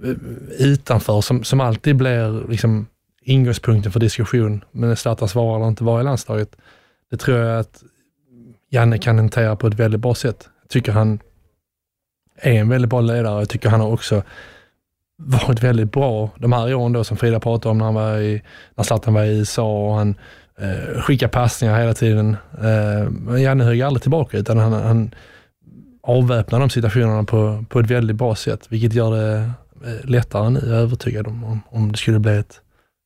eh, 0.03 0.15
utanför 0.59 1.21
som, 1.21 1.43
som 1.43 1.61
alltid 1.61 1.95
blir 1.95 2.49
liksom 2.49 2.87
ingångspunkten 3.21 3.91
för 3.91 3.99
diskussion, 3.99 4.63
men 4.71 4.95
Zlatans 4.95 5.35
vara 5.35 5.55
eller 5.55 5.67
inte 5.67 5.83
vara 5.83 6.01
i 6.01 6.03
landslaget, 6.03 6.55
det 7.11 7.17
tror 7.17 7.37
jag 7.37 7.59
att 7.59 7.83
Janne 8.69 8.97
kan 8.97 9.17
hantera 9.17 9.55
på 9.55 9.67
ett 9.67 9.73
väldigt 9.73 10.01
bra 10.01 10.15
sätt 10.15 10.49
tycker 10.73 10.91
han 10.91 11.19
är 12.35 12.53
en 12.53 12.69
väldigt 12.69 12.89
bra 12.89 13.01
ledare. 13.01 13.39
Jag 13.39 13.49
tycker 13.49 13.69
han 13.69 13.81
har 13.81 13.91
också 13.91 14.23
varit 15.17 15.63
väldigt 15.63 15.91
bra 15.91 16.29
de 16.35 16.53
här 16.53 16.73
åren 16.73 16.93
då 16.93 17.03
som 17.03 17.17
Frida 17.17 17.39
pratade 17.39 17.71
om 17.71 17.77
när 17.77 17.85
han 17.85 17.93
var 17.93 18.17
i, 18.17 18.41
när 18.75 18.83
Zlatan 18.83 19.13
var 19.13 19.23
i 19.23 19.37
USA 19.37 19.87
och 19.87 19.95
han 19.95 20.15
eh, 20.59 21.01
skickade 21.01 21.31
passningar 21.31 21.79
hela 21.79 21.93
tiden. 21.93 22.37
Eh, 22.57 23.09
men 23.09 23.41
Janne 23.41 23.63
högg 23.63 23.81
aldrig 23.81 24.01
tillbaka 24.01 24.37
utan 24.37 24.57
han, 24.57 24.73
han 24.73 25.15
avväpnar 26.03 26.59
de 26.59 26.69
situationerna 26.69 27.23
på, 27.23 27.65
på 27.69 27.79
ett 27.79 27.91
väldigt 27.91 28.15
bra 28.15 28.35
sätt, 28.35 28.65
vilket 28.69 28.93
gör 28.93 29.11
det 29.11 29.51
eh, 29.85 30.09
lättare 30.09 30.49
nu, 30.49 30.59
jag 30.59 30.77
är 30.77 30.81
övertygad 30.81 31.27
om, 31.27 31.43
om, 31.43 31.61
om 31.69 31.91
det 31.91 31.97
skulle 31.97 32.19
bli 32.19 32.37
ett, 32.37 32.61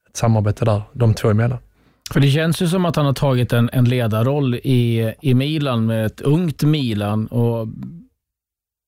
ett 0.09 0.17
samarbete 0.17 0.65
där, 0.65 0.81
de 0.93 1.13
två 1.13 1.29
emellan. 1.29 1.59
För 2.13 2.19
Det 2.19 2.29
känns 2.31 2.61
ju 2.61 2.67
som 2.67 2.85
att 2.85 2.95
han 2.95 3.05
har 3.05 3.13
tagit 3.13 3.53
en, 3.53 3.69
en 3.73 3.85
ledarroll 3.85 4.55
i, 4.55 5.13
i 5.21 5.33
Milan 5.33 5.85
med 5.85 6.05
ett 6.05 6.21
ungt 6.21 6.63
Milan. 6.63 7.27
Och 7.27 7.67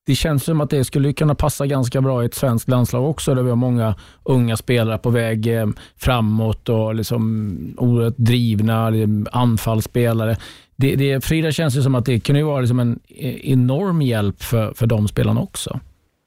det 0.05 0.15
känns 0.15 0.43
som 0.43 0.61
att 0.61 0.69
det 0.69 0.85
skulle 0.85 1.13
kunna 1.13 1.35
passa 1.35 1.65
ganska 1.65 2.01
bra 2.01 2.23
i 2.23 2.25
ett 2.25 2.33
svenskt 2.33 2.69
landslag 2.69 3.09
också, 3.09 3.35
där 3.35 3.43
vi 3.43 3.49
har 3.49 3.55
många 3.55 3.95
unga 4.23 4.57
spelare 4.57 4.97
på 4.97 5.09
väg 5.09 5.47
eh, 5.47 5.67
framåt 5.97 6.69
och 6.69 6.95
liksom 6.95 7.75
oerhört 7.77 8.17
drivna 8.17 8.89
liksom 8.89 9.27
anfallsspelare. 9.31 10.37
Det, 10.75 10.95
det, 10.95 11.25
Frida 11.25 11.51
känns 11.51 11.77
ju 11.77 11.81
som 11.81 11.95
att 11.95 12.05
det 12.05 12.19
kunde 12.19 12.43
vara 12.43 12.59
liksom 12.59 12.79
en 12.79 12.99
eh, 13.07 13.51
enorm 13.51 14.01
hjälp 14.01 14.43
för, 14.43 14.73
för 14.73 14.87
de 14.87 15.07
spelarna 15.07 15.41
också. 15.41 15.79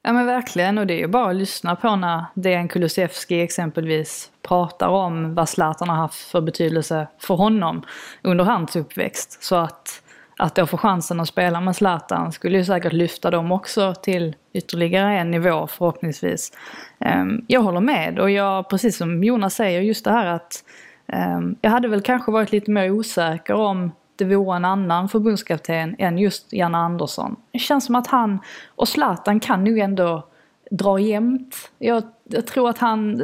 Ja 0.05 0.13
men 0.13 0.25
verkligen 0.25 0.77
och 0.77 0.87
det 0.87 0.93
är 0.93 0.97
ju 0.97 1.07
bara 1.07 1.29
att 1.29 1.35
lyssna 1.35 1.75
på 1.75 1.95
när 1.95 2.25
Dejan 2.33 2.67
Kulusevski 2.67 3.41
exempelvis 3.41 4.31
pratar 4.41 4.87
om 4.87 5.35
vad 5.35 5.49
Zlatan 5.49 5.89
har 5.89 5.95
haft 5.95 6.31
för 6.31 6.41
betydelse 6.41 7.07
för 7.19 7.35
honom 7.35 7.81
under 8.21 8.43
hans 8.43 8.75
uppväxt. 8.75 9.43
Så 9.43 9.55
att, 9.55 10.03
att 10.37 10.55
då 10.55 10.65
få 10.65 10.77
chansen 10.77 11.19
att 11.19 11.27
spela 11.27 11.61
med 11.61 11.75
Zlatan 11.75 12.31
skulle 12.31 12.57
ju 12.57 12.65
säkert 12.65 12.93
lyfta 12.93 13.31
dem 13.31 13.51
också 13.51 13.93
till 13.93 14.35
ytterligare 14.53 15.19
en 15.19 15.31
nivå 15.31 15.67
förhoppningsvis. 15.67 16.51
Ehm, 16.99 17.45
jag 17.47 17.61
håller 17.61 17.81
med 17.81 18.19
och 18.19 18.31
jag, 18.31 18.69
precis 18.69 18.97
som 18.97 19.23
Jonas 19.23 19.55
säger, 19.55 19.81
just 19.81 20.05
det 20.05 20.11
här 20.11 20.25
att 20.25 20.63
ehm, 21.07 21.55
jag 21.61 21.71
hade 21.71 21.87
väl 21.87 22.01
kanske 22.01 22.31
varit 22.31 22.51
lite 22.51 22.71
mer 22.71 22.91
osäker 22.91 23.53
om 23.53 23.91
det 24.15 24.25
vore 24.25 24.55
en 24.55 24.65
annan 24.65 25.09
förbundskapten 25.09 25.95
än 25.99 26.17
just 26.17 26.53
Janne 26.53 26.77
Andersson. 26.77 27.35
Det 27.51 27.59
känns 27.59 27.85
som 27.85 27.95
att 27.95 28.07
han 28.07 28.39
och 28.75 28.87
Zlatan 28.87 29.39
kan 29.39 29.63
nog 29.63 29.79
ändå 29.79 30.27
dra 30.71 30.99
jämnt. 30.99 31.71
Jag, 31.77 32.03
jag 32.23 32.47
tror 32.47 32.69
att 32.69 32.77
han, 32.77 33.21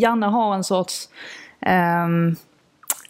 Janne 0.00 0.26
har 0.26 0.54
en 0.54 0.64
sorts 0.64 1.08
um, 2.06 2.36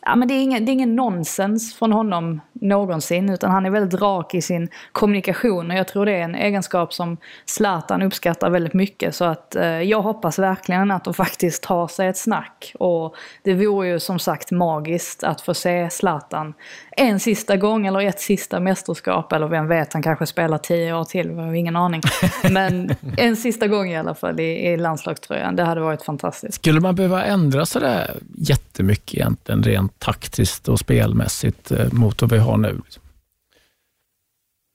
ja, 0.04 0.16
men 0.16 0.28
det, 0.28 0.34
är 0.34 0.42
ingen, 0.42 0.64
det 0.64 0.72
är 0.72 0.74
ingen 0.74 0.96
nonsens 0.96 1.74
från 1.74 1.92
honom 1.92 2.40
någonsin 2.60 3.30
utan 3.30 3.50
han 3.50 3.66
är 3.66 3.70
väldigt 3.70 4.00
rak 4.00 4.34
i 4.34 4.42
sin 4.42 4.68
kommunikation 4.92 5.70
och 5.70 5.76
jag 5.76 5.88
tror 5.88 6.06
det 6.06 6.12
är 6.12 6.22
en 6.22 6.34
egenskap 6.34 6.94
som 6.94 7.16
Zlatan 7.46 8.02
uppskattar 8.02 8.50
väldigt 8.50 8.74
mycket 8.74 9.14
så 9.14 9.24
att 9.24 9.56
eh, 9.56 9.64
jag 9.66 10.02
hoppas 10.02 10.38
verkligen 10.38 10.90
att 10.90 11.04
de 11.04 11.14
faktiskt 11.24 11.62
tar 11.62 11.88
sig 11.88 12.08
ett 12.08 12.16
snack 12.16 12.72
och 12.78 13.14
det 13.42 13.54
vore 13.54 13.88
ju 13.88 14.00
som 14.00 14.18
sagt 14.18 14.50
magiskt 14.50 15.24
att 15.24 15.40
få 15.40 15.54
se 15.54 15.90
Zlatan 15.90 16.54
en 16.96 17.20
sista 17.20 17.56
gång 17.56 17.86
eller 17.86 18.00
ett 18.00 18.20
sista 18.20 18.60
mästerskap 18.60 19.32
eller 19.32 19.48
vem 19.48 19.68
vet, 19.68 19.92
han 19.92 20.02
kanske 20.02 20.26
spelar 20.26 20.58
tio 20.58 20.94
år 20.94 21.04
till, 21.04 21.30
vi 21.30 21.42
har 21.42 21.54
ingen 21.54 21.76
aning. 21.76 22.02
Men 22.50 22.94
en 23.16 23.36
sista 23.36 23.66
gång 23.66 23.90
i 23.90 23.96
alla 23.96 24.14
fall 24.14 24.40
i, 24.40 24.66
i 24.66 24.76
landslagströjan, 24.76 25.56
det 25.56 25.64
hade 25.64 25.80
varit 25.80 26.02
fantastiskt. 26.02 26.54
Skulle 26.54 26.80
man 26.80 26.94
behöva 26.94 27.24
ändra 27.24 27.66
sådär 27.66 28.10
jättemycket 28.36 29.14
egentligen 29.14 29.62
rent 29.62 29.98
taktiskt 29.98 30.68
och 30.68 30.78
spelmässigt 30.78 31.70
eh, 31.70 31.92
mot 31.92 32.22
vi 32.22 32.38
har 32.44 32.56
nu? 32.56 32.80
Liksom. 32.84 33.02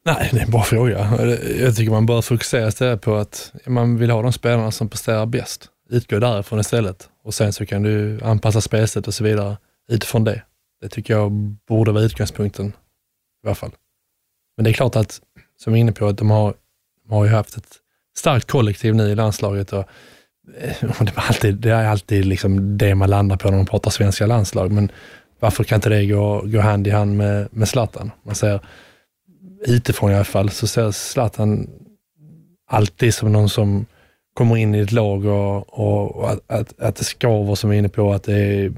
Nej, 0.05 0.29
det 0.31 0.39
är 0.39 0.43
en 0.43 0.51
bra 0.51 0.63
fråga. 0.63 1.25
Jag 1.59 1.75
tycker 1.75 1.91
man 1.91 2.05
bör 2.05 2.21
fokusera 2.21 2.67
istället 2.67 3.01
på 3.01 3.15
att 3.15 3.53
man 3.65 3.97
vill 3.97 4.09
ha 4.09 4.21
de 4.21 4.33
spelarna 4.33 4.71
som 4.71 4.89
presterar 4.89 5.25
bäst. 5.25 5.69
Utgå 5.89 6.19
därifrån 6.19 6.59
istället 6.59 7.09
och 7.23 7.33
sen 7.33 7.53
så 7.53 7.65
kan 7.65 7.83
du 7.83 8.19
anpassa 8.23 8.61
spelsätt 8.61 9.07
och 9.07 9.13
så 9.13 9.23
vidare 9.23 9.57
utifrån 9.91 10.23
det. 10.23 10.41
Det 10.81 10.89
tycker 10.89 11.13
jag 11.13 11.31
borde 11.67 11.91
vara 11.91 12.03
utgångspunkten 12.03 12.67
i 13.43 13.47
alla 13.47 13.55
fall. 13.55 13.71
Men 14.57 14.63
det 14.63 14.69
är 14.69 14.73
klart 14.73 14.95
att, 14.95 15.21
som 15.63 15.73
vi 15.73 15.79
är 15.79 15.81
inne 15.81 15.91
på, 15.91 16.07
att 16.07 16.17
de 16.17 16.29
har, 16.29 16.53
de 17.07 17.13
har 17.13 17.25
ju 17.25 17.31
haft 17.31 17.57
ett 17.57 17.75
starkt 18.17 18.51
kollektiv 18.51 18.95
nu 18.95 19.09
i 19.09 19.15
landslaget 19.15 19.73
och, 19.73 19.79
och 19.79 19.85
eh, 20.57 20.75
det, 20.99 21.11
är 21.15 21.27
alltid, 21.27 21.55
det 21.55 21.69
är 21.71 21.85
alltid 21.85 22.25
liksom 22.25 22.77
det 22.77 22.95
man 22.95 23.09
landar 23.09 23.37
på 23.37 23.49
när 23.49 23.57
man 23.57 23.65
pratar 23.65 23.91
svenska 23.91 24.25
landslag. 24.25 24.71
Men 24.71 24.91
varför 25.39 25.63
kan 25.63 25.75
inte 25.75 25.89
det 25.89 26.05
gå, 26.05 26.41
gå 26.45 26.59
hand 26.59 26.87
i 26.87 26.89
hand 26.89 27.17
med, 27.17 27.47
med 27.51 27.67
Zlatan? 27.67 28.11
Man 28.23 28.35
ser 28.35 28.59
utifrån 29.67 30.11
i 30.11 30.15
alla 30.15 30.23
fall, 30.23 30.49
så 30.49 30.67
ser 30.67 30.91
Zlatan 30.91 31.69
alltid 32.67 33.13
som 33.13 33.31
någon 33.31 33.49
som 33.49 33.85
kommer 34.33 34.57
in 34.57 34.75
i 34.75 34.79
ett 34.79 34.91
lag 34.91 35.25
och, 35.25 35.79
och, 35.79 36.15
och 36.15 36.29
att, 36.29 36.51
att, 36.51 36.79
att 36.79 36.95
det 36.95 37.03
skaver 37.03 37.55
som 37.55 37.69
vi 37.69 37.75
är 37.75 37.79
inne 37.79 37.89
på, 37.89 38.13
att 38.13 38.23
det 38.23 38.35
är 38.35 38.73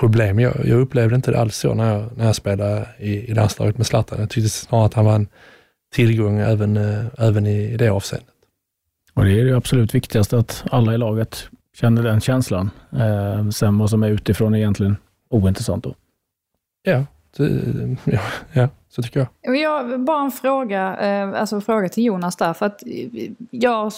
problem. 0.00 0.40
Jag, 0.40 0.66
jag 0.66 0.80
upplevde 0.80 1.16
inte 1.16 1.30
det 1.30 1.40
alls 1.40 1.56
så 1.56 1.74
när 1.74 1.94
jag, 1.94 2.16
när 2.16 2.26
jag 2.26 2.36
spelade 2.36 2.86
i, 2.98 3.30
i 3.30 3.34
landslaget 3.34 3.76
med 3.76 3.86
Zlatan. 3.86 4.20
Jag 4.20 4.30
tyckte 4.30 4.48
snarare 4.48 4.86
att 4.86 4.94
han 4.94 5.04
var 5.04 5.14
en 5.14 5.28
tillgång 5.94 6.38
även, 6.38 6.76
eh, 6.76 7.04
även 7.18 7.46
i, 7.46 7.72
i 7.72 7.76
det 7.76 7.88
avseendet. 7.88 8.28
Och 9.14 9.24
det 9.24 9.40
är 9.40 9.44
det 9.44 9.56
absolut 9.56 9.94
viktigaste, 9.94 10.38
att 10.38 10.64
alla 10.70 10.94
i 10.94 10.98
laget 10.98 11.48
känner 11.76 12.02
den 12.02 12.20
känslan. 12.20 12.70
Eh, 12.92 13.48
sen 13.50 13.78
vad 13.78 13.90
som 13.90 14.02
är 14.02 14.08
utifrån 14.08 14.54
egentligen 14.54 14.96
ointressant 15.34 15.84
då. 15.84 15.94
Ja, 16.82 17.06
det, 17.36 17.96
ja, 18.04 18.20
ja, 18.52 18.68
så 18.94 19.02
tycker 19.02 19.26
jag. 19.42 19.56
Jag 19.56 20.00
bara 20.00 20.24
en 20.24 20.30
fråga, 20.30 20.96
eh, 20.96 21.40
alltså 21.40 21.56
en 21.56 21.62
fråga 21.62 21.88
till 21.88 22.04
Jonas 22.04 22.36
där. 22.36 22.52
För 22.52 22.66
att 22.66 22.82
jag 23.50 23.92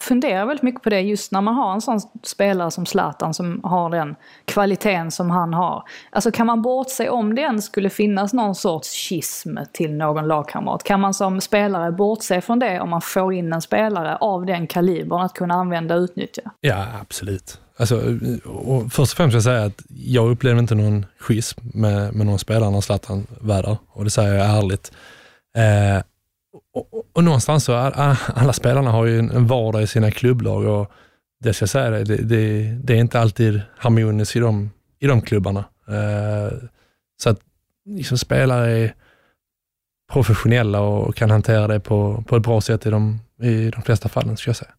funderar 0.00 0.46
väldigt 0.46 0.62
mycket 0.62 0.82
på 0.82 0.90
det 0.90 1.00
just 1.00 1.32
när 1.32 1.40
man 1.40 1.54
har 1.54 1.72
en 1.72 1.80
sån 1.80 2.00
spelare 2.22 2.70
som 2.70 2.86
Zlatan 2.86 3.34
som 3.34 3.60
har 3.64 3.90
den 3.90 4.16
kvaliteten 4.44 5.10
som 5.10 5.30
han 5.30 5.54
har. 5.54 5.82
Alltså 6.10 6.30
kan 6.30 6.46
man 6.46 6.62
bortse 6.62 7.08
om 7.08 7.34
det 7.34 7.42
än 7.42 7.62
skulle 7.62 7.90
finnas 7.90 8.32
någon 8.32 8.54
sorts 8.54 9.08
schism 9.08 9.58
till 9.72 9.94
någon 9.94 10.28
lagkamrat? 10.28 10.84
Kan 10.84 11.00
man 11.00 11.14
som 11.14 11.40
spelare 11.40 11.92
bortse 11.92 12.40
från 12.40 12.58
det 12.58 12.80
om 12.80 12.90
man 12.90 13.00
får 13.00 13.34
in 13.34 13.52
en 13.52 13.62
spelare 13.62 14.16
av 14.16 14.46
den 14.46 14.66
kalibern 14.66 15.20
att 15.20 15.34
kunna 15.34 15.54
använda 15.54 15.94
och 15.94 16.00
utnyttja? 16.00 16.42
Ja, 16.60 16.86
absolut. 17.00 17.60
Alltså, 17.80 17.96
och 18.44 18.92
först 18.92 19.12
och 19.12 19.16
främst 19.16 19.34
vill 19.34 19.36
jag 19.36 19.42
säga 19.42 19.64
att 19.64 19.82
jag 19.88 20.30
upplever 20.30 20.60
inte 20.60 20.74
någon 20.74 21.06
schism 21.18 21.60
med, 21.74 22.14
med 22.14 22.26
någon 22.26 22.38
spelare 22.38 22.70
när 22.70 22.80
Zlatan 22.80 23.26
var 23.40 23.62
där. 23.62 23.76
Och 23.88 24.04
det 24.04 24.10
säger 24.10 24.34
jag 24.34 24.39
ärligt. 24.44 24.92
Eh, 25.56 26.02
och, 26.74 26.94
och, 26.94 27.04
och, 27.12 27.24
någonstans 27.24 27.64
så, 27.64 27.74
alla, 27.74 28.18
alla 28.34 28.52
spelarna 28.52 28.90
har 28.90 29.06
ju 29.06 29.18
en 29.18 29.46
vardag 29.46 29.82
i 29.82 29.86
sina 29.86 30.10
klubblag 30.10 30.64
och 30.64 30.90
det 31.44 31.54
ska 31.54 31.62
jag 31.62 31.70
säga, 31.70 31.90
det, 31.90 32.16
det, 32.16 32.62
det 32.82 32.92
är 32.92 32.98
inte 32.98 33.20
alltid 33.20 33.60
harmoniskt 33.76 34.36
i 34.36 34.38
de, 34.38 34.70
i 34.98 35.06
de 35.06 35.22
klubbarna. 35.22 35.64
Eh, 35.88 36.58
så 37.22 37.30
att 37.30 37.40
liksom, 37.84 38.18
spelare 38.18 38.70
är 38.70 38.94
professionella 40.12 40.80
och 40.80 41.16
kan 41.16 41.30
hantera 41.30 41.66
det 41.66 41.80
på, 41.80 42.24
på 42.26 42.36
ett 42.36 42.42
bra 42.42 42.60
sätt 42.60 42.86
i 42.86 42.90
de, 42.90 43.20
i 43.42 43.70
de 43.70 43.82
flesta 43.82 44.08
fallen, 44.08 44.36
ska 44.36 44.48
jag 44.48 44.56
säga. 44.56 44.70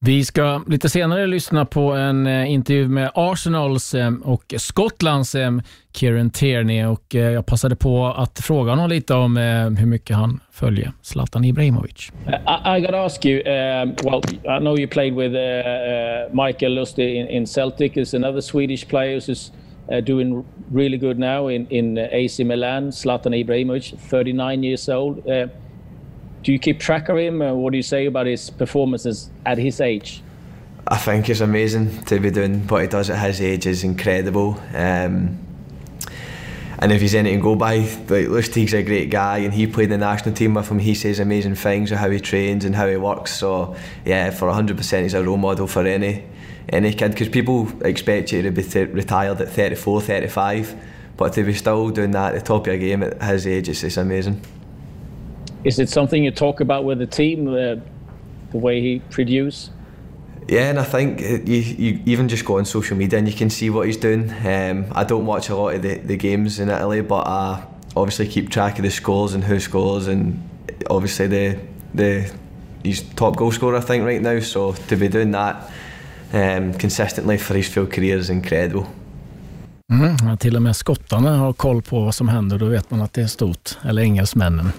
Vi 0.00 0.24
ska 0.24 0.62
lite 0.66 0.88
senare 0.88 1.26
lyssna 1.26 1.64
på 1.64 1.92
en 1.92 2.26
eh, 2.26 2.52
intervju 2.52 2.88
med 2.88 3.10
Arsenals 3.14 3.94
eh, 3.94 4.12
och 4.24 4.54
Skottlands 4.58 5.34
eh, 5.34 5.50
Kieran 5.92 6.30
Tierney 6.30 6.84
och 6.84 7.14
jag 7.14 7.46
passade 7.46 7.76
på 7.76 8.06
att 8.06 8.38
fråga 8.38 8.70
honom 8.70 8.90
lite 8.90 9.14
om 9.14 9.36
hur 9.78 9.86
mycket 9.86 10.16
han 10.16 10.40
följer 10.50 10.92
Zlatan 11.02 11.44
Ibrahimovic. 11.44 12.12
I, 12.26 12.78
I 12.78 12.80
fråga 12.80 12.92
dig, 12.92 13.00
ask 13.00 13.24
you, 13.24 13.38
uh, 13.40 13.94
well, 14.04 14.22
I 14.44 14.60
know 14.60 14.78
you 14.78 14.88
played 14.88 15.14
with 15.14 15.34
uh, 15.34 15.40
uh, 15.40 16.46
Michael 16.46 16.74
Lustig 16.74 17.14
in, 17.16 17.28
in 17.28 17.46
Celtic. 17.46 17.94
There's 17.94 18.16
another 18.16 18.40
Swedish 18.40 18.88
player 18.88 19.20
who's 19.20 19.52
uh, 19.92 20.00
doing 20.00 20.44
really 20.70 20.98
good 20.98 21.18
now 21.18 21.50
in, 21.50 21.66
in 21.70 21.98
AC 21.98 22.44
Milan, 22.44 22.92
Zlatan 22.92 23.34
Ibrahimovic, 23.34 23.98
39 24.10 24.62
years 24.62 24.88
old. 24.88 25.26
Uh, 25.26 25.48
do 26.42 26.52
you 26.52 26.58
keep 26.58 26.80
track 26.80 27.08
of 27.08 27.18
him? 27.18 27.38
what 27.38 27.72
do 27.72 27.76
you 27.76 27.82
say 27.82 28.06
about 28.06 28.26
his 28.26 28.50
performances 28.50 29.30
at 29.44 29.58
his 29.58 29.80
age? 29.80 30.22
I 30.86 30.96
think 30.96 31.28
it's 31.28 31.40
amazing 31.40 32.02
to 32.04 32.18
be 32.18 32.30
doing 32.30 32.66
what 32.66 32.82
he 32.82 32.88
does 32.88 33.10
at 33.10 33.18
his 33.18 33.40
age 33.42 33.66
is 33.66 33.84
incredible. 33.84 34.58
Um, 34.72 35.38
and 36.80 36.92
if 36.92 37.00
he's 37.00 37.14
anything 37.14 37.40
to 37.40 37.42
go 37.42 37.56
by, 37.56 37.78
like 38.08 38.28
Lustig's 38.28 38.72
a 38.72 38.82
great 38.82 39.10
guy 39.10 39.38
and 39.38 39.52
he 39.52 39.66
played 39.66 39.90
the 39.90 39.98
national 39.98 40.34
team 40.34 40.54
with 40.54 40.68
him. 40.68 40.78
He 40.78 40.94
says 40.94 41.18
amazing 41.18 41.56
things 41.56 41.90
of 41.90 41.98
how 41.98 42.08
he 42.08 42.20
trains 42.20 42.64
and 42.64 42.74
how 42.74 42.86
he 42.86 42.96
works. 42.96 43.34
So 43.34 43.76
yeah, 44.04 44.30
for 44.30 44.48
100% 44.48 45.02
he's 45.02 45.14
a 45.14 45.24
role 45.24 45.36
model 45.36 45.66
for 45.66 45.84
any 45.84 46.24
any 46.68 46.92
kid 46.92 47.12
because 47.12 47.28
people 47.28 47.68
expect 47.84 48.30
you 48.32 48.42
to 48.42 48.50
be 48.50 48.62
retired 48.62 49.40
at 49.40 49.48
34, 49.48 50.02
35. 50.02 50.76
But 51.16 51.32
to 51.32 51.42
be 51.42 51.54
still 51.54 51.90
doing 51.90 52.12
that 52.12 52.34
at 52.34 52.40
the 52.40 52.46
top 52.46 52.62
of 52.62 52.66
your 52.68 52.78
game 52.78 53.02
at 53.02 53.20
his 53.22 53.46
age, 53.46 53.68
it's, 53.68 53.82
it's 53.82 53.96
amazing. 53.96 54.40
Is 55.68 55.78
it 55.78 55.90
something 55.90 56.24
you 56.24 56.30
talk 56.30 56.60
about 56.60 56.84
with 56.84 56.98
the 56.98 57.06
team, 57.06 57.48
uh, 57.48 57.76
the 58.52 58.58
way 58.58 58.80
he 58.80 59.02
produces? 59.10 59.70
Yeah, 60.48 60.70
and 60.70 60.78
I 60.78 60.84
think 60.84 61.20
you, 61.20 61.56
you 61.56 62.02
even 62.06 62.28
just 62.28 62.46
go 62.46 62.56
on 62.56 62.64
social 62.64 62.96
media 62.96 63.18
and 63.18 63.28
you 63.28 63.34
can 63.34 63.50
see 63.50 63.68
what 63.68 63.86
he's 63.86 63.98
doing. 63.98 64.30
Um, 64.46 64.86
I 64.92 65.04
don't 65.04 65.26
watch 65.26 65.50
a 65.50 65.54
lot 65.54 65.74
of 65.74 65.82
the, 65.82 65.98
the 65.98 66.16
games 66.16 66.58
in 66.58 66.70
Italy, 66.70 67.02
but 67.02 67.26
I 67.26 67.62
obviously 67.94 68.28
keep 68.28 68.48
track 68.48 68.78
of 68.78 68.84
the 68.84 68.90
scores 68.90 69.34
and 69.34 69.44
who 69.44 69.60
scores, 69.60 70.08
and 70.08 70.38
obviously 70.88 71.26
the 71.26 71.58
the 71.94 72.30
he's 72.82 73.02
top 73.14 73.36
goal 73.36 73.52
scorer 73.52 73.76
I 73.76 73.82
think 73.82 74.04
right 74.06 74.22
now. 74.22 74.40
So 74.40 74.72
to 74.72 74.96
be 74.96 75.08
doing 75.08 75.32
that 75.32 75.70
um, 76.32 76.72
consistently 76.72 77.36
for 77.36 77.54
his 77.56 77.68
full 77.68 77.86
career 77.86 78.16
is 78.18 78.30
incredible. 78.30 78.86
Mm, 79.92 80.36
till 80.38 80.56
och 80.56 80.62
med 80.62 80.76
skottarna 80.76 81.36
har 81.36 81.52
koll 81.52 81.82
på 81.82 82.00
vad 82.00 82.14
som 82.14 82.28
händer, 82.28 82.58
då 82.58 82.66
vet 82.66 82.90
man 82.90 83.02
att 83.02 83.12
det 83.12 83.22
är 83.22 83.26
stort. 83.26 83.78
Eller 83.84 84.02
engelsmännen. 84.02 84.72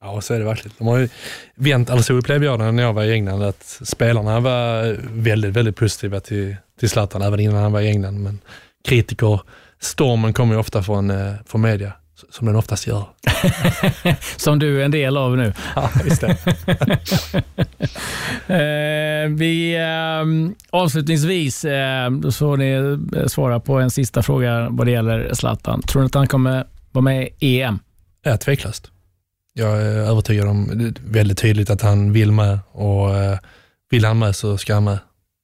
Ja, 0.00 0.20
så 0.20 0.34
är 0.34 0.38
det 0.38 0.44
verkligen. 0.44 0.74
De 0.78 0.86
har 0.86 0.98
ju 0.98 1.08
vänt, 1.54 1.90
alltså 1.90 2.12
upplevde 2.12 2.46
jag 2.46 2.74
när 2.74 2.82
jag 2.82 2.92
var 2.92 3.04
i 3.04 3.12
England, 3.12 3.42
att 3.42 3.80
spelarna 3.82 4.40
var 4.40 4.96
väldigt, 5.12 5.56
väldigt 5.56 5.76
positiva 5.76 6.20
till, 6.20 6.56
till 6.80 6.90
Zlatan, 6.90 7.22
även 7.22 7.40
innan 7.40 7.62
han 7.62 7.72
var 7.72 7.80
i 7.80 7.88
England. 7.88 8.22
Men 8.22 8.38
kritiker, 8.88 9.40
stormen 9.80 10.32
kommer 10.32 10.54
ju 10.54 10.60
ofta 10.60 10.82
från, 10.82 11.10
eh, 11.10 11.34
från 11.46 11.60
media, 11.60 11.92
som 12.30 12.46
den 12.46 12.56
oftast 12.56 12.86
gör. 12.86 13.04
som 14.36 14.58
du 14.58 14.80
är 14.80 14.84
en 14.84 14.90
del 14.90 15.16
av 15.16 15.36
nu. 15.36 15.52
Ja, 15.76 15.90
just 16.04 16.20
det. 16.20 16.36
eh, 18.54 19.30
vi, 19.30 19.74
eh, 19.76 20.24
avslutningsvis, 20.70 21.64
eh, 21.64 22.10
får 22.30 22.56
ni 22.56 22.98
svara 23.28 23.60
på 23.60 23.78
en 23.78 23.90
sista 23.90 24.22
fråga 24.22 24.68
vad 24.70 24.86
det 24.86 24.90
gäller 24.90 25.34
Zlatan. 25.34 25.82
Tror 25.82 26.02
ni 26.02 26.06
att 26.06 26.14
han 26.14 26.26
kommer 26.26 26.64
vara 26.92 27.02
med 27.02 27.28
i 27.38 27.62
EM? 27.62 27.78
Ja, 28.22 28.36
tveklöst. 28.36 28.90
Jag 29.58 29.82
är 29.82 30.10
övertygad 30.10 30.48
om, 30.48 30.70
det 30.74 30.84
är 30.84 31.12
väldigt 31.12 31.38
tydligt 31.38 31.70
att 31.70 31.82
han 31.82 32.12
vill 32.12 32.32
med 32.32 32.58
och 32.72 33.16
eh, 33.16 33.38
vill 33.90 34.04
han 34.04 34.18
med 34.18 34.36
så 34.36 34.58
ska 34.58 34.74
han 34.74 34.84
med. 34.84 34.98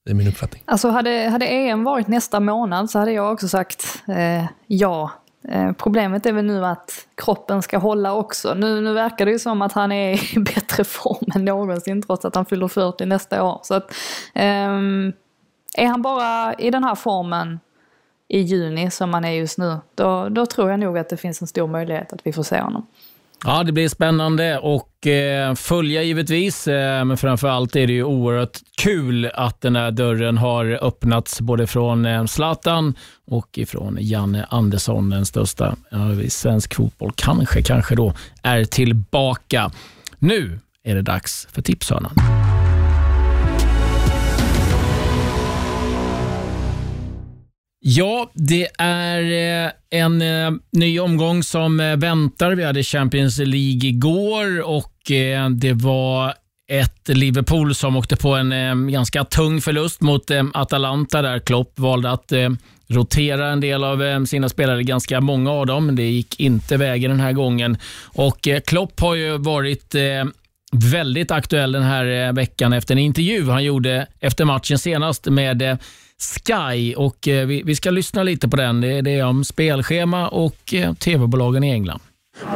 Det 0.05 0.11
är 0.11 0.15
min 0.15 0.29
uppfattning. 0.29 0.63
Alltså 0.65 0.89
hade, 0.89 1.29
hade 1.29 1.47
EM 1.47 1.85
varit 1.85 2.09
nästa 2.09 2.41
månad 2.41 2.91
så 2.91 2.99
hade 2.99 3.13
jag 3.13 3.33
också 3.33 3.49
sagt 3.49 4.03
eh, 4.09 4.45
ja. 4.67 5.11
Eh, 5.49 5.73
problemet 5.73 6.27
är 6.27 6.33
väl 6.33 6.45
nu 6.45 6.67
att 6.67 7.07
kroppen 7.15 7.63
ska 7.63 7.79
hålla 7.79 8.15
också. 8.15 8.55
Nu, 8.55 8.81
nu 8.81 8.93
verkar 8.93 9.27
det 9.27 9.33
ju 9.33 9.39
som 9.39 9.63
att 9.63 9.73
han 9.73 9.93
är 9.93 10.37
i 10.37 10.39
bättre 10.55 10.85
form 10.85 11.31
än 11.35 11.45
någonsin 11.45 12.03
trots 12.03 12.25
att 12.25 12.35
han 12.35 12.47
fyller 12.47 12.69
40 12.69 13.07
nästa 13.07 13.45
år. 13.45 13.61
Så 13.63 13.75
att, 13.75 13.91
eh, 14.35 14.73
är 15.77 15.87
han 15.87 16.03
bara 16.03 16.55
i 16.55 16.71
den 16.71 16.85
här 16.85 16.95
formen 16.95 17.61
i 18.29 18.41
juni 18.41 18.91
som 18.91 19.15
han 19.15 19.25
är 19.25 19.33
just 19.33 19.59
nu, 19.59 19.77
då, 19.95 20.29
då 20.29 20.47
tror 20.47 20.71
jag 20.71 20.81
nog 20.81 20.99
att 20.99 21.09
det 21.09 21.17
finns 21.17 21.41
en 21.41 21.47
stor 21.47 21.67
möjlighet 21.67 22.13
att 22.13 22.21
vi 22.25 22.33
får 22.33 22.43
se 22.43 22.61
honom. 22.61 22.87
Ja, 23.45 23.63
det 23.65 23.73
blir 23.73 23.89
spännande 23.89 24.59
och 24.59 25.07
eh, 25.07 25.55
följa 25.55 26.03
givetvis, 26.03 26.69
eh, 26.69 27.05
men 27.05 27.17
framför 27.17 27.49
allt 27.49 27.77
är 27.77 27.87
det 27.87 27.93
ju 27.93 28.05
oerhört 28.05 28.59
kul 28.79 29.31
att 29.35 29.61
den 29.61 29.77
här 29.77 29.91
dörren 29.91 30.39
har 30.39 30.79
öppnats 30.83 31.41
både 31.41 31.67
från 31.67 32.07
eh, 32.07 32.25
Zlatan 32.25 32.95
och 33.27 33.59
ifrån 33.59 33.99
Janne 34.01 34.47
Andersson, 34.51 35.11
den 35.11 35.27
största 35.27 35.77
i 36.23 36.31
svensk 36.31 36.75
fotboll. 36.75 37.13
Kanske, 37.17 37.63
kanske 37.63 37.95
då 37.95 38.15
är 38.43 38.65
tillbaka. 38.65 39.71
Nu 40.19 40.59
är 40.85 40.95
det 40.95 41.03
dags 41.03 41.49
för 41.53 41.63
Tipshörnan. 41.63 42.44
Ja, 47.87 48.31
det 48.35 48.69
är 48.79 49.23
eh, 49.67 49.73
en 49.91 50.23
eh, 50.23 50.51
ny 50.73 51.01
omgång 51.01 51.43
som 51.43 51.81
eh, 51.81 51.97
väntar. 51.97 52.55
Vi 52.55 52.65
hade 52.65 52.83
Champions 52.83 53.39
League 53.39 53.89
igår 53.89 54.63
och 54.63 54.93
det 55.51 55.73
var 55.73 56.35
ett 56.71 57.09
Liverpool 57.09 57.75
som 57.75 57.97
åkte 57.97 58.17
på 58.17 58.35
en 58.35 58.93
ganska 58.93 59.25
tung 59.25 59.61
förlust 59.61 60.01
mot 60.01 60.31
Atalanta 60.55 61.23
där 61.23 61.39
Klopp 61.39 61.79
valde 61.79 62.11
att 62.11 62.33
rotera 62.89 63.49
en 63.49 63.61
del 63.61 63.85
av 63.85 64.25
sina 64.27 64.49
spelare, 64.49 64.83
ganska 64.83 65.21
många 65.21 65.51
av 65.51 65.67
dem. 65.67 65.87
men 65.87 65.97
Det 65.97 66.11
gick 66.11 66.41
inte 66.41 66.77
vägen 66.77 67.11
den 67.11 67.21
här 67.21 67.33
gången. 67.33 67.77
Och 68.05 68.49
Klopp 68.67 69.01
har 69.01 69.15
ju 69.15 69.39
varit 69.39 69.95
väldigt 70.73 71.31
aktuell 71.31 71.73
den 71.73 71.83
här 71.83 72.33
veckan 72.33 72.73
efter 72.73 72.95
en 72.95 72.99
intervju 72.99 73.51
han 73.51 73.65
gjorde 73.65 74.07
efter 74.21 74.45
matchen 74.45 74.79
senast 74.79 75.27
med 75.27 75.79
Sky 76.21 76.95
och 76.95 77.29
eh, 77.29 77.47
vi, 77.47 77.63
vi 77.63 77.75
ska 77.75 77.91
lyssna 77.91 78.23
lite 78.23 78.49
på 78.49 78.57
den. 78.57 78.81
Det, 78.81 79.01
det 79.01 79.19
är 79.19 79.25
om 79.25 79.45
spelschema 79.45 80.29
och 80.29 80.75
eh, 80.75 80.95
tv-bolagen 80.95 81.65
i 81.65 81.71
England. 81.71 82.01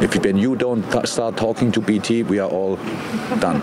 If 0.01 0.25
when 0.25 0.37
you 0.37 0.55
don't 0.55 1.05
start 1.05 1.37
talking 1.37 1.71
to 1.71 1.81
BT, 1.81 2.23
we 2.23 2.39
are 2.39 2.49
all 2.49 2.77
done. 3.39 3.61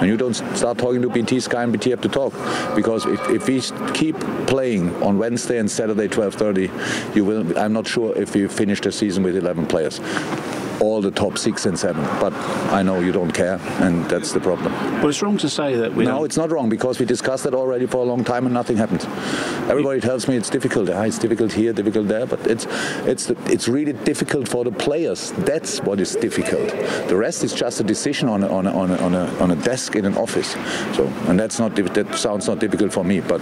When 0.00 0.08
you 0.08 0.16
don't 0.16 0.34
start 0.54 0.78
talking 0.78 1.02
to 1.02 1.10
BT, 1.10 1.40
Sky 1.40 1.62
and 1.62 1.72
BT 1.72 1.90
have 1.90 2.00
to 2.00 2.08
talk 2.08 2.32
because 2.74 3.04
if, 3.06 3.20
if 3.30 3.46
we 3.46 3.60
keep 3.92 4.16
playing 4.46 4.90
on 5.02 5.18
Wednesday 5.18 5.58
and 5.58 5.70
Saturday 5.70 6.08
12:30, 6.08 6.70
you 7.14 7.24
will. 7.24 7.44
I'm 7.58 7.72
not 7.72 7.86
sure 7.86 8.16
if 8.16 8.34
you 8.34 8.48
finish 8.48 8.80
the 8.80 8.90
season 8.92 9.22
with 9.22 9.36
11 9.36 9.66
players. 9.66 10.00
All 10.80 11.00
the 11.00 11.10
top 11.10 11.38
six 11.38 11.66
and 11.66 11.78
seven. 11.78 12.02
But 12.20 12.32
I 12.72 12.82
know 12.82 13.00
you 13.00 13.12
don't 13.12 13.32
care, 13.32 13.58
and 13.80 14.04
that's 14.06 14.32
the 14.32 14.40
problem. 14.40 14.72
Well, 15.00 15.08
it's 15.08 15.22
wrong 15.22 15.36
to 15.38 15.48
say 15.48 15.74
that 15.76 15.94
we 15.94 16.04
no, 16.04 16.10
don't- 16.16 16.24
it's 16.26 16.36
not 16.36 16.50
wrong 16.50 16.68
because 16.68 16.98
we 16.98 17.06
discussed 17.06 17.46
it 17.46 17.54
already 17.54 17.86
for 17.86 17.98
a 17.98 18.04
long 18.04 18.24
time 18.24 18.44
and 18.46 18.54
nothing 18.54 18.76
happened. 18.76 19.06
Everybody 19.70 20.00
tells 20.00 20.28
me 20.28 20.36
it's 20.36 20.50
difficult. 20.50 20.88
Ah, 20.90 21.02
it's 21.02 21.18
difficult 21.18 21.52
here, 21.52 21.72
difficult 21.72 22.08
there, 22.08 22.26
but 22.26 22.46
it's 22.46 22.66
it's 23.06 23.30
it's 23.54 23.68
really 23.68 23.92
difficult 23.92 24.48
for 24.48 24.64
the 24.64 24.70
players. 24.72 25.32
That's 25.44 25.80
what 25.82 26.00
is 26.00 26.16
difficult. 26.16 26.68
The 27.08 27.16
rest 27.16 27.44
is 27.44 27.52
just 27.52 27.80
a 27.80 27.84
decision 27.84 28.28
on 28.28 28.42
a, 28.44 28.48
on 28.48 28.66
a, 28.66 28.72
on 28.72 28.90
a, 28.90 28.96
on 28.98 29.14
a, 29.14 29.26
on 29.42 29.50
a 29.50 29.56
desk 29.56 29.96
in 29.96 30.04
an 30.04 30.16
office. 30.16 30.52
So, 30.96 31.06
and 31.28 31.38
that's 31.38 31.58
not 31.58 31.74
that 31.76 32.14
sounds 32.14 32.46
not 32.48 32.58
difficult 32.60 32.92
for 32.92 33.04
me. 33.04 33.20
But 33.20 33.40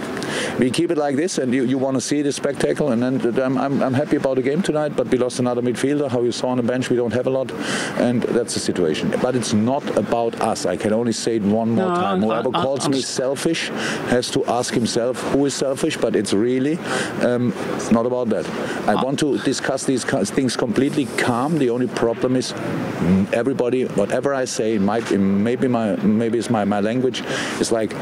we 0.59 0.69
keep 0.71 0.91
it 0.91 0.97
like 0.97 1.15
this, 1.15 1.37
and 1.37 1.53
you, 1.53 1.63
you 1.63 1.77
want 1.77 1.95
to 1.95 2.01
see 2.01 2.21
the 2.21 2.31
spectacle. 2.31 2.91
And 2.91 3.01
then 3.01 3.39
I'm, 3.39 3.57
I'm 3.57 3.81
I'm 3.83 3.93
happy 3.93 4.17
about 4.17 4.35
the 4.35 4.41
game 4.43 4.61
tonight. 4.61 4.95
But 4.95 5.07
we 5.07 5.17
lost 5.17 5.39
another 5.39 5.61
midfielder. 5.61 6.09
How 6.09 6.21
you 6.23 6.31
saw 6.31 6.49
on 6.49 6.57
the 6.57 6.63
bench, 6.63 6.89
we 6.89 6.95
don't 6.97 7.13
have 7.13 7.26
a 7.27 7.29
lot, 7.29 7.51
and 7.99 8.23
that's 8.23 8.53
the 8.53 8.59
situation. 8.59 9.13
But 9.21 9.35
it's 9.35 9.53
not 9.53 9.83
about 9.97 10.33
us. 10.41 10.65
I 10.65 10.77
can 10.77 10.93
only 10.93 11.11
say 11.13 11.35
it 11.35 11.43
one 11.43 11.69
more 11.71 11.89
No, 11.89 11.95
time. 11.95 12.21
Whoever 12.21 12.49
I- 12.53 12.61
calls 12.63 12.85
I'm 12.85 12.91
me 12.91 13.01
selfish 13.01 13.69
has 14.09 14.31
to 14.31 14.43
ask 14.45 14.73
himself 14.73 15.21
who 15.33 15.45
is 15.45 15.53
selfish, 15.53 15.97
but 15.97 16.15
it's 16.15 16.33
really 16.33 16.77
um, 17.21 17.53
not 17.91 18.05
about 18.05 18.29
that. 18.29 18.45
I 18.87 18.95
want 19.03 19.19
to 19.19 19.37
discuss 19.39 19.83
these 19.85 20.03
things 20.03 20.55
completely 20.57 21.05
calm. 21.17 21.57
The 21.57 21.69
only 21.69 21.87
problem 21.87 22.35
is 22.35 22.53
mm, 22.53 23.31
everybody, 23.33 23.83
whatever 23.85 24.33
I 24.33 24.45
say, 24.45 24.77
it 25.11 25.19
maybe 25.19 25.67
my 25.67 25.95
maybe 25.97 26.37
it's 26.39 26.49
my, 26.49 26.65
my 26.65 26.79
language 26.79 27.21
is 27.59 27.71
like. 27.71 27.93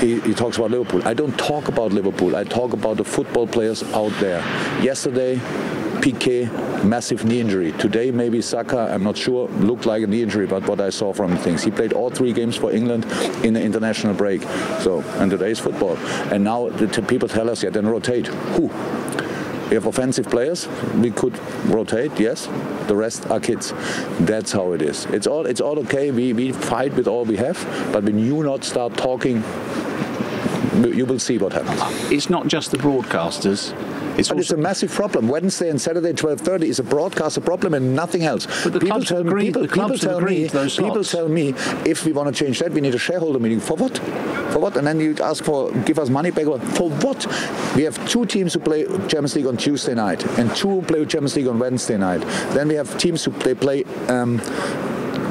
He, 0.00 0.20
he 0.20 0.32
talks 0.32 0.56
about 0.56 0.70
Liverpool. 0.70 1.02
I 1.04 1.14
don't 1.14 1.36
talk 1.38 1.68
about 1.68 1.92
Liverpool. 1.92 2.36
I 2.36 2.44
talk 2.44 2.72
about 2.72 2.96
the 2.98 3.04
football 3.04 3.46
players 3.46 3.82
out 3.94 4.12
there. 4.20 4.38
Yesterday, 4.82 5.40
Piqué, 6.00 6.84
massive 6.84 7.24
knee 7.24 7.40
injury. 7.40 7.72
Today, 7.72 8.12
maybe 8.12 8.40
Saka, 8.40 8.92
I'm 8.92 9.02
not 9.02 9.16
sure, 9.16 9.48
looked 9.48 9.86
like 9.86 10.04
a 10.04 10.06
knee 10.06 10.22
injury, 10.22 10.46
but 10.46 10.62
what 10.68 10.80
I 10.80 10.90
saw 10.90 11.12
from 11.12 11.36
things. 11.38 11.64
He 11.64 11.72
played 11.72 11.92
all 11.92 12.10
three 12.10 12.32
games 12.32 12.56
for 12.56 12.70
England 12.70 13.04
in 13.44 13.54
the 13.54 13.62
international 13.62 14.14
break. 14.14 14.42
So, 14.80 15.00
and 15.18 15.30
today's 15.30 15.58
football. 15.58 15.96
And 16.32 16.44
now 16.44 16.68
the 16.68 16.86
t- 16.86 17.02
people 17.02 17.28
tell 17.28 17.50
us, 17.50 17.64
yeah, 17.64 17.70
then 17.70 17.86
rotate. 17.86 18.28
Who? 18.28 18.68
We 19.68 19.74
have 19.74 19.86
offensive 19.86 20.30
players. 20.30 20.66
We 20.94 21.10
could 21.10 21.38
rotate, 21.66 22.18
yes. 22.18 22.48
The 22.86 22.96
rest 22.96 23.30
are 23.30 23.38
kids. 23.38 23.74
That's 24.20 24.50
how 24.52 24.72
it 24.72 24.80
is. 24.80 25.04
It's 25.06 25.26
all 25.26 25.44
it's 25.44 25.60
all 25.60 25.78
okay. 25.80 26.10
We, 26.10 26.32
we 26.32 26.52
fight 26.52 26.94
with 26.94 27.06
all 27.06 27.26
we 27.26 27.36
have, 27.36 27.58
but 27.92 28.04
when 28.04 28.18
you 28.18 28.42
not 28.42 28.64
start 28.64 28.96
talking, 28.96 29.42
you 30.86 31.06
will 31.06 31.18
see 31.18 31.38
what 31.38 31.52
happens. 31.52 31.80
It's 32.10 32.30
not 32.30 32.46
just 32.46 32.70
the 32.70 32.78
broadcasters. 32.78 33.72
It's 34.18 34.28
but 34.30 34.38
it's 34.38 34.50
a 34.50 34.56
massive 34.56 34.90
problem. 34.90 35.28
Wednesday 35.28 35.70
and 35.70 35.80
Saturday, 35.80 36.12
twelve 36.12 36.40
thirty, 36.40 36.68
is 36.68 36.78
a 36.80 36.82
broadcaster 36.82 37.40
problem 37.40 37.72
and 37.74 37.94
nothing 37.94 38.24
else. 38.24 38.46
But 38.64 38.72
the 38.72 38.80
people 38.80 38.88
clubs 38.96 39.08
tell 39.08 39.20
agreed- 39.20 39.46
people, 39.46 39.62
the 39.62 39.68
clubs 39.68 40.00
people 40.00 40.20
tell 40.20 40.20
me, 40.20 40.48
people 40.48 41.04
tell 41.04 41.28
me, 41.28 41.48
if 41.88 42.04
we 42.04 42.12
want 42.12 42.34
to 42.34 42.44
change 42.44 42.58
that, 42.58 42.72
we 42.72 42.80
need 42.80 42.94
a 42.94 42.98
shareholder 42.98 43.38
meeting. 43.38 43.60
For 43.60 43.76
what? 43.76 43.98
For 44.52 44.58
what? 44.58 44.76
And 44.76 44.84
then 44.86 44.98
you'd 44.98 45.20
ask 45.20 45.44
for, 45.44 45.70
give 45.82 45.98
us 46.00 46.08
money 46.08 46.30
back. 46.32 46.46
For 46.46 46.90
what? 46.90 47.26
We 47.76 47.84
have 47.84 47.96
two 48.08 48.26
teams 48.26 48.54
who 48.54 48.60
play 48.60 48.84
Champions 48.86 49.36
League 49.36 49.46
on 49.46 49.56
Tuesday 49.56 49.94
night 49.94 50.24
and 50.38 50.54
two 50.56 50.68
who 50.68 50.82
play 50.82 51.00
Champions 51.04 51.36
League 51.36 51.46
on 51.46 51.58
Wednesday 51.60 51.96
night. 51.96 52.20
Then 52.54 52.66
we 52.68 52.74
have 52.74 52.98
teams 52.98 53.24
who 53.24 53.30
play 53.30 53.54
play. 53.54 53.84
Um, 54.08 54.40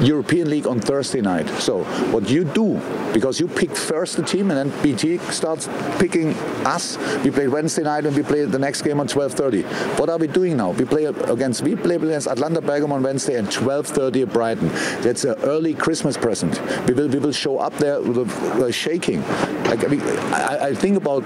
European 0.00 0.48
League 0.50 0.66
on 0.66 0.80
Thursday 0.80 1.20
night. 1.20 1.48
So 1.60 1.84
what 2.12 2.28
you 2.30 2.44
do, 2.44 2.80
because 3.12 3.40
you 3.40 3.48
pick 3.48 3.74
first 3.76 4.16
the 4.16 4.22
team 4.22 4.50
and 4.50 4.70
then 4.70 4.82
BT 4.82 5.18
starts 5.32 5.68
picking 5.98 6.34
us. 6.64 6.96
We 7.24 7.30
play 7.30 7.48
Wednesday 7.48 7.82
night 7.82 8.06
and 8.06 8.16
we 8.16 8.22
play 8.22 8.44
the 8.44 8.58
next 8.58 8.82
game 8.82 9.00
on 9.00 9.08
12:30. 9.08 9.64
What 9.98 10.08
are 10.08 10.18
we 10.18 10.26
doing 10.26 10.56
now? 10.56 10.70
We 10.70 10.84
play 10.84 11.04
against 11.04 11.62
we 11.62 11.76
play 11.76 11.96
against 11.96 12.28
Atlanta 12.28 12.60
Bergamo 12.60 12.94
on 12.94 13.02
Wednesday 13.02 13.36
and 13.36 13.48
12:30 13.48 14.22
at 14.22 14.32
Brighton. 14.32 14.68
That's 15.02 15.24
an 15.24 15.36
early 15.42 15.74
Christmas 15.74 16.16
present. 16.16 16.60
We 16.86 16.94
will 16.94 17.08
we 17.08 17.18
will 17.18 17.32
show 17.32 17.58
up 17.58 17.76
there 17.78 18.00
with 18.00 18.18
a 18.18 18.72
shaking. 18.72 19.22
Like, 19.64 19.84
I, 19.84 19.88
mean, 19.88 20.02
I, 20.32 20.58
I 20.68 20.74
think 20.74 20.96
about 20.96 21.24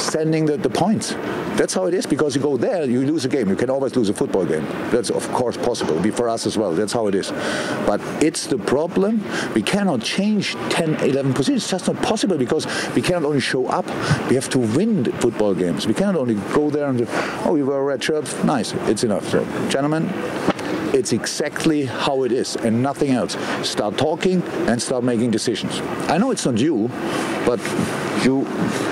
sending 0.00 0.46
the, 0.46 0.56
the 0.56 0.70
points. 0.70 1.14
That's 1.56 1.74
how 1.74 1.86
it 1.86 1.94
is 1.94 2.06
because 2.06 2.34
you 2.34 2.42
go 2.42 2.56
there, 2.56 2.84
you 2.84 3.04
lose 3.04 3.24
a 3.24 3.28
game. 3.28 3.48
You 3.48 3.56
can 3.56 3.70
always 3.70 3.94
lose 3.94 4.08
a 4.08 4.14
football 4.14 4.44
game. 4.44 4.64
That's 4.90 5.10
of 5.10 5.30
course 5.32 5.56
possible. 5.56 5.92
It'll 5.92 6.02
be 6.02 6.10
for 6.10 6.28
us 6.28 6.46
as 6.46 6.56
well. 6.56 6.72
That's 6.72 6.92
how 6.92 7.06
it 7.06 7.14
is. 7.14 7.30
But 7.86 8.00
it's 8.22 8.46
the 8.46 8.58
problem. 8.58 9.22
We 9.54 9.62
cannot 9.62 10.02
change 10.02 10.54
10, 10.70 10.96
11 10.96 11.34
positions. 11.34 11.62
It's 11.62 11.70
just 11.70 11.86
not 11.86 12.02
possible 12.02 12.38
because 12.38 12.66
we 12.94 13.02
cannot 13.02 13.24
only 13.24 13.40
show 13.40 13.66
up. 13.66 13.86
We 14.28 14.34
have 14.36 14.48
to 14.50 14.58
win 14.58 15.04
football 15.12 15.54
games. 15.54 15.86
We 15.86 15.94
cannot 15.94 16.16
only 16.16 16.34
go 16.54 16.70
there 16.70 16.88
and 16.88 17.06
oh, 17.44 17.56
you 17.56 17.66
wear 17.66 17.78
a 17.78 17.84
red 17.84 18.02
shirt. 18.02 18.32
Nice. 18.44 18.72
It's 18.88 19.04
enough. 19.04 19.28
So, 19.28 19.44
gentlemen, 19.68 20.08
it's 20.92 21.12
exactly 21.12 21.84
how 21.84 22.24
it 22.24 22.32
is 22.32 22.56
and 22.56 22.82
nothing 22.82 23.10
else. 23.10 23.36
Start 23.68 23.96
talking 23.96 24.42
and 24.66 24.80
start 24.80 25.04
making 25.04 25.30
decisions. 25.30 25.80
I 26.08 26.18
know 26.18 26.30
it's 26.30 26.44
not 26.44 26.58
you, 26.58 26.88
but 27.46 27.60
you 28.24 28.44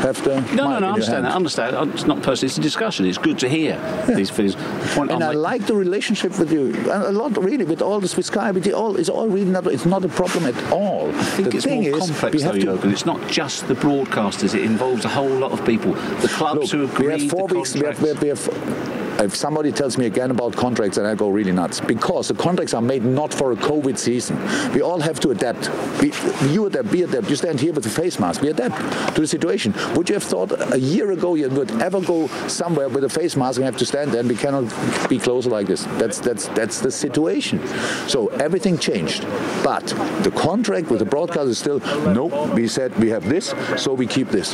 have 0.03 0.23
to. 0.25 0.41
No, 0.55 0.71
no, 0.71 0.79
no, 0.79 0.87
I 0.87 0.93
understand 0.93 1.25
that. 1.25 1.33
I 1.33 1.37
understand. 1.37 1.91
It's 1.95 2.07
not 2.07 2.23
personal. 2.23 2.49
It's 2.49 2.59
a 2.59 2.61
discussion. 2.61 3.07
It's 3.07 3.19
good 3.19 3.39
to 3.41 3.49
hear 3.49 3.79
these 4.07 4.31
things. 4.31 4.55
And 4.97 5.23
I 5.23 5.33
like 5.33 5.67
the 5.67 5.75
relationship 5.75 6.39
with 6.39 6.53
you 6.53 6.73
a 6.91 7.13
lot, 7.13 7.37
really, 7.37 7.65
with 7.65 7.83
all 7.83 8.01
this 8.01 8.17
with 8.17 8.27
Sky. 8.27 8.51
With 8.51 8.73
all, 8.73 8.97
it's 8.97 9.09
all 9.09 9.29
really 9.29 9.51
not. 9.51 9.67
It's 9.67 9.87
not 9.87 10.05
a 10.05 10.09
problem 10.09 10.47
at 10.47 10.73
all. 10.73 11.09
I 11.09 11.23
think 11.23 11.51
the 11.51 11.57
it's 11.57 11.67
thing 11.67 11.83
more 11.83 11.99
is, 11.99 12.07
complex, 12.07 12.35
we 12.35 12.43
though, 12.43 12.47
have 12.47 12.83
to. 12.83 12.87
Jürgen. 12.87 12.93
It's 12.93 13.07
not 13.07 13.29
just 13.29 13.69
the 13.69 13.75
broadcasters. 13.75 14.55
It 14.55 14.65
involves 14.65 15.05
a 15.05 15.09
whole 15.09 15.29
lot 15.29 15.53
of 15.53 15.65
people. 15.65 15.93
The 15.93 16.29
clubs 16.29 16.71
who 16.71 16.85
agree 16.85 17.07
we 17.07 17.13
have 17.13 17.31
four 17.31 17.49
the 17.49 17.55
weeks. 17.57 17.75
We 17.75 17.87
have, 17.87 18.03
we 18.03 18.09
have, 18.09 18.23
we 18.23 18.29
have 18.29 19.09
if 19.21 19.35
somebody 19.35 19.73
tells 19.73 19.99
me 19.99 20.07
again 20.07 20.31
about 20.31 20.55
contracts, 20.55 20.97
then 20.97 21.05
I 21.05 21.15
go 21.17 21.29
really 21.29 21.51
nuts 21.51 21.81
because 21.81 22.29
the 22.29 22.35
contracts 22.35 22.73
are 22.73 22.83
made 22.83 23.05
not 23.05 23.35
for 23.35 23.51
a 23.53 23.57
COVID 23.57 23.99
season. 23.99 24.39
We 24.73 24.81
all 24.81 25.01
have 25.01 25.19
to 25.21 25.31
adapt. 25.31 25.71
We, 26.01 26.13
you 26.53 26.67
adapt, 26.67 26.89
we 26.93 27.03
adapt. 27.03 27.29
You 27.29 27.37
stand 27.37 27.59
here 27.59 27.73
with 27.73 27.85
a 27.87 27.91
face 27.91 28.21
mask. 28.21 28.43
We 28.43 28.51
adapt 28.51 28.79
to 29.19 29.23
the 29.23 29.27
situation. 29.27 29.75
Would 29.95 30.09
you 30.09 30.15
have 30.15 30.23
thought 30.23 30.53
a 30.73 30.79
year 30.79 31.11
ago 31.11 31.35
you 31.35 31.49
would 31.51 31.71
ever 31.83 32.01
go 32.01 32.29
somewhere 32.47 32.89
with 32.89 33.03
a 33.03 33.09
face 33.09 33.37
mask 33.37 33.57
and 33.57 33.65
have 33.65 33.77
to 33.79 33.87
stand 33.87 34.13
there 34.13 34.21
and 34.21 34.29
we 34.29 34.37
cannot 34.37 34.65
be 35.09 35.19
closer 35.19 35.51
like 35.51 35.67
this? 35.67 35.83
That's 35.99 36.21
that's 36.21 36.47
that's 36.49 36.81
the 36.81 36.91
situation. 36.91 37.59
So 38.07 38.29
everything 38.29 38.79
changed, 38.79 39.27
but 39.65 39.87
the 40.23 40.31
contract 40.31 40.89
with 40.91 41.01
the 41.01 41.05
broadcaster 41.05 41.51
is 41.51 41.59
still 41.59 41.81
nope. 42.15 42.55
We 42.55 42.69
said 42.69 42.97
we 42.99 43.09
have 43.11 43.29
this, 43.29 43.55
so 43.77 43.93
we 43.93 44.07
keep 44.07 44.29
this. 44.29 44.53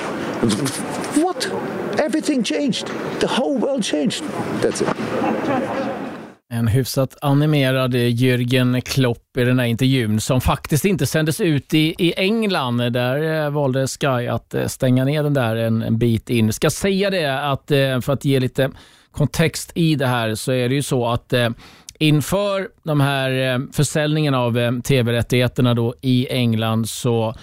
What? 1.25 1.47
Everything 2.01 2.43
changed. 2.43 2.87
The 3.21 3.29
whole 3.29 3.57
world 3.57 3.83
changed. 3.83 4.25
That's 4.63 4.81
it. 4.81 4.89
En 6.55 6.69
hyfsat 6.69 7.17
animerad 7.21 7.95
eh, 7.95 8.01
Jürgen 8.01 8.81
Klopp 8.81 9.37
i 9.39 9.45
den 9.45 9.59
här 9.59 9.67
intervjun 9.67 10.21
som 10.21 10.41
faktiskt 10.41 10.85
inte 10.85 11.07
sändes 11.07 11.41
ut 11.41 11.75
i, 11.75 11.95
i 11.99 12.15
England. 12.17 12.93
Där 12.93 13.45
eh, 13.45 13.51
valde 13.51 13.87
Sky 13.87 14.29
att 14.29 14.55
eh, 14.55 14.67
stänga 14.67 15.05
ner 15.05 15.23
den 15.23 15.35
där 15.35 15.57
en, 15.57 15.83
en 15.83 15.99
bit 15.99 16.31
in. 16.31 16.53
Ska 16.53 16.71
säga 16.71 17.11
det 17.11 17.41
att 17.41 17.65
för 18.05 18.11
att 18.11 18.25
ge 18.25 18.41
lite 18.41 18.71
kontext 19.11 19.73
i 19.75 19.95
det 19.95 20.07
här 20.07 20.35
så 20.35 20.53
är 20.53 20.69
det 20.69 20.75
ju 20.75 20.83
så 20.83 21.07
att 21.07 21.33
inför 21.99 22.69
de 22.83 23.01
här 23.01 23.61
försäljningen 23.73 24.35
av 24.35 24.81
tv-rättigheterna 24.81 25.75
då 25.75 25.95
i 26.01 26.29
England 26.31 26.89
så 26.89 27.35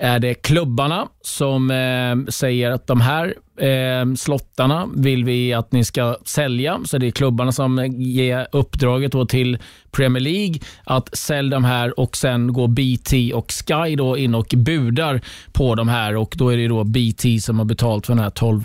är 0.00 0.18
det 0.18 0.34
klubbarna 0.34 1.08
som 1.22 1.70
eh, 1.70 2.30
säger 2.30 2.70
att 2.70 2.86
de 2.86 3.00
här 3.00 3.34
eh, 3.56 4.14
slottarna 4.16 4.88
vill 4.96 5.24
vi 5.24 5.52
att 5.52 5.72
ni 5.72 5.84
ska 5.84 6.16
sälja. 6.24 6.80
Så 6.84 6.98
det 6.98 7.06
är 7.06 7.10
klubbarna 7.10 7.52
som 7.52 7.86
ger 7.96 8.46
uppdraget 8.52 9.12
då 9.12 9.26
till 9.26 9.58
Premier 9.90 10.20
League 10.20 10.54
att 10.84 11.16
sälja 11.16 11.50
de 11.50 11.64
här 11.64 12.00
och 12.00 12.16
sen 12.16 12.52
går 12.52 12.68
BT 12.68 13.34
och 13.34 13.52
Sky 13.52 13.96
då 13.96 14.18
in 14.18 14.34
och 14.34 14.54
budar 14.56 15.20
på 15.52 15.74
de 15.74 15.88
här 15.88 16.16
och 16.16 16.34
då 16.38 16.48
är 16.48 16.56
det 16.56 16.68
då 16.68 16.84
BT 16.84 17.40
som 17.40 17.58
har 17.58 17.66
betalt 17.66 18.06
för 18.06 18.14
den 18.14 18.22
här 18.22 18.30
12 18.30 18.64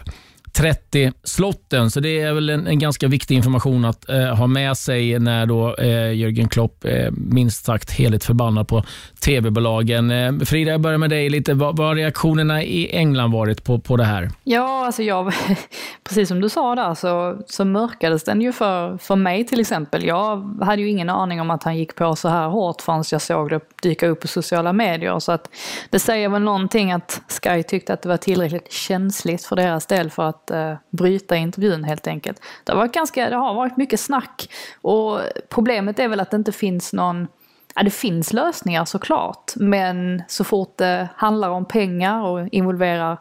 30 0.55 1.11
slotten. 1.23 1.91
Så 1.91 1.99
det 1.99 2.21
är 2.21 2.33
väl 2.33 2.49
en, 2.49 2.67
en 2.67 2.79
ganska 2.79 3.07
viktig 3.07 3.35
information 3.35 3.85
att 3.85 4.09
eh, 4.09 4.35
ha 4.35 4.47
med 4.47 4.77
sig 4.77 5.19
när 5.19 5.45
då 5.45 5.75
eh, 5.75 6.11
Jürgen 6.11 6.47
Klopp 6.47 6.85
eh, 6.85 7.11
minst 7.11 7.65
sagt 7.65 7.91
heligt 7.91 8.23
förbannad 8.23 8.67
på 8.67 8.83
tv-bolagen. 9.25 10.11
Eh, 10.11 10.33
Frida, 10.45 10.71
jag 10.71 10.81
börjar 10.81 10.97
med 10.97 11.09
dig 11.09 11.29
lite. 11.29 11.53
Vad 11.53 11.77
vad 11.77 11.87
har 11.87 11.95
reaktionerna 11.95 12.63
i 12.63 12.95
England 12.95 13.31
varit 13.31 13.63
på, 13.63 13.79
på 13.79 13.97
det 13.97 14.03
här? 14.03 14.29
Ja, 14.43 14.85
alltså 14.85 15.03
jag, 15.03 15.33
precis 16.03 16.27
som 16.27 16.41
du 16.41 16.49
sa 16.49 16.75
där 16.75 16.93
så, 16.93 17.37
så 17.47 17.65
mörkades 17.65 18.23
den 18.23 18.41
ju 18.41 18.53
för, 18.53 18.97
för 18.97 19.15
mig 19.15 19.45
till 19.45 19.59
exempel. 19.59 20.05
Jag 20.05 20.57
hade 20.61 20.81
ju 20.81 20.89
ingen 20.89 21.09
aning 21.09 21.41
om 21.41 21.51
att 21.51 21.63
han 21.63 21.77
gick 21.77 21.95
på 21.95 22.15
så 22.15 22.29
här 22.29 22.47
hårt 22.47 22.81
förrän 22.81 23.03
jag 23.11 23.21
såg 23.21 23.49
det 23.49 23.59
dyka 23.81 24.07
upp 24.07 24.21
på 24.21 24.27
sociala 24.27 24.73
medier. 24.73 25.19
Så 25.19 25.31
att 25.31 25.49
det 25.89 25.99
säger 25.99 26.29
väl 26.29 26.41
någonting 26.41 26.91
att 26.91 27.21
Sky 27.27 27.63
tyckte 27.63 27.93
att 27.93 28.01
det 28.01 28.09
var 28.09 28.17
tillräckligt 28.17 28.71
känsligt 28.71 29.43
för 29.43 29.55
deras 29.55 29.85
del 29.85 30.11
för 30.11 30.23
att 30.23 30.44
eh, 30.51 30.73
bryta 30.89 31.35
intervjun 31.35 31.83
helt 31.83 32.07
enkelt. 32.07 32.41
Det 32.63 32.71
har, 32.71 32.77
varit 32.77 32.93
ganska, 32.93 33.29
det 33.29 33.35
har 33.35 33.53
varit 33.53 33.77
mycket 33.77 33.99
snack 33.99 34.49
och 34.81 35.19
problemet 35.49 35.99
är 35.99 36.07
väl 36.07 36.19
att 36.19 36.31
det 36.31 36.37
inte 36.37 36.51
finns 36.51 36.93
någon 36.93 37.27
Ja, 37.77 37.83
det 37.83 37.91
finns 37.91 38.33
lösningar 38.33 38.85
såklart, 38.85 39.53
men 39.55 40.23
så 40.27 40.43
fort 40.43 40.77
det 40.77 41.09
handlar 41.15 41.49
om 41.49 41.65
pengar 41.65 42.21
och 42.21 42.47
involverar 42.51 43.19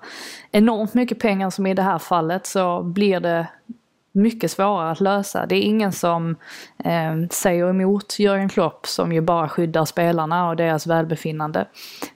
enormt 0.51 0.95
mycket 0.95 1.19
pengar 1.19 1.51
som 1.51 1.67
i 1.67 1.75
det 1.75 1.83
här 1.83 1.99
fallet 1.99 2.47
så 2.47 2.83
blir 2.83 3.21
det 3.21 3.47
mycket 4.15 4.51
svårare 4.51 4.91
att 4.91 5.01
lösa. 5.01 5.47
Det 5.47 5.55
är 5.55 5.63
ingen 5.63 5.93
som 5.93 6.37
eh, 6.85 7.29
säger 7.31 7.71
emot 7.71 8.19
Jörgen 8.19 8.49
Klopp 8.49 8.87
som 8.87 9.13
ju 9.13 9.21
bara 9.21 9.49
skyddar 9.49 9.85
spelarna 9.85 10.49
och 10.49 10.57
deras 10.57 10.87
välbefinnande. 10.87 11.67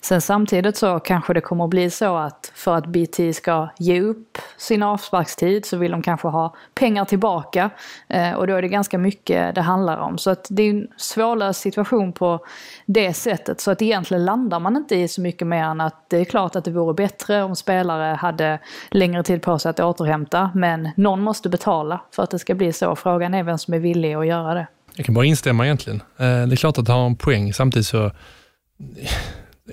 Sen 0.00 0.20
samtidigt 0.20 0.76
så 0.76 0.98
kanske 0.98 1.34
det 1.34 1.40
kommer 1.40 1.64
att 1.64 1.70
bli 1.70 1.90
så 1.90 2.16
att 2.16 2.52
för 2.54 2.76
att 2.76 2.86
BT 2.86 3.32
ska 3.34 3.68
ge 3.78 4.00
upp 4.00 4.38
sin 4.56 4.82
avsparkstid 4.82 5.66
så 5.66 5.76
vill 5.76 5.90
de 5.90 6.02
kanske 6.02 6.28
ha 6.28 6.54
pengar 6.74 7.04
tillbaka 7.04 7.70
eh, 8.08 8.32
och 8.32 8.46
då 8.46 8.54
är 8.54 8.62
det 8.62 8.68
ganska 8.68 8.98
mycket 8.98 9.54
det 9.54 9.60
handlar 9.60 9.98
om. 9.98 10.18
Så 10.18 10.30
att 10.30 10.46
det 10.50 10.62
är 10.62 10.70
en 10.70 10.88
svårlöst 10.96 11.60
situation 11.60 12.12
på 12.12 12.40
det 12.86 13.12
sättet 13.12 13.60
så 13.60 13.70
att 13.70 13.82
egentligen 13.82 14.24
landar 14.24 14.60
man 14.60 14.76
inte 14.76 14.96
i 14.96 15.08
så 15.08 15.20
mycket 15.20 15.46
mer 15.46 15.64
än 15.64 15.80
att 15.80 16.10
det 16.10 16.16
är 16.16 16.24
klart 16.24 16.56
att 16.56 16.64
det 16.64 16.70
vore 16.70 16.94
bättre 16.94 17.42
om 17.42 17.56
spelare 17.56 18.14
hade 18.14 18.58
längre 18.90 19.22
tid 19.22 19.42
på 19.42 19.58
sig 19.58 19.70
att 19.70 19.80
återhämta 19.80 20.50
men 20.54 20.88
någon 20.96 21.22
måste 21.22 21.48
betala 21.48 21.87
för 22.14 22.22
att 22.22 22.30
det 22.30 22.38
ska 22.38 22.54
bli 22.54 22.72
så. 22.72 22.96
Frågan 22.96 23.34
är 23.34 23.42
vem 23.42 23.58
som 23.58 23.74
är 23.74 23.78
villig 23.78 24.14
att 24.14 24.26
göra 24.26 24.54
det. 24.54 24.66
Jag 24.96 25.06
kan 25.06 25.14
bara 25.14 25.24
instämma 25.24 25.64
egentligen. 25.64 26.02
Eh, 26.16 26.26
det 26.26 26.54
är 26.54 26.56
klart 26.56 26.78
att 26.78 26.86
det 26.86 26.92
har 26.92 27.06
en 27.06 27.16
poäng. 27.16 27.52
Samtidigt 27.52 27.86
så 27.86 28.04
eh, 28.06 28.12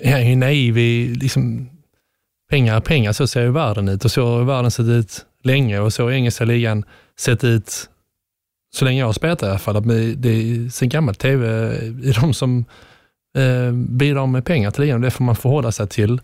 är 0.02 0.10
jag 0.10 0.24
ju 0.24 0.36
naiv 0.36 0.78
i, 0.78 1.14
liksom, 1.14 1.70
pengar 2.50 2.76
är 2.76 2.80
pengar, 2.80 3.12
så 3.12 3.26
ser 3.26 3.42
ju 3.42 3.50
världen 3.50 3.88
ut 3.88 4.04
och 4.04 4.10
så 4.10 4.26
har 4.26 4.44
världen 4.44 4.70
sett 4.70 4.86
ut 4.86 5.24
länge 5.42 5.78
och 5.78 5.92
så 5.92 6.02
har 6.02 6.10
engelska 6.10 6.44
ligan 6.44 6.84
sett 7.18 7.44
ut 7.44 7.88
så 8.74 8.84
länge 8.84 9.00
jag 9.00 9.06
har 9.06 9.12
spelat 9.12 9.42
i 9.42 9.46
alla 9.46 9.58
fall. 9.58 9.86
Det 10.16 10.28
är 10.28 10.68
sen 10.68 10.88
gammalt 10.88 11.18
TV 11.18 11.48
är 11.48 12.06
eh, 12.06 12.20
de 12.20 12.34
som 12.34 12.64
eh, 13.38 13.72
bidrar 13.72 14.26
med 14.26 14.44
pengar 14.44 14.70
till 14.70 14.82
ligan 14.82 14.94
och 14.96 15.02
det 15.02 15.10
får 15.10 15.24
man 15.24 15.36
förhålla 15.36 15.72
sig 15.72 15.88
till. 15.88 16.20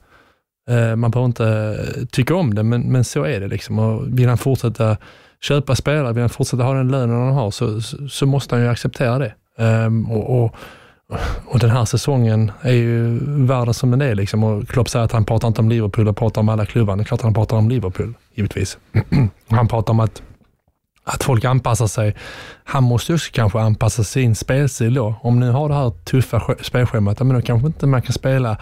Eh, 0.70 0.96
man 0.96 1.10
behöver 1.10 1.26
inte 1.26 2.06
tycka 2.10 2.34
om 2.34 2.54
det, 2.54 2.62
men, 2.62 2.92
men 2.92 3.04
så 3.04 3.24
är 3.24 3.40
det. 3.40 3.48
Liksom. 3.48 3.78
Och 3.78 4.18
vill 4.18 4.28
han 4.28 4.38
fortsätta 4.38 4.96
köpa 5.42 5.74
spelare, 5.74 6.12
vill 6.12 6.22
han 6.22 6.30
fortsätta 6.30 6.62
ha 6.62 6.74
den 6.74 6.88
lönen 6.88 7.16
han 7.16 7.32
har, 7.32 7.50
så, 7.50 7.80
så, 7.80 8.08
så 8.08 8.26
måste 8.26 8.54
han 8.54 8.64
ju 8.64 8.70
acceptera 8.70 9.18
det. 9.18 9.34
Um, 9.58 10.10
och, 10.10 10.44
och, 10.44 10.54
och 11.46 11.58
den 11.58 11.70
här 11.70 11.84
säsongen 11.84 12.52
är 12.60 12.72
ju 12.72 13.18
världen 13.46 13.74
som 13.74 13.90
den 13.90 14.02
är. 14.02 14.14
Liksom. 14.14 14.44
Och 14.44 14.68
Klopp 14.68 14.88
säger 14.88 15.04
att 15.04 15.12
han 15.12 15.24
pratar 15.24 15.48
inte 15.48 15.60
om 15.60 15.68
Liverpool 15.68 16.08
och 16.08 16.16
pratar 16.16 16.40
om 16.40 16.48
alla 16.48 16.66
klubbar. 16.66 16.96
Det 16.96 17.02
är 17.02 17.04
klart 17.04 17.22
han 17.22 17.34
pratar 17.34 17.56
om 17.56 17.68
Liverpool, 17.68 18.14
givetvis. 18.34 18.78
han 19.48 19.68
pratar 19.68 19.92
om 19.92 20.00
att 20.00 20.22
att 21.04 21.24
folk 21.24 21.44
anpassar 21.44 21.86
sig. 21.86 22.16
Han 22.64 22.82
måste 22.82 23.14
också 23.14 23.30
kanske 23.32 23.60
anpassa 23.60 24.04
sin 24.04 24.34
spelstil 24.34 24.94
då. 24.94 25.14
Om 25.22 25.40
nu 25.40 25.50
har 25.50 25.68
det 25.68 25.74
här 25.74 25.90
tuffa 25.90 26.54
spelschemat, 26.62 27.18
men 27.18 27.28
då 27.28 27.42
kanske 27.42 27.66
inte 27.66 27.86
man 27.86 28.02
kan 28.02 28.12
spela 28.12 28.56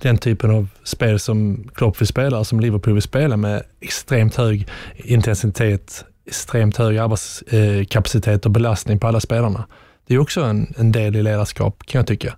den 0.00 0.18
typen 0.18 0.50
av 0.50 0.68
spel 0.84 1.20
som 1.20 1.68
Klopp 1.74 2.00
vill 2.00 2.08
spela, 2.08 2.44
som 2.44 2.60
Liverpool 2.60 2.94
vill 2.94 3.02
spela 3.02 3.36
med 3.36 3.62
extremt 3.80 4.34
hög 4.34 4.68
intensitet, 4.96 6.04
extremt 6.30 6.76
hög 6.76 6.98
arbetskapacitet 6.98 8.46
och 8.46 8.52
belastning 8.52 8.98
på 8.98 9.06
alla 9.06 9.20
spelarna. 9.20 9.66
Det 10.06 10.14
är 10.14 10.18
också 10.18 10.42
en, 10.42 10.74
en 10.76 10.92
del 10.92 11.16
i 11.16 11.22
ledarskap 11.22 11.86
kan 11.86 11.98
jag 11.98 12.06
tycka. 12.06 12.36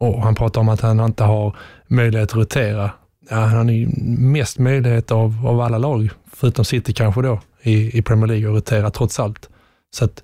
Och 0.00 0.22
han 0.22 0.34
pratar 0.34 0.60
om 0.60 0.68
att 0.68 0.80
han 0.80 1.00
inte 1.00 1.24
har 1.24 1.56
möjlighet 1.86 2.30
att 2.30 2.36
rotera. 2.36 2.90
Ja, 3.30 3.36
han 3.36 3.68
har 3.68 3.74
ju 3.74 3.88
mest 4.18 4.58
möjlighet 4.58 5.10
av, 5.10 5.46
av 5.46 5.60
alla 5.60 5.78
lag, 5.78 6.10
förutom 6.32 6.64
City 6.64 6.92
kanske 6.92 7.22
då, 7.22 7.40
i, 7.62 7.98
i 7.98 8.02
Premier 8.02 8.26
League 8.26 8.48
att 8.48 8.54
rotera 8.54 8.90
trots 8.90 9.20
allt. 9.20 9.48
Så 9.94 10.04
att 10.04 10.22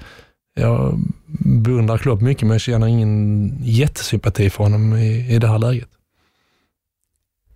jag 0.55 1.01
beundrar 1.65 1.99
Klopp 1.99 2.21
mycket, 2.21 2.43
men 2.43 2.51
jag 2.51 2.61
känner 2.61 2.87
ingen 2.87 3.59
jättesympati 3.63 4.51
för 4.51 4.65
honom 4.65 4.97
i, 4.97 5.35
i 5.35 5.39
det 5.39 5.49
här 5.49 5.59
läget. 5.59 5.89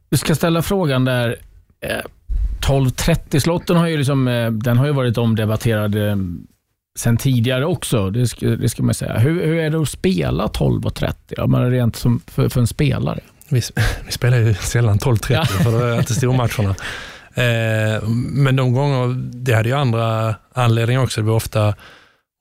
Du 0.09 0.17
ska 0.17 0.35
ställa 0.35 0.63
frågan 0.63 1.05
där. 1.05 1.37
Eh, 1.81 2.01
Eh, 2.65 2.71
12.30-slotten 2.71 3.77
har 3.77 3.87
ju, 3.87 3.97
liksom, 3.97 4.29
eh, 4.29 4.51
den 4.51 4.79
har 4.79 4.87
ju 4.87 4.93
varit 4.93 5.19
omdebatterad 5.19 6.09
eh, 6.09 6.17
sen 6.99 7.17
tidigare 7.17 7.67
också. 7.67 8.11
Det 8.11 8.27
ska, 8.29 8.47
det 8.47 8.69
ska 8.69 8.83
man 8.83 8.95
säga. 8.95 9.19
Hur, 9.19 9.47
hur 9.47 9.59
är 9.59 9.71
det 9.71 9.81
att 9.83 9.89
spela 9.89 10.47
12.30? 10.47 11.13
Ja, 11.29 11.47
men 11.47 11.71
rent 11.71 11.97
som 11.97 12.21
för, 12.27 12.49
för 12.49 12.61
en 12.61 12.67
spelare. 12.67 13.21
Vi, 13.49 13.63
vi 14.07 14.13
spelar 14.13 14.39
ju 14.39 14.55
sällan 14.55 14.99
12.30 14.99 15.33
Ja. 15.33 15.45
för 15.45 15.79
det 15.79 15.95
är 15.95 15.99
inte 15.99 16.15
stormatcherna. 16.15 16.75
Eh, 17.35 18.09
men 18.33 18.57
de 18.57 18.73
gånger, 18.73 19.15
det 19.33 19.53
hade 19.55 19.69
ju 19.69 19.75
andra 19.75 20.35
anledningar 20.55 21.03
också. 21.03 21.21
Det 21.21 21.27
var 21.27 21.35
ofta, 21.37 21.75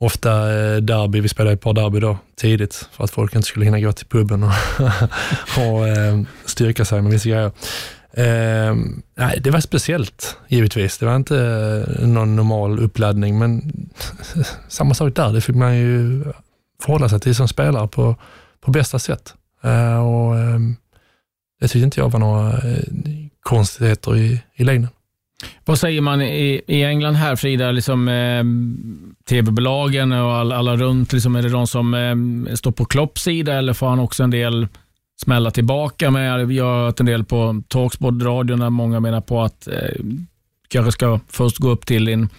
ofta 0.03 0.32
eh, 0.32 0.78
derby, 0.78 1.19
vi 1.19 1.28
spelade 1.30 1.53
ett 1.53 1.61
par 1.61 1.74
derby 1.74 1.99
då 1.99 2.17
tidigt 2.41 2.89
för 2.91 3.03
att 3.03 3.11
folk 3.11 3.36
inte 3.36 3.47
skulle 3.47 3.65
hinna 3.65 3.80
gå 3.80 3.91
till 3.91 4.05
puben 4.05 4.43
och, 4.43 4.51
och 5.57 5.88
eh, 5.88 6.22
styrka 6.45 6.86
sig 6.86 7.01
med 7.01 7.11
vissa 7.11 7.30
grejer. 7.30 7.51
Eh, 8.14 8.76
nej, 9.18 9.39
det 9.43 9.51
var 9.51 9.59
speciellt 9.59 10.38
givetvis. 10.47 10.97
Det 10.97 11.05
var 11.05 11.16
inte 11.16 11.38
eh, 11.38 12.07
någon 12.07 12.36
normal 12.36 12.80
uppladdning, 12.80 13.39
men 13.39 13.72
samma 14.68 14.93
sak 14.93 15.16
där. 15.16 15.34
Det 15.34 15.41
fick 15.41 15.55
man 15.55 15.78
ju 15.78 16.24
förhålla 16.82 17.09
sig 17.09 17.20
till 17.20 17.36
som 17.36 17.47
spelare 17.47 17.88
på, 17.88 18.16
på 18.62 18.72
bästa 18.72 18.99
sätt. 18.99 19.34
Eh, 19.64 20.07
och, 20.07 20.39
eh, 20.39 20.59
det 21.59 21.68
tyckte 21.68 21.86
inte 21.86 21.99
jag 21.99 22.09
var 22.09 22.20
några 22.20 22.51
eh, 22.51 22.84
konstigheter 23.43 24.18
i, 24.18 24.41
i 24.55 24.64
längden. 24.64 24.89
Vad 25.66 25.80
säger 25.80 26.01
man 26.01 26.22
i, 26.22 26.62
i 26.68 26.84
England 26.84 27.16
här 27.16 27.36
Frida? 27.36 27.72
Liksom, 27.72 28.07
eh, 28.07 28.43
TV-bolagen 29.30 30.12
och 30.12 30.34
alla, 30.34 30.55
alla 30.55 30.76
runt, 30.76 31.14
liksom, 31.14 31.36
är 31.36 31.41
det 31.41 31.49
de 31.49 31.68
som 31.68 31.93
eh, 31.93 32.55
står 32.55 32.72
på 32.72 32.86
Klopps 32.86 33.22
sida 33.24 33.53
eller 33.53 33.74
får 33.74 33.88
han 33.88 33.99
också 33.99 34.24
en 34.24 34.32
del 34.32 34.68
smälla 35.24 35.51
tillbaka 35.51 36.11
med? 36.11 36.47
Vi 36.47 36.59
har 36.59 36.86
hört 36.86 36.99
en 36.99 37.05
del 37.05 37.24
på 37.24 37.63
Talksport-radion 37.67 38.59
där 38.59 38.69
många 38.69 38.99
menar 38.99 39.22
på 39.22 39.41
att 39.41 39.67
eh, 39.67 39.74
kanske 40.67 40.91
ska 40.91 41.19
först 41.28 41.57
gå 41.57 41.69
upp 41.69 41.86
till 41.86 42.05
din 42.05 42.30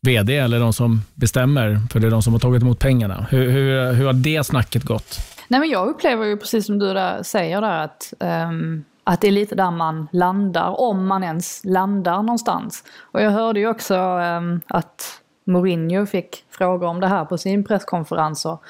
VD 0.00 0.36
eller 0.36 0.60
de 0.60 0.72
som 0.72 1.00
bestämmer, 1.14 1.80
för 1.90 2.00
det 2.00 2.06
är 2.06 2.10
de 2.10 2.22
som 2.22 2.32
har 2.32 2.40
tagit 2.40 2.62
emot 2.62 2.78
pengarna. 2.78 3.26
Hur, 3.30 3.50
hur, 3.50 3.92
hur 3.92 4.06
har 4.06 4.12
det 4.12 4.46
snacket 4.46 4.84
gått? 4.84 5.18
Nej 5.48 5.60
men 5.60 5.68
jag 5.70 5.88
upplever 5.88 6.26
ju 6.26 6.36
precis 6.36 6.66
som 6.66 6.78
du 6.78 6.94
där 6.94 7.22
säger 7.22 7.60
där 7.60 7.84
att, 7.84 8.12
um 8.20 8.84
att 9.04 9.20
det 9.20 9.28
är 9.28 9.32
lite 9.32 9.54
där 9.54 9.70
man 9.70 10.08
landar, 10.12 10.80
om 10.80 11.06
man 11.06 11.24
ens 11.24 11.64
landar 11.64 12.22
någonstans. 12.22 12.84
Och 13.00 13.22
jag 13.22 13.30
hörde 13.30 13.60
ju 13.60 13.68
också 13.68 13.94
um, 13.96 14.60
att 14.66 15.20
Mourinho 15.44 16.06
fick 16.06 16.44
frågor 16.50 16.86
om 16.86 17.00
det 17.00 17.06
här 17.06 17.24
på 17.24 17.38
sin 17.38 17.64
presskonferens 17.64 18.46
och 18.46 18.62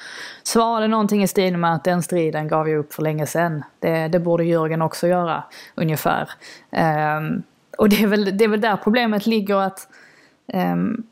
svarade 0.43 0.87
någonting 0.87 1.23
i 1.23 1.27
stil 1.27 1.57
med 1.57 1.73
att 1.73 1.83
den 1.83 2.03
striden 2.03 2.47
gav 2.47 2.69
jag 2.69 2.79
upp 2.79 2.93
för 2.93 3.03
länge 3.03 3.25
sedan. 3.25 3.63
Det, 3.79 4.07
det 4.07 4.19
borde 4.19 4.43
Jörgen 4.43 4.81
också 4.81 5.07
göra, 5.07 5.43
ungefär. 5.75 6.29
Um, 7.17 7.43
och 7.77 7.89
det 7.89 8.03
är, 8.03 8.07
väl, 8.07 8.37
det 8.37 8.43
är 8.43 8.47
väl 8.47 8.61
där 8.61 8.77
problemet 8.77 9.25
ligger 9.25 9.55
att 9.55 9.87
um, 10.53 11.03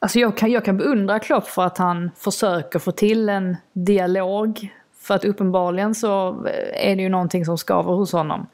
Alltså 0.00 0.18
jag 0.18 0.36
kan, 0.36 0.50
jag 0.50 0.64
kan 0.64 0.76
beundra 0.76 1.18
Klopp 1.18 1.46
för 1.46 1.62
att 1.62 1.78
han 1.78 2.10
försöker 2.16 2.78
få 2.78 2.92
till 2.92 3.28
en 3.28 3.56
dialog. 3.72 4.74
För 5.00 5.14
att 5.14 5.24
uppenbarligen 5.24 5.94
så 5.94 6.28
eh, 6.46 6.90
är 6.90 6.96
det 6.96 7.02
ju 7.02 7.08
någonting 7.08 7.44
som 7.44 7.58
skaver 7.58 7.92
hos 7.92 8.12
honom. 8.12 8.46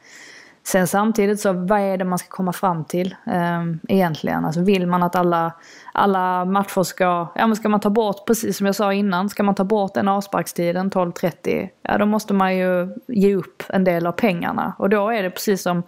Sen 0.67 0.87
samtidigt 0.87 1.41
så, 1.41 1.53
vad 1.53 1.81
är 1.81 1.97
det 1.97 2.05
man 2.05 2.19
ska 2.19 2.29
komma 2.29 2.53
fram 2.53 2.85
till 2.85 3.15
eh, 3.27 3.65
egentligen? 3.89 4.45
Alltså 4.45 4.61
vill 4.61 4.87
man 4.87 5.03
att 5.03 5.17
alla, 5.17 5.53
alla 5.93 6.45
matcher 6.45 6.83
ska, 6.83 7.29
ja 7.35 7.47
men 7.47 7.57
ska 7.57 7.69
man 7.69 7.81
ta 7.81 7.91
bort, 7.91 8.27
precis 8.27 8.57
som 8.57 8.67
jag 8.67 8.75
sa 8.75 8.93
innan, 8.93 9.29
ska 9.29 9.43
man 9.43 9.55
ta 9.55 9.65
bort 9.65 9.95
den 9.95 10.09
avsparkstiden 10.09 10.91
12.30, 10.91 11.69
ja 11.83 11.99
då 11.99 12.07
måste 12.07 12.35
man 12.35 12.57
ju 12.57 12.95
ge 13.07 13.37
upp 13.37 13.63
en 13.69 13.85
del 13.85 14.07
av 14.07 14.13
pengarna. 14.13 14.75
Och 14.79 14.91
då 14.91 15.11
är 15.11 15.23
det 15.23 15.31
precis 15.31 15.63
som, 15.63 15.83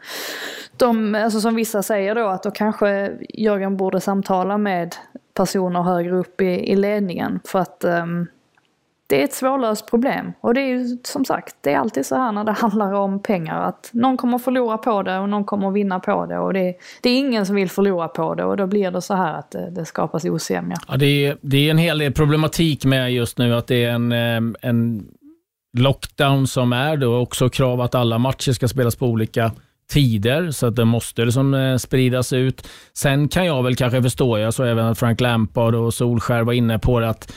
de, 0.77 1.15
alltså 1.15 1.41
som 1.41 1.55
vissa 1.55 1.83
säger 1.83 2.15
då, 2.15 2.27
att 2.27 2.43
då 2.43 2.51
kanske 2.51 3.13
Jörgen 3.35 3.77
borde 3.77 4.01
samtala 4.01 4.59
med 4.59 4.97
personer 5.35 5.83
högre 5.83 6.17
upp 6.17 6.41
i, 6.41 6.73
i 6.73 6.77
ledningen. 6.77 7.41
För 7.45 7.59
att 7.59 7.85
um, 7.85 8.27
det 9.07 9.21
är 9.21 9.25
ett 9.25 9.35
svårlöst 9.35 9.91
problem. 9.91 10.33
Och 10.41 10.55
det 10.55 10.61
är 10.61 10.67
ju 10.67 10.99
som 11.05 11.25
sagt, 11.25 11.57
det 11.61 11.73
är 11.73 11.79
alltid 11.79 12.07
så 12.07 12.15
här 12.15 12.33
när 12.33 12.45
det 12.45 12.53
handlar 12.59 12.93
om 12.93 13.23
pengar. 13.23 13.61
Att 13.61 13.91
någon 13.93 14.17
kommer 14.17 14.39
förlora 14.39 14.79
på 14.79 15.03
det 15.03 15.19
och 15.19 15.29
någon 15.29 15.45
kommer 15.45 15.71
vinna 15.71 16.01
på 16.01 16.27
det. 16.27 16.39
Och 16.39 16.53
det, 16.53 16.75
det 17.03 17.11
är 17.11 17.19
ingen 17.19 17.47
som 17.47 17.57
vill 17.57 17.71
förlora 17.71 18.09
på 18.09 18.35
det 18.35 18.45
och 18.45 18.57
då 18.57 18.67
blir 18.67 18.91
det 18.91 19.03
så 19.03 19.15
här 19.15 19.39
att 19.39 19.51
det, 19.51 19.71
det 19.71 19.85
skapas 19.85 20.25
osämja. 20.25 20.77
Ja, 20.89 20.97
det, 20.97 21.27
är, 21.27 21.37
det 21.41 21.57
är 21.67 21.71
en 21.71 21.79
hel 21.79 21.99
del 21.99 22.13
problematik 22.13 22.85
med 22.85 23.13
just 23.13 23.39
nu 23.39 23.55
att 23.55 23.67
det 23.67 23.85
är 23.85 23.91
en, 23.91 24.13
en 24.61 25.09
lockdown 25.79 26.47
som 26.47 26.73
är 26.73 26.97
då 26.97 27.17
också 27.17 27.49
krav 27.49 27.81
att 27.81 27.95
alla 27.95 28.19
matcher 28.19 28.53
ska 28.53 28.69
spelas 28.69 28.97
på 28.97 29.07
olika 29.07 29.53
tider, 29.91 30.51
så 30.51 30.67
att 30.67 30.77
det 30.77 30.85
måste 30.85 31.25
liksom 31.25 31.79
spridas 31.81 32.33
ut. 32.33 32.69
Sen 32.93 33.29
kan 33.29 33.47
jag 33.47 33.63
väl 33.63 33.77
kanske 33.77 34.03
förstå, 34.03 34.39
jag 34.39 34.55
såg 34.55 34.67
även 34.67 34.87
att 34.87 34.99
Frank 34.99 35.21
Lampard 35.21 35.75
och 35.75 35.95
Solskär 35.95 36.43
var 36.43 36.53
inne 36.53 36.79
på 36.79 37.01
det, 37.01 37.09
att 37.09 37.33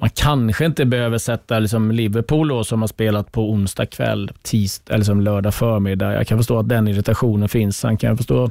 man 0.00 0.10
kanske 0.10 0.64
inte 0.66 0.84
behöver 0.84 1.18
sätta 1.18 1.58
liksom 1.58 1.90
Liverpool 1.90 2.48
då, 2.48 2.64
som 2.64 2.80
har 2.80 2.88
spelat 2.88 3.32
på 3.32 3.50
onsdag 3.50 3.86
kväll, 3.86 4.30
tisdag 4.42 4.94
eller 4.94 5.04
som 5.04 5.20
lördag 5.20 5.54
förmiddag. 5.54 6.12
Jag 6.12 6.26
kan 6.26 6.38
förstå 6.38 6.58
att 6.58 6.68
den 6.68 6.88
irritationen 6.88 7.48
finns. 7.48 7.78
Sen 7.78 7.96
kan 7.96 8.08
jag 8.08 8.16
förstå 8.16 8.50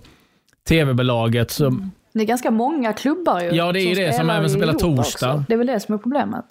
TV-bolaget 0.68 1.52
som 1.52 1.92
Det 2.14 2.20
är 2.20 2.26
ganska 2.26 2.52
många 2.52 2.94
klubbar 2.94 3.42
ju. 3.42 3.50
Ja, 3.52 3.72
det 3.72 3.80
är 3.82 3.88
ju 3.96 3.96
det, 3.96 4.14
som 4.14 4.30
även 4.30 4.50
spelar 4.50 4.74
torsdag. 4.74 5.34
också. 5.34 5.44
Det 5.48 5.54
är 5.54 5.58
väl 5.58 5.68
det 5.68 5.80
som 5.80 5.94
är 5.94 5.98
problemet. 6.00 6.46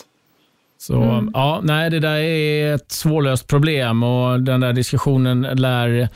Så 0.79 1.03
Mm. 1.03 1.31
ja, 1.35 1.61
nej, 1.63 1.91
det 1.91 2.01
där 2.01 2.17
är 2.17 2.75
ett 2.75 2.93
svårlöst 2.93 3.47
problem 3.49 4.03
och 4.03 4.41
den 4.41 4.61
där 4.61 4.73
diskussionen 4.73 5.41
lär 5.43 6.09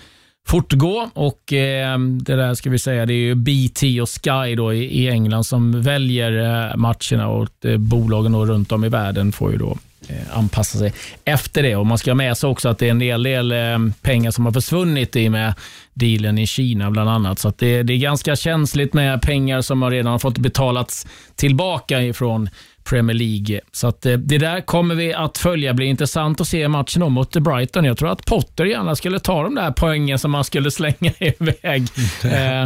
fortgå 0.46 1.10
och 1.14 1.52
eh, 1.52 1.98
det 1.98 2.36
där 2.36 2.54
ska 2.54 2.70
vi 2.70 2.78
säga, 2.78 3.06
det 3.06 3.12
är 3.12 3.16
ju 3.16 3.34
BT 3.34 4.00
och 4.02 4.08
Sky 4.08 4.54
då 4.54 4.74
i, 4.74 5.02
i 5.02 5.08
England 5.08 5.44
som 5.44 5.82
väljer 5.82 6.32
eh, 6.32 6.76
matcherna 6.76 7.28
och 7.28 7.64
eh, 7.64 7.76
bolagen 7.76 8.32
då 8.32 8.46
runt 8.46 8.72
om 8.72 8.84
i 8.84 8.88
världen 8.88 9.32
får 9.32 9.52
ju 9.52 9.58
då 9.58 9.78
eh, 10.08 10.38
anpassa 10.38 10.78
sig 10.78 10.92
efter 11.24 11.62
det. 11.62 11.76
Och 11.76 11.86
Man 11.86 11.98
ska 11.98 12.10
ha 12.10 12.16
med 12.16 12.38
sig 12.38 12.50
också 12.50 12.68
att 12.68 12.78
det 12.78 12.86
är 12.86 12.90
en 12.90 12.98
del, 12.98 13.22
del 13.22 13.54
pengar 14.02 14.30
som 14.30 14.44
har 14.44 14.52
försvunnit 14.52 15.16
i 15.16 15.28
med 15.28 15.54
dealen 15.94 16.38
i 16.38 16.46
Kina 16.46 16.90
bland 16.90 17.10
annat. 17.10 17.38
Så 17.38 17.52
det, 17.58 17.82
det, 17.82 17.92
är 17.92 17.98
ganska 17.98 18.36
känsligt 18.36 18.94
med 18.94 19.22
pengar 19.22 19.60
som 19.60 19.82
har 19.82 19.90
redan 19.90 20.20
fått 20.20 20.38
betalats 20.38 21.06
tillbaka 21.34 22.02
ifrån 22.02 22.48
Premier 22.88 23.14
League. 23.16 23.60
Så 23.72 23.88
att, 23.88 24.06
eh, 24.06 24.12
det 24.12 24.38
där 24.38 24.60
kommer 24.60 24.94
vi 24.94 25.14
att 25.14 25.38
följa. 25.38 25.70
Det 25.70 25.74
blir 25.74 25.86
intressant 25.86 26.40
att 26.40 26.48
se 26.48 26.68
matchen 26.68 27.02
om 27.02 27.12
mot 27.12 27.36
Brighton. 27.36 27.84
Jag 27.84 27.98
tror 27.98 28.12
att 28.12 28.24
Potter 28.26 28.64
gärna 28.64 28.96
skulle 28.96 29.18
ta 29.18 29.42
de 29.42 29.54
där 29.54 29.70
poängen 29.70 30.18
som 30.18 30.30
man 30.30 30.44
skulle 30.44 30.70
slänga 30.70 31.12
iväg. 31.18 31.88
eh, 32.24 32.62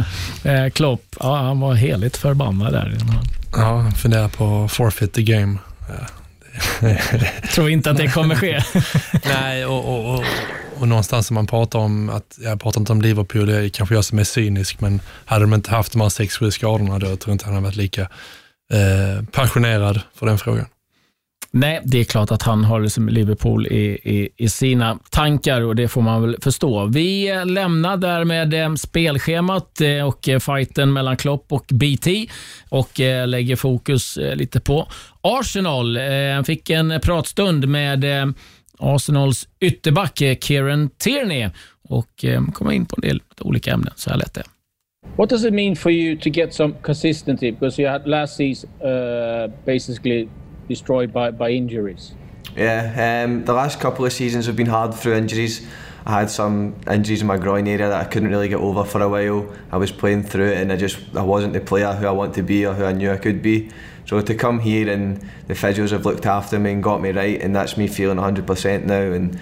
eh, 0.53 0.69
Klopp, 0.69 1.03
ja, 1.19 1.35
han 1.35 1.59
var 1.59 1.73
heligt 1.73 2.17
förbannad 2.17 2.73
där. 2.73 2.97
Ja, 3.53 3.59
han 3.59 3.91
funderar 3.91 4.27
på 4.27 4.67
forfeit 4.67 5.13
the 5.13 5.23
game. 5.23 5.57
Jag 6.81 6.99
tror 7.53 7.69
inte 7.69 7.91
att 7.91 7.97
det 7.97 8.07
kommer 8.07 8.35
ske. 8.35 8.63
Nej, 9.41 9.65
och, 9.65 9.85
och, 9.85 10.15
och, 10.15 10.23
och 10.79 10.87
någonstans 10.87 11.27
som 11.27 11.33
man 11.33 11.47
pratar 11.47 11.79
om, 11.79 12.09
att 12.09 12.39
jag 12.43 12.61
pratar 12.61 12.81
inte 12.81 12.91
om 12.91 13.01
Liverpool, 13.01 13.45
det 13.45 13.55
är 13.65 13.69
kanske 13.69 13.95
jag 13.95 14.05
som 14.05 14.19
är 14.19 14.23
cynisk, 14.23 14.81
men 14.81 15.01
hade 15.25 15.43
de 15.43 15.53
inte 15.53 15.71
haft 15.71 15.91
de 15.91 16.01
här 16.01 16.09
sex, 16.09 16.37
sju 16.37 16.51
skadorna 16.51 16.99
då 16.99 17.05
tror 17.05 17.19
jag 17.25 17.33
inte 17.33 17.45
han 17.45 17.53
hade 17.53 17.65
varit 17.65 17.75
lika 17.75 18.07
eh, 18.71 19.25
passionerad 19.31 20.01
för 20.15 20.25
den 20.25 20.37
frågan. 20.37 20.65
Nej, 21.53 21.81
det 21.83 21.99
är 21.99 22.03
klart 22.03 22.31
att 22.31 22.41
han 22.41 22.63
har 22.63 22.79
liksom 22.79 23.09
Liverpool 23.09 23.67
i, 23.67 23.99
i, 24.03 24.29
i, 24.37 24.49
sina 24.49 24.99
tankar 25.09 25.61
och 25.61 25.75
det 25.75 25.87
får 25.87 26.01
man 26.01 26.21
väl 26.21 26.37
förstå. 26.41 26.85
Vi 26.85 27.41
lämnar 27.45 27.97
därmed 27.97 28.53
eh, 28.53 28.75
spelschemat 28.75 29.81
eh, 29.81 30.07
och 30.07 30.29
eh, 30.29 30.39
fighten 30.39 30.93
mellan 30.93 31.17
Klopp 31.17 31.45
och 31.51 31.65
BT 31.71 32.27
och 32.69 32.99
lägger 33.25 33.55
fokus 33.55 34.17
lite 34.35 34.59
på 34.59 34.87
Arsenal. 35.21 35.97
Han 36.33 36.45
fick 36.45 36.69
en 36.69 36.99
pratstund 37.03 37.67
med 37.67 38.05
Arsenals 38.79 39.47
ytterback 39.59 40.21
Kieran 40.41 40.89
Tierney 40.97 41.49
och 41.89 42.25
kom 42.53 42.71
in 42.71 42.85
på 42.85 42.95
en 42.97 43.01
del 43.01 43.21
olika 43.39 43.71
ämnen. 43.71 43.93
Så 43.95 44.09
här 44.09 44.17
lät 44.17 44.33
det. 44.33 44.43
What 45.21 45.29
does 45.29 45.43
it 45.43 45.53
mean 45.53 45.75
for 45.75 45.91
you 45.91 46.15
to 46.15 46.29
get 46.31 46.51
some 46.51 46.73
consistency? 46.81 47.51
Because 47.51 47.77
you 47.77 47.85
had 47.85 48.07
last 48.07 48.37
season 48.37 48.71
uh, 48.81 49.49
basically 49.65 50.27
destroyed 50.67 51.13
by, 51.13 51.29
by 51.29 51.51
injuries. 51.51 52.15
Yeah, 52.55 53.23
um, 53.23 53.45
the 53.45 53.53
last 53.53 53.79
couple 53.79 54.03
of 54.03 54.11
seasons 54.13 54.47
have 54.47 54.55
been 54.55 54.65
hard 54.65 54.95
through 54.95 55.13
injuries. 55.13 55.67
I 56.07 56.21
had 56.21 56.31
some 56.31 56.75
injuries 56.89 57.21
in 57.21 57.27
my 57.27 57.37
groin 57.37 57.67
area 57.67 57.87
that 57.87 58.01
I 58.01 58.05
couldn't 58.05 58.29
really 58.29 58.49
get 58.49 58.59
over 58.59 58.83
for 58.83 58.99
a 58.99 59.07
while. 59.07 59.47
I 59.71 59.77
was 59.77 59.91
playing 59.91 60.23
through 60.23 60.53
it 60.53 60.57
and 60.57 60.71
I 60.71 60.75
just 60.75 60.97
I 61.15 61.21
wasn't 61.21 61.53
the 61.53 61.61
player 61.61 61.93
who 61.93 62.07
I 62.07 62.11
want 62.11 62.33
to 62.33 62.41
be 62.41 62.65
or 62.65 62.73
who 62.73 62.83
I 62.83 62.91
knew 62.91 63.11
I 63.11 63.17
could 63.17 63.43
be. 63.43 63.69
So 64.05 64.21
to 64.21 64.33
come 64.33 64.59
here 64.59 64.89
and 64.89 65.23
the 65.45 65.53
physios 65.53 65.91
have 65.91 66.03
looked 66.03 66.25
after 66.25 66.57
me 66.57 66.71
and 66.71 66.81
got 66.81 66.99
me 66.99 67.11
right 67.11 67.39
and 67.39 67.55
that's 67.55 67.77
me 67.77 67.87
feeling 67.87 68.17
100% 68.17 68.85
now 68.85 69.11
and 69.11 69.39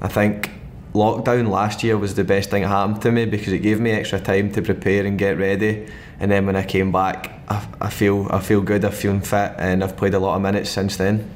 I 0.00 0.08
think 0.08 0.57
lockdown 0.98 1.48
last 1.48 1.82
year 1.84 1.96
was 1.96 2.14
the 2.14 2.24
best 2.24 2.50
thing 2.50 2.62
that 2.62 2.68
happened 2.68 3.00
to 3.02 3.10
me 3.10 3.24
because 3.24 3.52
it 3.52 3.60
gave 3.60 3.78
me 3.80 3.90
extra 3.90 4.20
time 4.20 4.50
to 4.52 4.60
prepare 4.62 5.06
and 5.06 5.18
get 5.18 5.38
ready 5.38 5.88
and 6.20 6.30
then 6.30 6.46
when 6.46 6.56
I 6.56 6.64
came 6.64 6.90
back 6.92 7.38
I, 7.48 7.66
I 7.80 7.90
feel 7.90 8.28
I 8.30 8.40
feel 8.40 8.60
good, 8.60 8.84
I 8.84 8.90
feel 8.90 9.18
fit 9.20 9.54
and 9.58 9.82
I've 9.82 9.96
played 9.96 10.14
a 10.14 10.18
lot 10.18 10.36
of 10.36 10.42
minutes 10.42 10.70
since 10.70 10.96
then. 10.96 11.28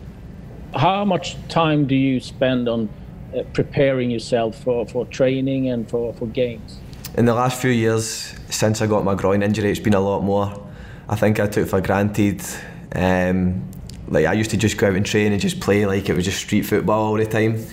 How 0.74 1.04
much 1.04 1.36
time 1.48 1.86
do 1.86 1.94
you 1.94 2.20
spend 2.20 2.68
on 2.68 2.88
uh, 3.36 3.42
preparing 3.52 4.10
yourself 4.10 4.56
for, 4.62 4.86
for 4.86 5.06
training 5.06 5.68
and 5.68 5.88
for, 5.88 6.14
for 6.14 6.26
games? 6.26 6.78
In 7.16 7.26
the 7.26 7.34
last 7.34 7.60
few 7.60 7.70
years, 7.70 8.34
since 8.48 8.80
I 8.80 8.86
got 8.86 9.04
my 9.04 9.14
groin 9.14 9.42
injury, 9.42 9.70
it's 9.70 9.80
been 9.80 9.94
a 9.94 10.00
lot 10.00 10.22
more. 10.22 10.66
I 11.08 11.16
think 11.16 11.40
I 11.40 11.46
took 11.46 11.68
for 11.68 11.80
granted. 11.80 12.42
Um, 12.94 13.68
like 14.08 14.26
I 14.26 14.32
used 14.32 14.50
to 14.50 14.56
just 14.56 14.76
go 14.76 14.88
out 14.88 14.94
and 14.94 15.04
train 15.04 15.32
and 15.32 15.40
just 15.40 15.60
play 15.60 15.86
like 15.86 16.08
it 16.08 16.16
was 16.16 16.24
just 16.24 16.38
street 16.38 16.62
football 16.62 17.04
all 17.04 17.14
the 17.14 17.26
time. 17.26 17.64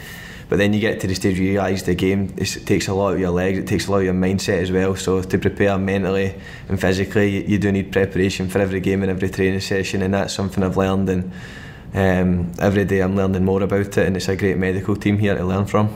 But 0.50 0.58
then 0.58 0.74
you 0.74 0.80
get 0.80 1.00
to 1.02 1.08
the 1.08 1.14
stage 1.14 1.38
where 1.38 1.46
you 1.46 1.52
realise 1.52 1.84
the 1.84 1.94
game 1.94 2.34
it 2.36 2.66
takes 2.66 2.88
a 2.88 2.94
lot 2.94 3.14
of 3.14 3.20
your 3.20 3.30
legs, 3.30 3.60
it 3.60 3.68
takes 3.68 3.88
a 3.88 3.92
lot 3.92 4.00
of 4.00 4.06
your 4.06 4.16
mindset 4.16 4.64
as 4.64 4.72
well. 4.72 4.96
So 4.96 5.22
to 5.22 5.38
prepare 5.38 5.78
mentally 5.78 6.34
and 6.68 6.82
physically, 6.82 7.46
you 7.48 7.60
do 7.60 7.72
need 7.72 7.92
preparation 7.92 8.50
for 8.50 8.58
every 8.58 8.80
game 8.80 9.04
and 9.04 9.12
every 9.12 9.30
training 9.30 9.60
session, 9.60 10.02
and 10.02 10.14
that's 10.14 10.34
something 10.34 10.64
I've 10.64 10.76
learned. 10.76 11.08
And 11.10 11.32
um, 11.94 12.52
every 12.60 12.86
day 12.86 13.02
I'm 13.02 13.16
learning 13.16 13.46
more 13.46 13.62
about 13.62 13.82
it, 13.82 13.98
and 14.00 14.18
it's 14.18 14.28
a 14.28 14.36
great 14.36 14.58
medical 14.58 14.96
team 14.96 15.20
here 15.20 15.38
to 15.38 15.46
learn 15.46 15.68
from. 15.68 15.96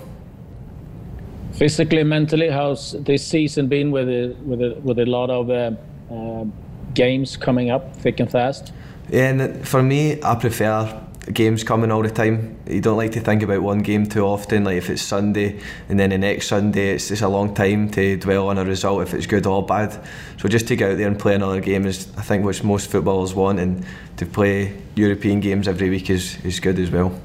Physically, 1.54 2.04
mentally, 2.04 2.50
how's 2.50 2.92
this 3.04 3.26
season 3.26 3.68
been 3.68 3.92
with 3.92 4.08
a, 4.08 4.36
with 4.46 4.62
a, 4.62 4.80
with 4.84 5.00
a 5.00 5.06
lot 5.06 5.32
of 5.32 5.50
uh, 5.50 5.72
uh, 6.12 6.46
games 6.94 7.38
coming 7.38 7.72
up 7.72 7.96
thick 7.96 8.20
and 8.20 8.30
fast? 8.30 8.72
Yeah, 9.10 9.30
and 9.30 9.68
for 9.68 9.82
me, 9.82 10.22
I 10.22 10.36
prefer 10.36 11.02
games 11.32 11.64
coming 11.64 11.92
all 11.92 12.02
the 12.02 12.12
time. 12.12 12.58
You 12.68 12.82
don't 12.82 12.98
like 12.98 13.12
to 13.14 13.22
think 13.22 13.44
about 13.44 13.62
one 13.62 13.82
game 13.82 14.06
too 14.06 14.26
often. 14.26 14.64
Like 14.66 14.78
if 14.78 14.90
it's 14.90 15.02
Sunday 15.02 15.60
and 15.88 16.00
then 16.00 16.10
the 16.10 16.18
next 16.18 16.48
Sunday, 16.48 16.96
it's 16.96 17.08
just 17.08 17.22
a 17.22 17.28
long 17.28 17.54
time 17.54 17.90
to 17.92 18.18
dwell 18.18 18.50
on 18.50 18.58
a 18.58 18.66
result 18.66 19.04
if 19.04 19.14
it's 19.14 19.26
good 19.26 19.46
or 19.46 19.66
bad. 19.66 20.06
So 20.38 20.50
just 20.50 20.68
to 20.68 20.76
get 20.76 20.92
out 20.92 20.98
there 20.98 21.08
and 21.08 21.18
play 21.18 21.36
another 21.36 21.62
game 21.62 21.86
is, 21.86 22.12
I 22.18 22.22
think, 22.22 22.44
what 22.44 22.62
most 22.64 22.92
footballers 22.92 23.34
want, 23.34 23.60
and 23.60 23.86
to 24.18 24.26
play 24.26 24.78
European 24.96 25.40
games 25.40 25.68
every 25.68 25.90
week 25.90 26.10
is, 26.10 26.44
is 26.44 26.60
good 26.60 26.80
as 26.80 26.92
well. 26.92 27.18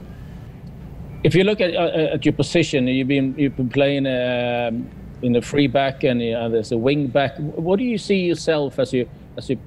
If 1.24 1.34
you 1.34 1.42
look 1.42 1.60
at, 1.60 1.74
uh, 1.74 2.14
at 2.14 2.24
your 2.24 2.34
position, 2.34 2.86
you've 2.86 3.08
been 3.08 3.34
you've 3.36 3.56
been 3.56 3.68
playing 3.68 4.06
um, 4.06 4.88
in 5.22 5.32
the 5.32 5.42
free 5.42 5.66
back 5.66 6.04
and 6.04 6.22
uh, 6.22 6.48
there's 6.48 6.70
a 6.70 6.78
wing 6.78 7.08
back. 7.08 7.36
What 7.38 7.78
do 7.78 7.84
you 7.84 7.98
see 7.98 8.20
yourself 8.26 8.78
as 8.78 8.92
you 8.92 9.08
as 9.36 9.50
you 9.50 9.58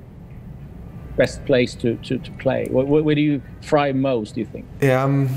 best 1.15 1.43
place 1.45 1.75
to, 1.75 1.95
to, 1.97 2.17
to 2.17 2.31
play? 2.33 2.67
Where, 2.69 2.85
where, 2.85 3.15
do 3.15 3.21
you 3.21 3.41
thrive 3.61 3.95
most, 3.95 4.35
do 4.35 4.41
you 4.41 4.47
think? 4.47 4.65
Yeah, 4.81 5.03
um, 5.03 5.27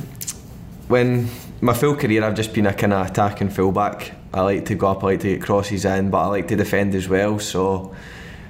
when 0.88 1.28
my 1.60 1.72
full 1.72 1.96
career 1.96 2.22
I've 2.22 2.34
just 2.34 2.52
been 2.52 2.66
a 2.66 2.74
kind 2.74 2.92
of 2.92 3.06
attacking 3.06 3.50
fullback. 3.50 4.12
I 4.32 4.42
like 4.42 4.64
to 4.66 4.74
go 4.74 4.88
up, 4.88 5.02
I 5.02 5.08
like 5.08 5.20
to 5.20 5.28
get 5.28 5.42
crosses 5.42 5.84
in, 5.84 6.10
but 6.10 6.18
I 6.18 6.26
like 6.26 6.48
to 6.48 6.56
defend 6.56 6.94
as 6.94 7.08
well. 7.08 7.38
So 7.38 7.94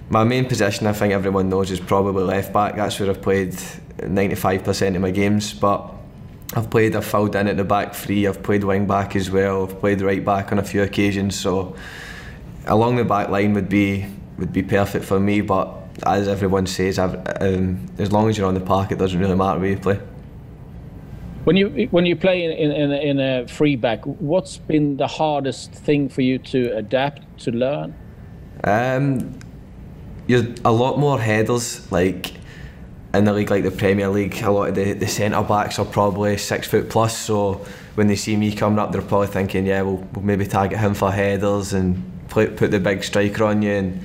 my 0.08 0.24
main 0.24 0.46
position, 0.46 0.86
I 0.86 0.92
think 0.92 1.12
everyone 1.12 1.48
knows, 1.48 1.70
is 1.70 1.80
probably 1.80 2.24
left 2.24 2.52
back. 2.52 2.76
That's 2.76 2.98
where 2.98 3.10
I've 3.10 3.22
played 3.22 3.52
95% 3.98 4.96
of 4.96 5.02
my 5.02 5.10
games. 5.10 5.52
But 5.54 5.92
I've 6.54 6.70
played, 6.70 6.96
I've 6.96 7.04
filled 7.04 7.36
in 7.36 7.48
at 7.48 7.56
the 7.56 7.64
back 7.64 7.94
three, 7.94 8.26
I've 8.26 8.42
played 8.42 8.64
wing 8.64 8.86
back 8.86 9.16
as 9.16 9.30
well, 9.30 9.64
I've 9.64 9.78
played 9.80 10.00
right 10.00 10.24
back 10.24 10.52
on 10.52 10.58
a 10.58 10.62
few 10.62 10.82
occasions. 10.82 11.38
So 11.38 11.76
along 12.66 12.96
the 12.96 13.04
back 13.04 13.28
line 13.28 13.54
would 13.54 13.68
be 13.68 14.06
would 14.38 14.52
be 14.52 14.62
perfect 14.62 15.04
for 15.04 15.20
me. 15.20 15.40
But 15.40 15.83
as 16.06 16.28
everyone 16.28 16.66
says, 16.66 16.98
um, 16.98 17.86
as 17.98 18.12
long 18.12 18.28
as 18.28 18.36
you're 18.36 18.48
on 18.48 18.54
the 18.54 18.60
park, 18.60 18.90
it 18.92 18.98
doesn't 18.98 19.18
really 19.18 19.36
matter 19.36 19.60
where 19.60 19.70
you 19.70 19.78
play. 19.78 20.00
When 21.44 21.56
you 21.56 21.88
when 21.90 22.06
you 22.06 22.16
play 22.16 22.44
in, 22.44 22.72
in, 22.72 22.90
in 22.90 23.20
a 23.20 23.46
free 23.46 23.76
back, 23.76 24.02
what's 24.04 24.56
been 24.56 24.96
the 24.96 25.06
hardest 25.06 25.72
thing 25.72 26.08
for 26.08 26.22
you 26.22 26.38
to 26.38 26.74
adapt 26.76 27.40
to 27.40 27.50
learn? 27.50 27.94
Um, 28.64 29.38
you're 30.26 30.46
a 30.64 30.72
lot 30.72 30.98
more 30.98 31.20
headers. 31.20 31.90
Like 31.92 32.32
in 33.12 33.24
the 33.24 33.32
league 33.32 33.50
like 33.50 33.62
the 33.62 33.70
Premier 33.70 34.08
League, 34.08 34.40
a 34.42 34.50
lot 34.50 34.70
of 34.70 34.74
the, 34.74 34.94
the 34.94 35.06
centre 35.06 35.42
backs 35.42 35.78
are 35.78 35.84
probably 35.84 36.38
six 36.38 36.66
foot 36.66 36.88
plus. 36.88 37.16
So 37.16 37.64
when 37.94 38.06
they 38.06 38.16
see 38.16 38.36
me 38.36 38.54
coming 38.54 38.78
up, 38.78 38.92
they're 38.92 39.02
probably 39.02 39.28
thinking, 39.28 39.66
yeah, 39.66 39.82
we'll, 39.82 39.96
we'll 40.14 40.24
maybe 40.24 40.46
target 40.46 40.78
him 40.78 40.94
for 40.94 41.12
headers 41.12 41.74
and 41.74 42.02
play, 42.28 42.46
put 42.46 42.70
the 42.70 42.80
big 42.80 43.04
striker 43.04 43.44
on 43.44 43.60
you. 43.60 43.72
And 43.72 44.02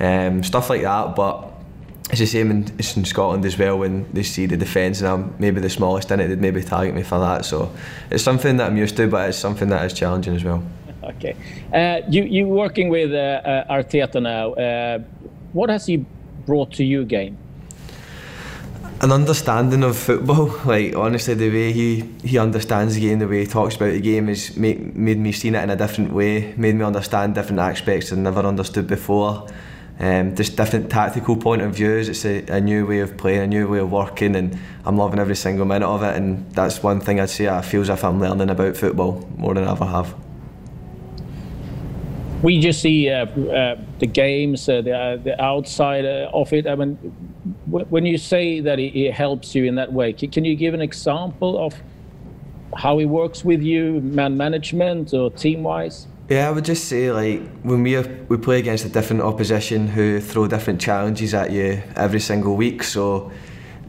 um, 0.00 0.42
stuff 0.42 0.70
like 0.70 0.82
that. 0.82 1.16
But 1.16 1.52
it's 2.10 2.20
the 2.20 2.26
same 2.26 2.50
in, 2.50 2.64
in 2.78 3.04
Scotland 3.04 3.44
as 3.44 3.58
well 3.58 3.78
when 3.78 4.10
they 4.12 4.22
see 4.22 4.46
the 4.46 4.56
defence 4.56 5.00
and 5.00 5.08
I'm 5.08 5.34
maybe 5.38 5.60
the 5.60 5.70
smallest 5.70 6.10
in 6.12 6.20
it, 6.20 6.28
they'd 6.28 6.40
maybe 6.40 6.62
target 6.62 6.94
me 6.94 7.02
for 7.02 7.18
that. 7.18 7.44
So 7.44 7.72
it's 8.10 8.22
something 8.22 8.56
that 8.58 8.70
I'm 8.70 8.76
used 8.76 8.96
to, 8.98 9.08
but 9.08 9.28
it's 9.28 9.38
something 9.38 9.68
that 9.70 9.84
is 9.84 9.92
challenging 9.92 10.36
as 10.36 10.44
well. 10.44 10.62
Okay. 11.06 11.36
Uh, 11.72 12.04
you, 12.10 12.24
you're 12.24 12.48
working 12.48 12.88
with 12.88 13.12
uh, 13.12 13.40
uh, 13.44 13.72
Arteta 13.72 14.20
now. 14.20 14.54
Uh, 14.54 14.98
what 15.52 15.70
has 15.70 15.86
he 15.86 16.04
brought 16.46 16.72
to 16.72 16.84
your 16.84 17.04
game? 17.04 17.38
An 19.00 19.12
understanding 19.12 19.84
of 19.84 19.96
football. 19.96 20.48
Like 20.64 20.96
honestly, 20.96 21.34
the 21.34 21.48
way 21.48 21.72
he, 21.72 22.00
he 22.24 22.38
understands 22.38 22.96
the 22.96 23.02
game, 23.02 23.20
the 23.20 23.28
way 23.28 23.40
he 23.40 23.46
talks 23.46 23.76
about 23.76 23.92
the 23.92 24.00
game, 24.00 24.26
has 24.26 24.56
made, 24.56 24.96
made 24.96 25.18
me 25.18 25.30
see 25.30 25.46
it 25.46 25.54
in 25.54 25.70
a 25.70 25.76
different 25.76 26.12
way. 26.12 26.54
Made 26.56 26.74
me 26.74 26.84
understand 26.84 27.36
different 27.36 27.60
aspects 27.60 28.12
I'd 28.12 28.18
never 28.18 28.40
understood 28.40 28.88
before. 28.88 29.46
Um, 29.98 30.34
just 30.34 30.56
different 30.56 30.90
tactical 30.90 31.36
point 31.36 31.62
of 31.62 31.74
views. 31.74 32.08
It's 32.08 32.24
a, 32.24 32.44
a, 32.48 32.60
new 32.60 32.86
way 32.86 33.00
of 33.00 33.16
playing, 33.16 33.40
a 33.40 33.46
new 33.46 33.66
way 33.66 33.78
of 33.78 33.90
working, 33.90 34.36
and 34.36 34.58
I'm 34.84 34.98
loving 34.98 35.18
every 35.18 35.36
single 35.36 35.64
minute 35.64 35.86
of 35.86 36.02
it. 36.02 36.16
And 36.16 36.50
that's 36.52 36.82
one 36.82 37.00
thing 37.00 37.18
I'd 37.18 37.30
say 37.30 37.48
I 37.48 37.62
feel 37.62 37.80
as 37.80 37.88
if 37.88 38.04
I'm 38.04 38.20
learning 38.20 38.50
about 38.50 38.76
football 38.76 39.26
more 39.36 39.54
than 39.54 39.64
I 39.64 39.72
ever 39.72 39.86
have. 39.86 40.14
We 42.42 42.60
just 42.60 42.82
see 42.82 43.08
uh, 43.08 43.24
uh, 43.24 43.80
the 43.98 44.06
games, 44.06 44.68
uh, 44.68 44.82
the, 44.82 44.92
uh, 44.92 45.16
the 45.16 45.42
outside 45.42 46.04
uh, 46.04 46.30
of 46.34 46.52
it. 46.52 46.66
I 46.66 46.74
mean, 46.74 46.96
when 47.66 48.04
you 48.04 48.18
say 48.18 48.60
that 48.60 48.78
it, 48.78 49.12
helps 49.12 49.54
you 49.54 49.64
in 49.64 49.76
that 49.76 49.92
way, 49.92 50.12
can 50.12 50.44
you 50.44 50.54
give 50.54 50.74
an 50.74 50.82
example 50.82 51.64
of 51.64 51.74
how 52.76 52.98
it 52.98 53.06
works 53.06 53.44
with 53.44 53.62
you, 53.62 54.00
man 54.02 54.36
management 54.36 55.14
or 55.14 55.30
team 55.30 55.62
wise? 55.62 56.06
Yeah, 56.28 56.48
I 56.48 56.50
would 56.50 56.64
just 56.64 56.86
say 56.86 57.12
like 57.12 57.40
when 57.62 57.84
we 57.84 57.96
we 58.28 58.36
play 58.36 58.58
against 58.58 58.84
a 58.84 58.88
different 58.88 59.22
opposition 59.22 59.86
who 59.86 60.20
throw 60.20 60.48
different 60.48 60.80
challenges 60.80 61.34
at 61.34 61.52
you 61.52 61.80
every 61.94 62.18
single 62.18 62.56
week. 62.56 62.82
So 62.82 63.30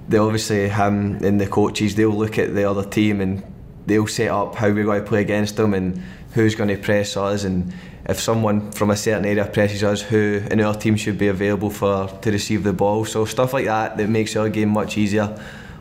they 0.07 0.19
obviously 0.19 0.69
him 0.69 1.15
and 1.23 1.41
the 1.41 1.47
coaches 1.47 1.95
they'll 1.95 2.11
look 2.11 2.37
at 2.37 2.53
the 2.53 2.69
other 2.69 2.87
team 2.87 3.21
and 3.21 3.43
they'll 3.87 4.05
set 4.05 4.29
up 4.29 4.53
how 4.53 4.67
we're 4.69 4.83
going 4.83 5.03
to 5.03 5.09
play 5.09 5.21
against 5.21 5.55
them 5.55 5.73
and 5.73 5.99
who's 6.33 6.53
going 6.53 6.69
to 6.69 6.77
press 6.77 7.17
us 7.17 7.43
and 7.43 7.73
if 8.07 8.19
someone 8.19 8.71
from 8.71 8.91
a 8.91 8.95
certain 8.95 9.25
area 9.25 9.45
presses 9.45 9.83
us, 9.83 10.01
who 10.01 10.41
in 10.51 10.61
our 10.61 10.75
team 10.75 10.95
should 10.95 11.17
be 11.17 11.27
available 11.27 11.71
for 11.71 12.07
to 12.21 12.31
receive 12.31 12.63
the 12.63 12.71
ball. 12.71 13.03
So 13.03 13.25
stuff 13.25 13.51
like 13.51 13.65
that 13.65 13.97
that 13.97 14.09
makes 14.09 14.35
our 14.35 14.47
game 14.47 14.69
much 14.69 14.95
easier 14.97 15.35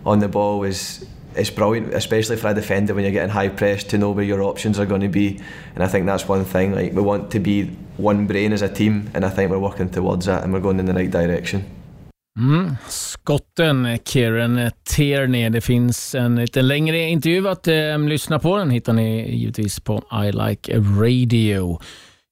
on 0.06 0.20
the 0.20 0.28
ball 0.28 0.64
is 0.64 1.06
it's 1.36 1.50
brilliant, 1.50 1.94
especially 1.94 2.36
for 2.36 2.48
a 2.48 2.54
defender 2.54 2.94
when 2.94 3.04
you're 3.04 3.12
getting 3.12 3.30
high 3.30 3.48
press 3.48 3.84
to 3.84 3.96
know 3.96 4.10
where 4.10 4.24
your 4.24 4.42
options 4.42 4.78
are 4.78 4.86
going 4.86 5.02
to 5.02 5.08
be. 5.08 5.40
And 5.74 5.84
I 5.84 5.88
think 5.88 6.06
that's 6.06 6.28
one 6.28 6.44
thing. 6.44 6.74
Like 6.74 6.92
we 6.94 7.02
want 7.02 7.30
to 7.30 7.40
be 7.40 7.70
one 7.96 8.26
brain 8.26 8.52
as 8.52 8.62
a 8.62 8.68
team, 8.68 9.10
and 9.14 9.24
I 9.24 9.30
think 9.30 9.50
we're 9.50 9.58
working 9.58 9.88
towards 9.90 10.26
that, 10.26 10.42
and 10.44 10.52
we're 10.52 10.62
going 10.62 10.80
in 10.80 10.86
the 10.86 10.94
right 10.94 11.10
direction. 11.10 11.64
Mm. 12.38 12.76
Skotten 12.88 13.98
Kieran 14.04 14.70
Tierney. 14.84 15.48
Det 15.48 15.60
finns 15.60 16.14
en 16.14 16.36
lite 16.36 16.62
längre 16.62 16.98
intervju 16.98 17.48
att 17.48 17.68
eh, 17.68 17.98
lyssna 17.98 18.38
på. 18.38 18.56
Den 18.56 18.70
hittar 18.70 18.92
ni 18.92 19.36
givetvis 19.36 19.80
på 19.80 20.02
I 20.26 20.32
Like 20.32 20.78
Radio. 20.78 21.80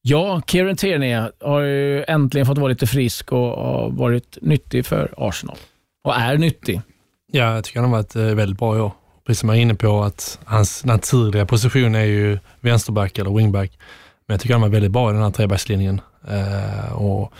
Ja, 0.02 0.42
Kieran 0.46 0.76
Tierney 0.76 1.28
har 1.40 1.60
ju 1.60 2.04
äntligen 2.04 2.46
fått 2.46 2.58
vara 2.58 2.68
lite 2.68 2.86
frisk 2.86 3.32
och 3.32 3.38
har 3.38 3.90
varit 3.90 4.38
nyttig 4.40 4.86
för 4.86 5.14
Arsenal. 5.16 5.56
Och 6.04 6.16
är 6.16 6.38
nyttig. 6.38 6.80
Ja, 7.34 7.54
jag 7.54 7.64
tycker 7.64 7.80
han 7.80 7.90
har 7.90 7.96
varit 7.96 8.16
eh, 8.16 8.22
väldigt 8.22 8.58
bra 8.58 8.76
i 8.76 8.80
år. 8.80 8.92
Precis 9.26 9.40
som 9.40 9.48
jag 9.48 9.58
är 9.58 9.62
inne 9.62 9.74
på 9.74 10.02
att 10.02 10.38
hans 10.44 10.84
naturliga 10.84 11.46
position 11.46 11.94
är 11.94 12.04
ju 12.04 12.38
vänsterback 12.60 13.18
eller 13.18 13.30
wingback. 13.30 13.78
Men 14.26 14.34
jag 14.34 14.40
tycker 14.40 14.54
han 14.54 14.60
var 14.60 14.68
väldigt 14.68 14.90
bra 14.90 15.10
i 15.10 15.12
den 15.12 15.22
här 15.22 15.30
trebackslinjen. 15.30 16.00
Eh, 16.28 16.92
och 16.92 17.32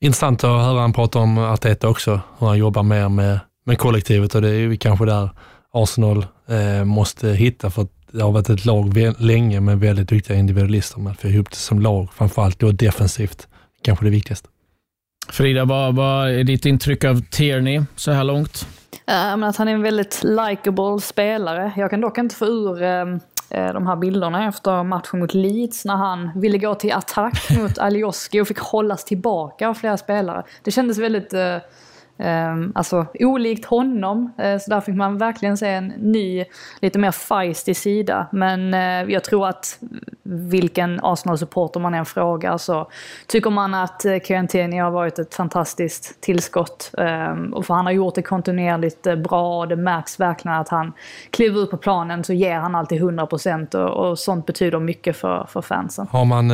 intressant 0.00 0.44
att 0.44 0.64
höra 0.64 0.80
han 0.80 0.92
prata 0.92 1.18
om 1.18 1.38
Arteta 1.38 1.88
också, 1.88 2.20
hur 2.38 2.46
han 2.46 2.58
jobbar 2.58 2.82
mer 2.82 3.08
med, 3.08 3.40
med 3.64 3.78
kollektivet 3.78 4.34
och 4.34 4.42
det 4.42 4.48
är 4.48 4.58
ju 4.58 4.76
kanske 4.76 5.04
där 5.04 5.30
Arsenal 5.72 6.26
eh, 6.48 6.84
måste 6.84 7.28
hitta 7.28 7.70
för 7.70 7.82
att 7.82 7.92
det 8.12 8.22
har 8.22 8.32
varit 8.32 8.50
ett 8.50 8.64
lag 8.64 9.14
länge 9.18 9.60
med 9.60 9.80
väldigt 9.80 10.08
duktiga 10.08 10.36
individualister, 10.36 11.00
men 11.00 11.12
att 11.12 11.20
få 11.20 11.28
ihop 11.28 11.50
det 11.50 11.56
som 11.56 11.80
lag, 11.80 12.08
framförallt 12.14 12.58
då 12.58 12.72
defensivt, 12.72 13.48
kanske 13.82 14.04
det 14.04 14.10
viktigaste. 14.10 14.48
Frida, 15.28 15.64
vad, 15.64 15.94
vad 15.94 16.30
är 16.30 16.44
ditt 16.44 16.66
intryck 16.66 17.04
av 17.04 17.22
Tierney 17.30 17.82
så 17.96 18.12
här 18.12 18.24
långt? 18.24 18.66
Uh, 19.08 19.48
att 19.48 19.56
han 19.56 19.68
är 19.68 19.72
en 19.72 19.82
väldigt 19.82 20.22
likable 20.24 21.00
spelare. 21.00 21.72
Jag 21.76 21.90
kan 21.90 22.00
dock 22.00 22.18
inte 22.18 22.34
få 22.34 22.46
ur 22.46 22.82
uh, 22.82 23.18
de 23.48 23.86
här 23.86 23.96
bilderna 23.96 24.48
efter 24.48 24.82
matchen 24.82 25.20
mot 25.20 25.34
Leeds 25.34 25.84
när 25.84 25.96
han 25.96 26.30
ville 26.36 26.58
gå 26.58 26.74
till 26.74 26.92
attack 26.92 27.50
mot 27.58 27.78
Alioski 27.78 28.40
och 28.40 28.48
fick 28.48 28.58
hållas 28.58 29.04
tillbaka 29.04 29.68
av 29.68 29.74
flera 29.74 29.96
spelare. 29.96 30.42
Det 30.62 30.70
kändes 30.70 30.98
väldigt 30.98 31.34
Um, 31.34 31.60
Ehm, 32.20 32.72
alltså 32.74 33.06
olikt 33.14 33.64
honom, 33.64 34.32
eh, 34.38 34.58
så 34.58 34.70
där 34.70 34.80
fick 34.80 34.94
man 34.94 35.18
verkligen 35.18 35.56
se 35.56 35.68
en 35.68 35.86
ny, 35.86 36.44
lite 36.80 36.98
mer 36.98 37.10
feisty 37.10 37.74
sida. 37.74 38.26
Men 38.32 38.74
eh, 38.74 39.12
jag 39.12 39.24
tror 39.24 39.48
att 39.48 39.78
vilken 40.22 41.00
Arsenal-supporter 41.02 41.80
man 41.80 41.94
än 41.94 42.06
frågar 42.06 42.58
så 42.58 42.90
tycker 43.26 43.50
man 43.50 43.74
att 43.74 44.02
uh, 44.06 44.12
har 44.82 44.90
varit 44.90 45.18
ett 45.18 45.34
fantastiskt 45.34 46.20
tillskott. 46.20 46.90
Ehm, 46.98 47.54
och 47.54 47.66
för 47.66 47.74
han 47.74 47.86
har 47.86 47.92
gjort 47.92 48.14
det 48.14 48.22
kontinuerligt 48.22 49.02
bra 49.02 49.58
och 49.58 49.68
det 49.68 49.76
märks 49.76 50.20
verkligen 50.20 50.56
att 50.56 50.68
han 50.68 50.92
kliver 51.30 51.62
ut 51.62 51.70
på 51.70 51.76
planen 51.76 52.24
så 52.24 52.32
ger 52.32 52.56
han 52.56 52.74
alltid 52.74 53.02
100% 53.02 53.76
och, 53.76 54.10
och 54.10 54.18
sånt 54.18 54.46
betyder 54.46 54.78
mycket 54.78 55.16
för, 55.16 55.46
för 55.50 55.62
fansen. 55.62 56.06
Har 56.10 56.24
man 56.24 56.52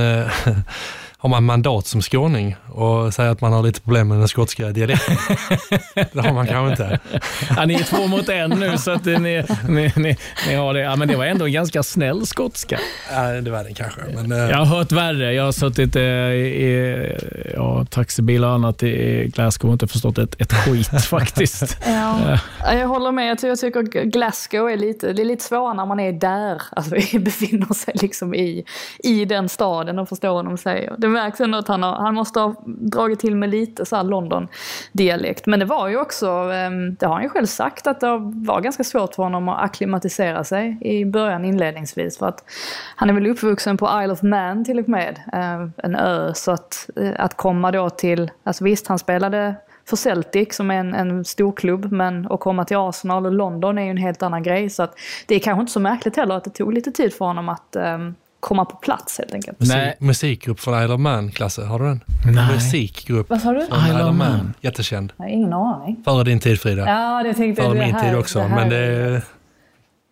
har 1.18 1.28
man 1.28 1.44
mandat 1.44 1.86
som 1.86 2.02
skåning 2.02 2.56
och 2.68 3.14
säger 3.14 3.30
att 3.30 3.40
man 3.40 3.52
har 3.52 3.62
lite 3.62 3.80
problem 3.80 4.08
med 4.08 4.18
den 4.18 4.28
skotska 4.28 4.68
dialekten? 4.68 5.16
det 6.12 6.20
har 6.20 6.32
man 6.32 6.46
kanske 6.46 6.70
inte. 6.70 7.00
Ja, 7.56 7.64
ni 7.64 7.74
är 7.74 7.84
två 7.84 8.06
mot 8.06 8.28
en 8.28 8.50
nu 8.50 8.78
så 8.78 8.90
att 8.90 9.04
ni, 9.04 9.44
ni, 9.68 9.92
ni, 9.96 10.16
ni 10.48 10.54
har 10.54 10.74
det. 10.74 10.80
Ja, 10.80 10.96
men 10.96 11.08
det 11.08 11.16
var 11.16 11.24
ändå 11.24 11.46
en 11.46 11.52
ganska 11.52 11.82
snäll 11.82 12.26
skotska. 12.26 12.78
Ja, 13.12 13.22
det 13.22 13.50
var 13.50 13.64
det 13.64 13.74
kanske. 13.74 14.00
Men, 14.14 14.32
uh... 14.32 14.38
Jag 14.38 14.56
har 14.56 14.64
hört 14.64 14.92
värre. 14.92 15.32
Jag 15.32 15.44
har 15.44 15.52
suttit 15.52 15.96
uh, 15.96 16.02
i 16.02 17.16
ja, 17.54 17.84
taxibilar 17.84 18.48
och 18.48 18.54
annat 18.54 18.82
i 18.82 19.26
Glasgow 19.34 19.70
och 19.70 19.72
inte 19.72 19.86
förstått 19.86 20.18
ett, 20.18 20.40
ett 20.40 20.52
skit 20.52 21.04
faktiskt. 21.10 21.78
Ja. 21.86 22.38
Jag 22.72 22.88
håller 22.88 23.12
med. 23.12 23.30
Jag 23.30 23.38
tycker, 23.38 23.48
jag 23.48 23.86
tycker 23.86 24.04
Glasgow 24.04 24.70
är 24.70 24.76
lite, 24.76 25.12
det 25.12 25.22
är 25.22 25.26
lite 25.26 25.44
svårare 25.44 25.74
när 25.74 25.86
man 25.86 26.00
är 26.00 26.12
där. 26.12 26.62
Alltså, 26.70 26.94
vi 27.12 27.18
befinner 27.18 27.74
sig 27.74 27.94
liksom 28.02 28.34
i, 28.34 28.64
i 28.98 29.24
den 29.24 29.48
staden 29.48 29.98
och 29.98 30.08
förstår 30.08 30.34
vad 30.34 30.44
de 30.44 30.58
säger. 30.58 30.94
Det 31.06 31.10
märks 31.10 31.40
ändå 31.40 31.58
att 31.58 31.68
han, 31.68 31.82
har, 31.82 31.92
han 31.92 32.14
måste 32.14 32.40
ha 32.40 32.54
dragit 32.66 33.20
till 33.20 33.36
med 33.36 33.50
lite 33.50 33.86
så 33.86 34.02
London-dialekt. 34.02 35.46
Men 35.46 35.60
det 35.60 35.64
var 35.64 35.88
ju 35.88 35.96
också, 35.96 36.26
ehm, 36.28 36.94
det 36.94 37.06
har 37.06 37.14
han 37.14 37.22
ju 37.22 37.28
själv 37.28 37.46
sagt, 37.46 37.86
att 37.86 38.00
det 38.00 38.18
var 38.34 38.60
ganska 38.60 38.84
svårt 38.84 39.14
för 39.14 39.22
honom 39.22 39.48
att 39.48 39.64
akklimatisera 39.64 40.44
sig 40.44 40.78
i 40.80 41.04
början 41.04 41.44
inledningsvis. 41.44 42.18
För 42.18 42.26
att 42.26 42.44
han 42.96 43.10
är 43.10 43.14
väl 43.14 43.26
uppvuxen 43.26 43.76
på 43.76 44.02
Isle 44.02 44.12
of 44.12 44.22
Man 44.22 44.64
till 44.64 44.78
och 44.78 44.88
med, 44.88 45.20
ehm, 45.32 45.72
en 45.76 45.96
ö. 45.96 46.32
Så 46.34 46.50
att, 46.50 46.90
eh, 46.96 47.12
att 47.18 47.36
komma 47.36 47.72
då 47.72 47.90
till, 47.90 48.30
alltså 48.44 48.64
visst 48.64 48.86
han 48.86 48.98
spelade 48.98 49.54
för 49.88 49.96
Celtic 49.96 50.56
som 50.56 50.70
är 50.70 50.80
en, 50.80 50.94
en 50.94 51.24
stor 51.24 51.52
klubb 51.52 51.92
men 51.92 52.32
att 52.32 52.40
komma 52.40 52.64
till 52.64 52.76
Arsenal 52.76 53.26
och 53.26 53.32
London 53.32 53.78
är 53.78 53.82
ju 53.82 53.90
en 53.90 53.96
helt 53.96 54.22
annan 54.22 54.42
grej. 54.42 54.70
Så 54.70 54.82
att 54.82 54.98
det 55.26 55.34
är 55.34 55.40
kanske 55.40 55.60
inte 55.60 55.72
så 55.72 55.80
märkligt 55.80 56.16
heller 56.16 56.34
att 56.34 56.44
det 56.44 56.50
tog 56.50 56.72
lite 56.72 56.90
tid 56.90 57.14
för 57.14 57.24
honom 57.24 57.48
att 57.48 57.76
um, 57.76 58.14
komma 58.46 58.64
på 58.64 58.76
plats 58.76 59.18
helt 59.18 59.34
enkelt. 59.34 59.56
Nej. 59.60 59.96
Musikgrupp 60.00 60.60
från 60.60 60.82
Isle 60.82 60.94
of 60.94 61.00
Man, 61.00 61.30
Klasse, 61.30 61.64
har 61.64 61.78
du 61.78 61.84
den? 61.84 62.00
Nej. 62.34 62.54
Musikgrupp 62.54 63.30
Vad 63.30 63.40
sa 63.40 63.52
du? 63.52 63.66
från 63.66 63.86
Isle 63.86 64.04
of 64.04 64.14
Man. 64.14 64.54
Jättekänd. 64.60 65.12
Jag 65.16 65.24
har 65.24 65.30
ingen 65.30 65.52
aning. 65.52 66.02
Före 66.04 66.24
din 66.24 66.40
tid 66.40 66.60
Frida. 66.60 66.86
Ja, 66.86 67.22
det 67.22 67.34
tänkte 67.34 67.62
Före 67.62 67.74
det 67.74 67.80
min 67.80 67.94
här, 67.94 68.08
tid 68.08 68.18
också, 68.18 68.38
det 68.38 68.48
men 68.48 68.68
det 68.68 68.76
är... 68.76 69.22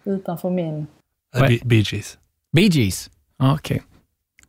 Utanför 0.05 0.51
min. 0.51 0.87
Bee 1.41 1.61
Bee 1.65 1.85
Gees. 1.87 2.19
Bee 2.53 2.67
Gees? 2.67 3.11
Okej. 3.39 3.55
Okay. 3.55 3.81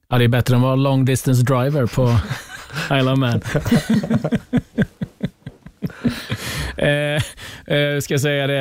Ja, 0.10 0.18
det 0.18 0.24
är 0.24 0.28
bättre 0.28 0.56
än 0.56 0.62
att 0.62 0.64
vara 0.64 0.76
long 0.76 1.06
distance 1.06 1.44
driver 1.44 1.86
på 1.86 2.18
Isle 2.96 3.12
of 3.12 3.20
Man 3.20 3.42
eh, 6.78 7.16
eh, 7.78 8.00
ska 8.00 8.14
jag 8.14 8.22
säga 8.22 8.48
det, 8.48 8.60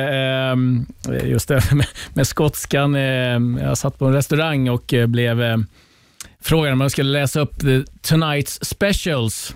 eh, 1.09 1.29
just 1.29 1.47
det 1.47 1.61
med, 1.73 1.87
med 2.13 2.27
skotskan. 2.27 2.95
Eh, 2.95 3.65
jag 3.67 3.77
satt 3.77 3.99
på 3.99 4.05
en 4.05 4.13
restaurang 4.13 4.69
och 4.69 4.93
eh, 4.93 5.07
blev 5.07 5.41
eh, 5.41 5.57
frågad 6.41 6.73
om 6.73 6.81
jag 6.81 6.91
skulle 6.91 7.19
läsa 7.19 7.39
upp 7.39 7.59
the 7.59 7.83
Tonight's 8.13 8.63
Specials. 8.65 9.55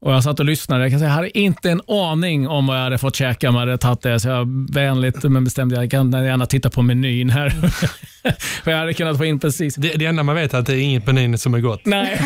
Och 0.00 0.12
Jag 0.12 0.24
satt 0.24 0.40
och 0.40 0.46
lyssnade. 0.46 0.82
Jag, 0.82 0.90
kan 0.90 0.98
säga, 0.98 1.08
jag 1.08 1.14
hade 1.14 1.38
inte 1.38 1.70
en 1.70 1.80
aning 1.88 2.48
om 2.48 2.66
vad 2.66 2.76
jag 2.76 2.82
hade 2.82 2.98
fått 2.98 3.16
käka 3.16 3.48
om 3.48 3.54
jag 3.54 3.60
hade 3.60 3.78
tagit 3.78 4.02
det. 4.02 4.20
Så 4.20 4.28
jag 4.28 4.72
vänligt 4.72 5.22
men 5.22 5.44
bestämde 5.44 5.76
jag 5.76 5.90
kan 5.90 6.12
gärna 6.12 6.46
titta 6.46 6.70
på 6.70 6.82
menyn 6.82 7.30
här. 7.30 7.50
För 8.64 8.70
jag 8.70 8.78
hade 8.78 8.94
kunnat 8.94 9.18
få 9.18 9.24
in 9.24 9.38
precis. 9.38 9.74
Det, 9.74 9.88
det 9.88 10.06
enda 10.06 10.22
man 10.22 10.34
vet 10.34 10.54
är 10.54 10.58
att 10.58 10.66
det 10.66 10.74
är 10.74 10.80
inget 10.80 11.06
menyn 11.06 11.38
som 11.38 11.54
är 11.54 11.60
gott. 11.60 11.80
Nej. 11.84 12.20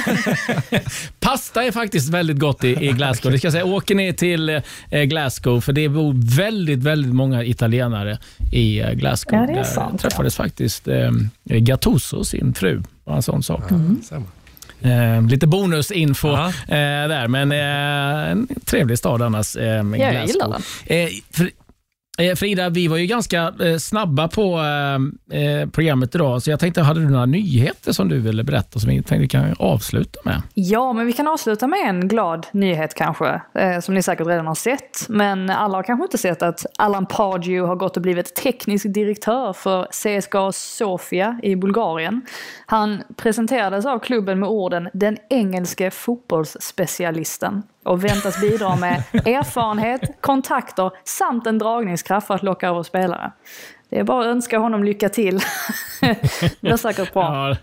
Pasta 1.21 1.65
är 1.65 1.73
faktiskt 1.73 2.09
väldigt 2.09 2.39
gott 2.39 2.65
i, 2.65 2.69
i 2.69 2.93
Glasgow. 2.93 3.33
Det 3.33 3.39
ska 3.39 3.51
säga, 3.51 3.65
åker 3.65 3.95
ni 3.95 4.13
till 4.13 4.49
eh, 4.49 5.03
Glasgow, 5.03 5.61
för 5.61 5.73
det 5.73 5.89
bor 5.89 6.37
väldigt, 6.37 6.83
väldigt 6.83 7.15
många 7.15 7.45
italienare 7.45 8.19
i 8.53 8.81
eh, 8.81 8.91
Glasgow. 8.91 9.39
Ja, 9.41 9.47
det 9.47 9.61
är 9.61 9.65
sant, 9.65 10.03
Där 10.03 10.09
träffades 10.09 10.39
ja. 10.39 10.45
faktiskt 10.45 10.89
eh, 10.89 11.11
Gattuso, 11.45 12.25
sin 12.25 12.55
fru. 12.55 12.83
Bara 13.05 13.17
en 13.17 13.23
sån 13.23 13.43
sak. 13.43 13.71
Mm. 13.71 14.01
Eh, 14.85 15.23
lite 15.29 15.47
bonusinfo 15.47 16.29
eh, 16.29 16.49
där, 16.69 17.29
men 17.29 17.53
eh, 17.53 18.31
en 18.31 18.49
trevlig 18.65 18.99
stad 18.99 19.23
annars. 19.23 19.57
Eh, 19.57 19.65
ja, 19.65 19.97
jag 19.97 20.27
gillar 20.27 20.49
den. 20.49 20.63
Eh, 22.19 22.35
Frida, 22.35 22.69
vi 22.69 22.89
var 22.89 22.97
ju 22.97 23.07
ganska 23.07 23.55
eh, 23.61 23.77
snabba 23.77 24.29
på 24.29 24.61
eh, 25.33 25.69
programmet 25.69 26.15
idag, 26.15 26.43
så 26.43 26.51
jag 26.51 26.61
tänkte, 26.61 26.81
hade 26.83 27.01
du 27.01 27.11
några 27.11 27.27
nyheter 27.27 27.93
som 27.93 28.09
du 28.09 28.21
ville 28.21 28.45
berätta 28.45 28.79
som 28.79 28.91
vi 28.91 29.03
tänkte 29.03 29.29
kan 29.39 29.55
avsluta 29.59 30.21
med? 30.25 30.43
Ja, 30.55 30.93
men 30.93 31.07
vi 31.07 31.13
kan 31.13 31.29
avsluta 31.29 31.67
med 31.67 31.79
en 31.89 32.09
glad 32.09 32.47
nyhet 32.53 32.95
kanske, 32.95 33.43
som 33.83 33.95
ni 33.95 34.03
säkert 34.03 34.27
redan 34.27 34.47
har 34.47 34.55
sett. 34.55 35.09
Men 35.09 35.51
alla 35.51 35.79
har 35.79 35.83
kanske 35.83 36.05
inte 36.05 36.19
sett 36.19 36.43
att 36.43 36.67
Alan 36.79 37.07
Pardew 37.07 37.69
har 37.69 37.77
gått 37.77 37.97
och 37.97 38.03
blivit 38.03 38.35
teknisk 38.35 38.95
direktör 38.95 39.53
för 39.53 39.85
CSKA 39.85 40.53
Sofia 40.53 41.41
i 41.43 41.57
Bulgarien. 41.57 42.23
Han 42.67 43.03
presenterades 43.17 43.87
av 43.87 43.99
klubben 43.99 44.41
med 44.41 44.49
orden 44.49 44.89
“den 44.93 45.17
engelske 45.31 45.91
fotbollsspecialisten” 45.91 47.63
och 47.85 48.05
väntas 48.05 48.41
bidra 48.41 48.77
med 48.77 49.03
erfarenhet, 49.15 50.01
kontakter 50.21 50.91
samt 51.05 51.47
en 51.47 51.59
dragningskraft 51.59 52.27
för 52.27 52.35
att 52.35 52.43
locka 52.43 52.69
över 52.69 52.83
spelare. 52.83 53.33
Det 53.91 53.99
är 53.99 54.05
bara 54.05 54.21
att 54.21 54.27
önska 54.27 54.59
honom 54.59 54.85
lycka 54.85 55.09
till. 55.09 55.41
det 56.01 56.61
blir 56.61 56.77
säkert 56.77 57.13
bra. 57.13 57.49
Ja, 57.49 57.57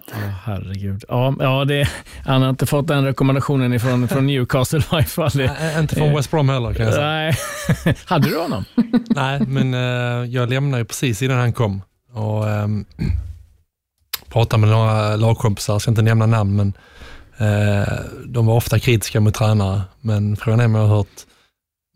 herregud. 0.45 1.03
Ja, 1.07 1.35
ja, 1.39 1.65
det, 1.65 1.89
han 2.25 2.41
har 2.41 2.49
inte 2.49 2.65
fått 2.65 2.87
den 2.87 3.05
rekommendationen 3.05 3.73
ifrån, 3.73 4.07
från 4.07 4.27
Newcastle 4.27 4.79
i 4.79 4.83
varje 4.91 5.05
fall. 5.05 5.31
Nej, 5.33 5.79
inte 5.79 5.95
från 5.95 6.15
West 6.15 6.31
Brom 6.31 6.49
heller 6.49 6.73
kan 6.73 6.85
jag 6.85 6.93
säga. 6.93 7.07
Nej. 7.07 7.35
Hade 8.05 8.29
du 8.29 8.37
honom? 8.37 8.65
Nej, 9.09 9.39
men 9.39 9.73
uh, 9.73 10.25
jag 10.25 10.49
lämnade 10.49 10.81
ju 10.81 10.85
precis 10.85 11.21
innan 11.21 11.37
han 11.37 11.53
kom. 11.53 11.81
Och, 12.13 12.45
um, 12.45 12.85
pratade 14.29 14.61
med 14.61 14.69
några 14.69 15.15
lagkompisar, 15.15 15.73
jag 15.73 15.81
ska 15.81 15.91
inte 15.91 16.01
nämna 16.01 16.25
namn, 16.25 16.55
men 16.55 16.67
eh, 16.67 16.73
Eh, 17.39 17.99
de 18.25 18.45
var 18.45 18.55
ofta 18.55 18.79
kritiska 18.79 19.19
mot 19.19 19.33
tränare. 19.33 19.81
Men 20.01 20.37
frågan 20.37 20.59
är 20.59 20.65
om 20.65 20.75
jag 20.75 20.81
har 20.81 20.95
hört 20.95 21.25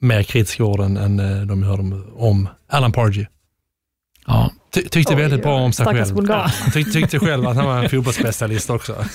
mer 0.02 0.24
kritiska 0.24 0.64
ord 0.64 0.80
än, 0.80 0.98
än 0.98 1.20
eh, 1.20 1.42
de 1.42 1.64
hörde 1.64 1.82
om, 1.82 2.14
om 2.16 2.50
Alan 2.68 2.92
Pardew. 2.92 3.28
Ja. 4.28 4.52
Ty, 4.74 4.82
tyckte 4.82 5.14
Oj, 5.16 5.22
väldigt 5.22 5.42
bra 5.44 5.56
om 5.56 5.74
sig 5.74 5.86
själv. 5.86 6.16
bulgar. 6.16 6.52
Ty, 6.74 6.84
tyckte 6.84 7.20
själv 7.20 7.48
att 7.48 7.56
han 7.56 7.66
var 7.66 7.84
en 7.84 7.90
fotbollsspecialist 7.90 8.70
också. 8.70 9.06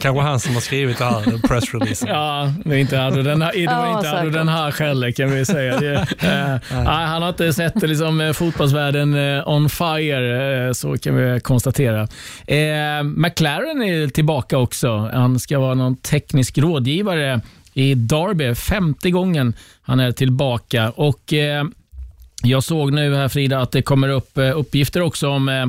Kanske 0.00 0.20
han 0.22 0.40
som 0.40 0.54
har 0.54 0.60
skrivit 0.60 0.98
det 0.98 1.04
här 1.04 1.48
pressreleasen. 1.48 2.08
Ja, 2.08 2.52
det 2.64 2.74
är 2.74 2.78
inte 2.78 3.02
Ado 3.04 3.22
den 3.22 3.42
här, 3.42 3.52
det 3.52 3.66
var 3.66 3.86
Ja, 3.86 3.96
inte 3.98 4.10
säkert. 4.10 4.32
den 4.32 4.48
här 4.48 4.72
heller 4.78 5.10
kan 5.10 5.30
vi 5.30 5.44
säga. 5.44 5.80
Det, 5.80 5.94
eh, 6.20 6.76
nej, 6.84 7.06
han 7.06 7.22
har 7.22 7.28
inte 7.28 7.52
sett 7.52 7.82
liksom, 7.82 8.20
eh, 8.20 8.32
fotbollsvärlden 8.32 9.14
eh, 9.38 9.48
on 9.48 9.68
fire, 9.70 10.66
eh, 10.66 10.72
så 10.72 10.98
kan 10.98 11.16
vi 11.16 11.40
konstatera. 11.40 12.00
Eh, 12.46 13.02
McLaren 13.02 13.82
är 13.82 14.08
tillbaka 14.08 14.58
också. 14.58 15.10
Han 15.12 15.38
ska 15.38 15.58
vara 15.58 15.74
någon 15.74 15.96
teknisk 15.96 16.58
rådgivare 16.58 17.40
i 17.74 17.94
Derby, 17.94 18.54
femte 18.54 19.10
gången 19.10 19.54
han 19.82 20.00
är 20.00 20.12
tillbaka. 20.12 20.90
Och 20.90 21.32
eh, 21.32 21.64
jag 22.42 22.64
såg 22.64 22.92
nu 22.92 23.14
här 23.14 23.28
Frida 23.28 23.58
att 23.58 23.72
det 23.72 23.82
kommer 23.82 24.08
upp 24.08 24.38
eh, 24.38 24.58
uppgifter 24.58 25.00
också 25.00 25.28
om 25.28 25.48
eh, 25.48 25.66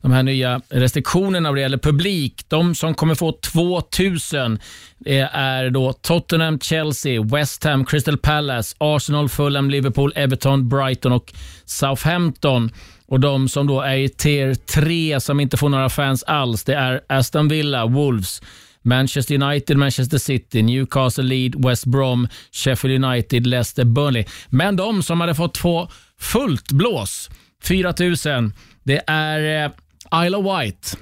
de 0.00 0.12
här 0.12 0.22
nya 0.22 0.60
restriktionerna 0.68 1.48
vad 1.48 1.56
det 1.56 1.60
gäller 1.60 1.78
publik. 1.78 2.44
De 2.48 2.74
som 2.74 2.94
kommer 2.94 3.14
få 3.14 3.32
2000 3.32 4.58
eh, 5.06 5.36
är 5.36 5.70
då 5.70 5.92
Tottenham, 5.92 6.60
Chelsea, 6.60 7.22
West 7.22 7.64
Ham, 7.64 7.84
Crystal 7.84 8.18
Palace, 8.18 8.76
Arsenal, 8.78 9.28
Fulham, 9.28 9.70
Liverpool, 9.70 10.12
Everton, 10.16 10.68
Brighton 10.68 11.12
och 11.12 11.32
Southampton. 11.64 12.70
Och 13.06 13.20
De 13.20 13.48
som 13.48 13.66
då 13.66 13.80
är 13.80 13.96
i 13.96 14.08
tier 14.08 14.54
3 14.54 15.20
som 15.20 15.40
inte 15.40 15.56
får 15.56 15.68
några 15.68 15.88
fans 15.88 16.22
alls, 16.22 16.64
det 16.64 16.74
är 16.74 17.00
Aston 17.08 17.48
Villa, 17.48 17.86
Wolves, 17.86 18.42
Manchester 18.82 19.42
United, 19.42 19.76
Manchester 19.76 20.18
City, 20.18 20.62
Newcastle, 20.62 21.24
Leeds, 21.24 21.56
West 21.58 21.86
Brom, 21.86 22.28
Sheffield 22.52 23.04
United, 23.04 23.46
Leicester, 23.46 23.84
Burnley. 23.84 24.24
Men 24.48 24.76
de 24.76 25.02
som 25.02 25.20
hade 25.20 25.34
fått 25.34 25.54
två 25.54 25.88
fullt 26.24 26.72
blås, 26.72 27.30
4000, 27.64 28.52
det 28.82 29.02
är 29.06 29.64
eh, 29.64 30.24
Isle 30.26 30.36
of 30.36 30.60
Wight. 30.60 30.98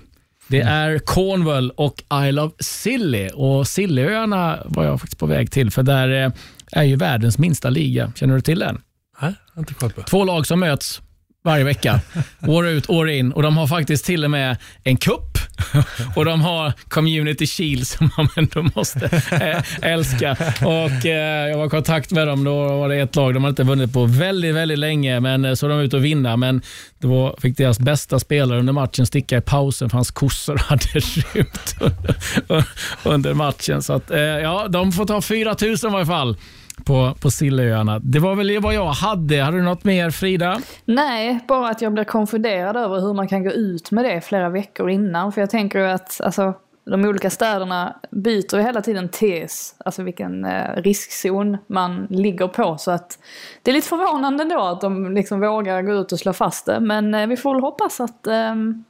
Det 0.48 0.60
är 0.60 0.98
Cornwall 0.98 1.70
och 1.70 2.02
Isle 2.28 2.40
of 2.40 2.52
Scilly. 2.58 3.28
Och 3.34 3.66
Scillyöarna 3.66 4.58
var 4.64 4.84
jag 4.84 5.00
faktiskt 5.00 5.18
på 5.18 5.26
väg 5.26 5.50
till, 5.50 5.70
för 5.70 5.82
där 5.82 6.24
eh, 6.24 6.32
är 6.72 6.82
ju 6.82 6.96
världens 6.96 7.38
minsta 7.38 7.70
liga. 7.70 8.12
Känner 8.16 8.34
du 8.34 8.40
till 8.40 8.58
den? 8.58 8.80
Nej, 9.20 9.34
inte 9.58 9.74
koll 9.74 9.92
på. 9.92 10.02
Två 10.02 10.24
lag 10.24 10.46
som 10.46 10.60
möts 10.60 11.00
varje 11.44 11.64
vecka, 11.64 12.00
år 12.48 12.68
ut, 12.68 12.90
år 12.90 13.10
in. 13.10 13.32
Och 13.32 13.42
De 13.42 13.56
har 13.56 13.66
faktiskt 13.66 14.04
till 14.04 14.24
och 14.24 14.30
med 14.30 14.56
en 14.84 14.96
kupp 14.96 15.38
och 16.16 16.24
de 16.24 16.40
har 16.40 16.72
Community 16.88 17.46
Shield 17.46 17.86
som 17.86 18.10
man 18.16 18.28
ändå 18.36 18.70
måste 18.74 19.10
eh, 19.30 19.90
älska. 19.92 20.36
Och 20.60 21.06
eh, 21.06 21.48
Jag 21.48 21.58
var 21.58 21.66
i 21.66 21.68
kontakt 21.68 22.10
med 22.10 22.26
dem, 22.26 22.44
då 22.44 22.76
var 22.78 22.88
det 22.88 22.96
ett 22.96 23.16
lag 23.16 23.34
de 23.34 23.44
hade 23.44 23.50
inte 23.50 23.62
vunnit 23.62 23.92
på 23.92 24.04
väldigt, 24.04 24.54
väldigt 24.54 24.78
länge, 24.78 25.20
men 25.20 25.44
eh, 25.44 25.54
så 25.54 25.68
de 25.68 25.80
ut 25.80 25.94
och 25.94 26.04
vinna. 26.04 26.36
Men 26.36 26.62
då 26.98 27.36
fick 27.40 27.56
deras 27.56 27.78
bästa 27.78 28.18
spelare 28.18 28.58
under 28.58 28.72
matchen 28.72 29.06
sticka 29.06 29.36
i 29.36 29.40
pausen 29.40 29.90
för 29.90 29.96
hans 29.96 30.10
kossor 30.10 30.56
hade 30.68 30.84
rymt 30.84 31.76
under, 31.78 32.64
under 33.04 33.34
matchen. 33.34 33.82
Så 33.82 33.92
att, 33.92 34.10
eh, 34.10 34.20
ja, 34.20 34.68
de 34.68 34.92
får 34.92 35.06
ta 35.06 35.22
4 35.22 35.56
000 35.60 35.70
i 35.70 35.76
varje 35.82 36.06
fall 36.06 36.36
på, 36.84 37.14
på 37.22 37.30
Sillöarna. 37.30 37.98
Det 37.98 38.18
var 38.18 38.34
väl 38.34 38.60
vad 38.60 38.74
jag 38.74 38.86
hade. 38.86 39.42
Hade 39.42 39.56
du 39.56 39.62
något 39.62 39.84
mer 39.84 40.10
Frida? 40.10 40.60
Nej, 40.84 41.38
bara 41.48 41.68
att 41.68 41.82
jag 41.82 41.92
blir 41.92 42.04
konfunderad 42.04 42.76
över 42.76 43.00
hur 43.00 43.14
man 43.14 43.28
kan 43.28 43.44
gå 43.44 43.50
ut 43.50 43.90
med 43.90 44.04
det 44.04 44.20
flera 44.20 44.48
veckor 44.48 44.90
innan. 44.90 45.32
För 45.32 45.40
jag 45.40 45.50
tänker 45.50 45.78
ju 45.78 45.86
att 45.86 46.20
alltså, 46.20 46.54
de 46.84 47.04
olika 47.04 47.30
städerna 47.30 47.96
byter 48.10 48.56
ju 48.56 48.62
hela 48.62 48.82
tiden 48.82 49.08
tes, 49.08 49.74
alltså 49.84 50.02
vilken 50.02 50.44
eh, 50.44 50.76
riskzon 50.76 51.58
man 51.66 52.06
ligger 52.10 52.48
på. 52.48 52.76
Så 52.78 52.90
att 52.90 53.18
det 53.62 53.70
är 53.70 53.74
lite 53.74 53.88
förvånande 53.88 54.44
då 54.44 54.60
att 54.60 54.80
de 54.80 55.14
liksom 55.14 55.40
vågar 55.40 55.82
gå 55.82 55.92
ut 55.92 56.12
och 56.12 56.18
slå 56.18 56.32
fast 56.32 56.66
det. 56.66 56.80
Men 56.80 57.14
eh, 57.14 57.26
vi 57.26 57.36
får 57.36 57.54
väl 57.54 57.62
hoppas 57.62 58.00
att, 58.00 58.26
ehm, 58.26 58.84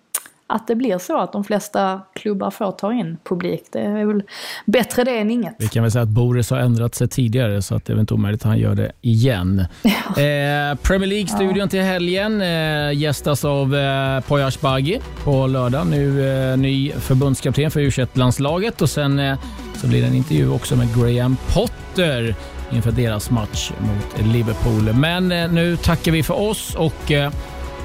att 0.47 0.67
det 0.67 0.75
blir 0.75 0.99
så 0.99 1.19
att 1.19 1.33
de 1.33 1.45
flesta 1.45 2.01
klubbar 2.15 2.51
får 2.51 2.73
ta 2.73 2.93
in 2.93 3.19
publik. 3.25 3.63
Det 3.73 3.81
är 3.81 4.05
väl 4.05 4.23
bättre 4.67 5.05
det 5.05 5.19
än 5.19 5.31
inget. 5.31 5.55
Vi 5.59 5.69
kan 5.69 5.83
väl 5.83 5.93
säga 5.93 6.03
att 6.03 6.09
Boris 6.09 6.51
har 6.51 6.59
ändrat 6.59 6.95
sig 6.95 7.09
tidigare, 7.09 7.63
så 7.63 7.75
att 7.75 7.85
det 7.85 7.93
är 7.93 7.95
väl 7.95 8.01
inte 8.01 8.15
omöjligt 8.15 8.43
att 8.43 8.49
han 8.49 8.59
gör 8.59 8.75
det 8.75 8.93
igen. 9.01 9.65
Eh, 10.13 10.75
Premier 10.83 11.09
League-studion 11.09 11.69
till 11.69 11.83
helgen 11.83 12.41
eh, 12.41 12.93
gästas 12.99 13.45
av 13.45 13.75
eh, 13.75 14.21
Poya 14.21 14.47
Asbaghi 14.47 15.01
på 15.25 15.47
lördag. 15.47 15.87
Nu 15.87 16.29
eh, 16.29 16.57
ny 16.57 16.93
förbundskapten 16.93 17.71
för 17.71 17.81
U21-landslaget 17.81 18.83
och 18.83 18.91
sen 18.91 19.19
eh, 19.19 19.39
så 19.75 19.87
blir 19.87 20.01
det 20.01 20.07
en 20.07 20.15
intervju 20.15 20.51
också 20.51 20.77
med 20.77 20.89
Graham 20.97 21.37
Potter 21.55 22.35
inför 22.73 22.93
deras 22.93 23.31
match 23.31 23.73
mot 23.79 24.27
Liverpool. 24.33 24.93
Men 24.95 25.33
eh, 25.33 25.53
nu 25.53 25.77
tackar 25.77 26.13
vi 26.13 26.23
för 26.23 26.41
oss 26.41 26.75
och 26.75 27.13
eh, 27.13 27.33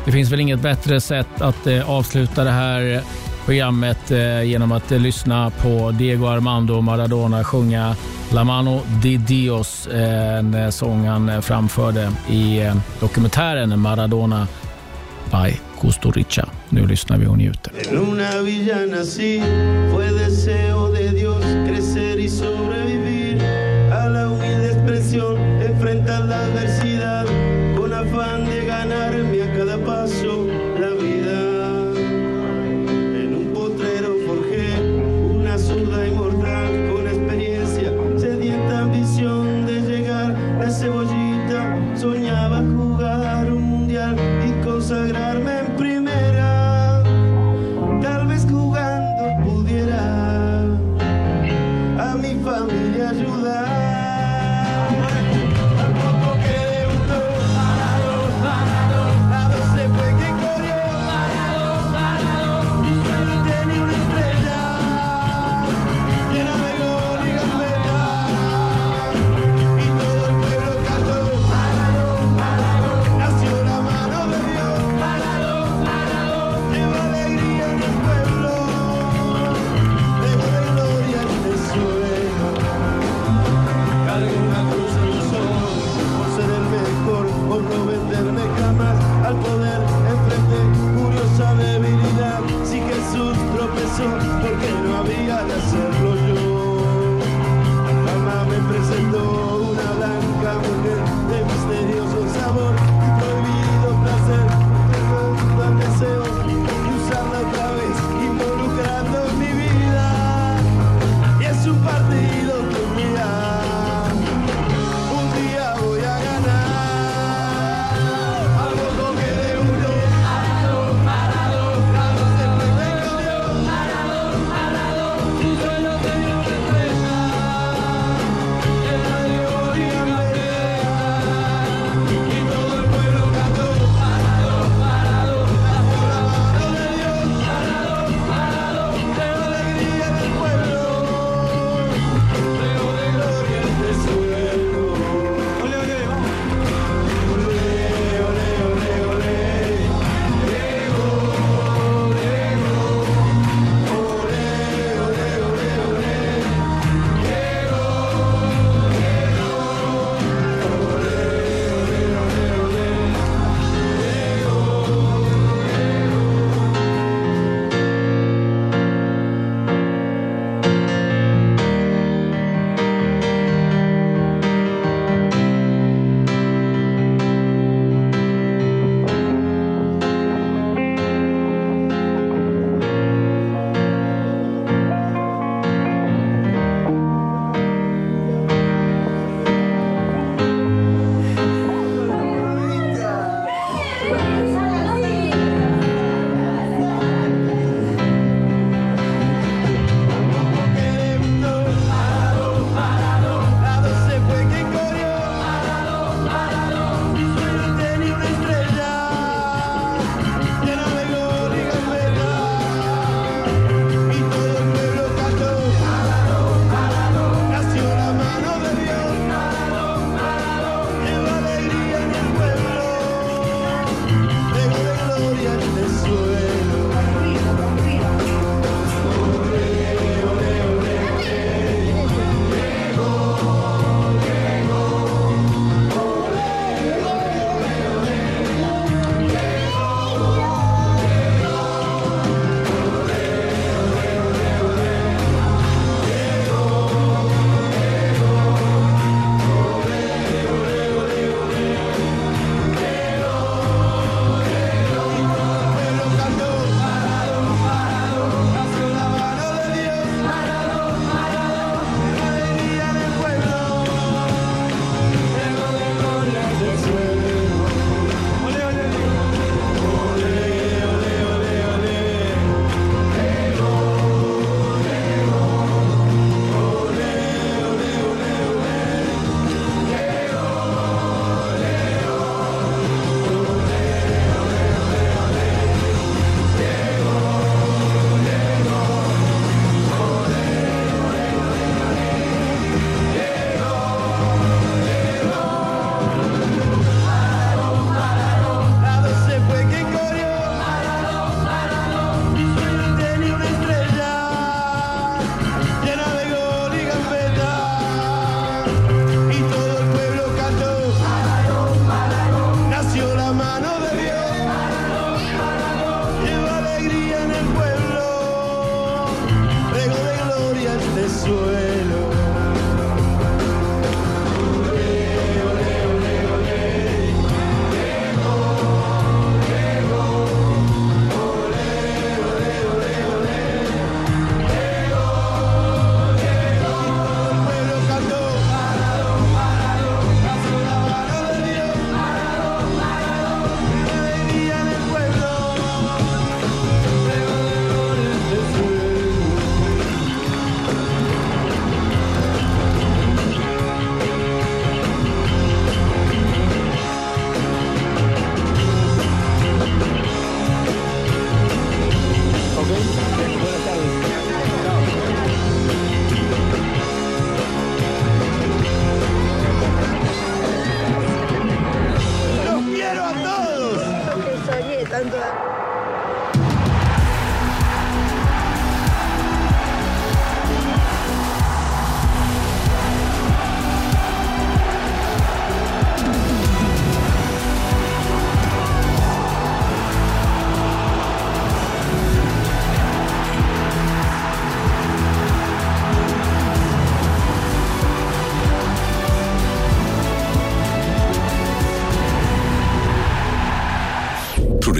det 0.07 0.13
finns 0.13 0.31
väl 0.31 0.39
inget 0.39 0.59
bättre 0.59 1.01
sätt 1.01 1.41
att 1.41 1.67
eh, 1.67 1.89
avsluta 1.89 2.43
det 2.43 2.51
här 2.51 3.01
programmet 3.45 4.11
eh, 4.11 4.43
genom 4.43 4.71
att 4.71 4.91
eh, 4.91 4.99
lyssna 4.99 5.49
på 5.49 5.91
Diego 5.91 6.27
Armando 6.27 6.81
Maradona 6.81 7.43
sjunga 7.43 7.95
La 8.33 8.43
mano 8.43 8.81
di 9.01 9.17
Dios, 9.17 9.87
eh, 9.87 10.37
en 10.37 10.53
eh, 10.53 10.69
sång 10.69 11.07
han 11.07 11.29
eh, 11.29 11.41
framförde 11.41 12.11
i 12.29 12.59
eh, 12.59 12.75
dokumentären 12.99 13.79
Maradona 13.79 14.47
by 15.31 15.59
Kusturica. 15.81 16.49
Nu 16.69 16.87
lyssnar 16.87 17.17
vi 17.17 17.27
och 17.27 17.37
njuter. 17.37 17.73
En 17.89 17.97
una 17.97 18.41
villa 18.41 18.75
nací, 18.75 19.41
fue 19.93 20.11
deseo 20.11 20.91
de 20.91 21.09
Dios 21.09 21.43
crecer 21.67 22.19
y 22.19 22.29
sobre 22.29 22.86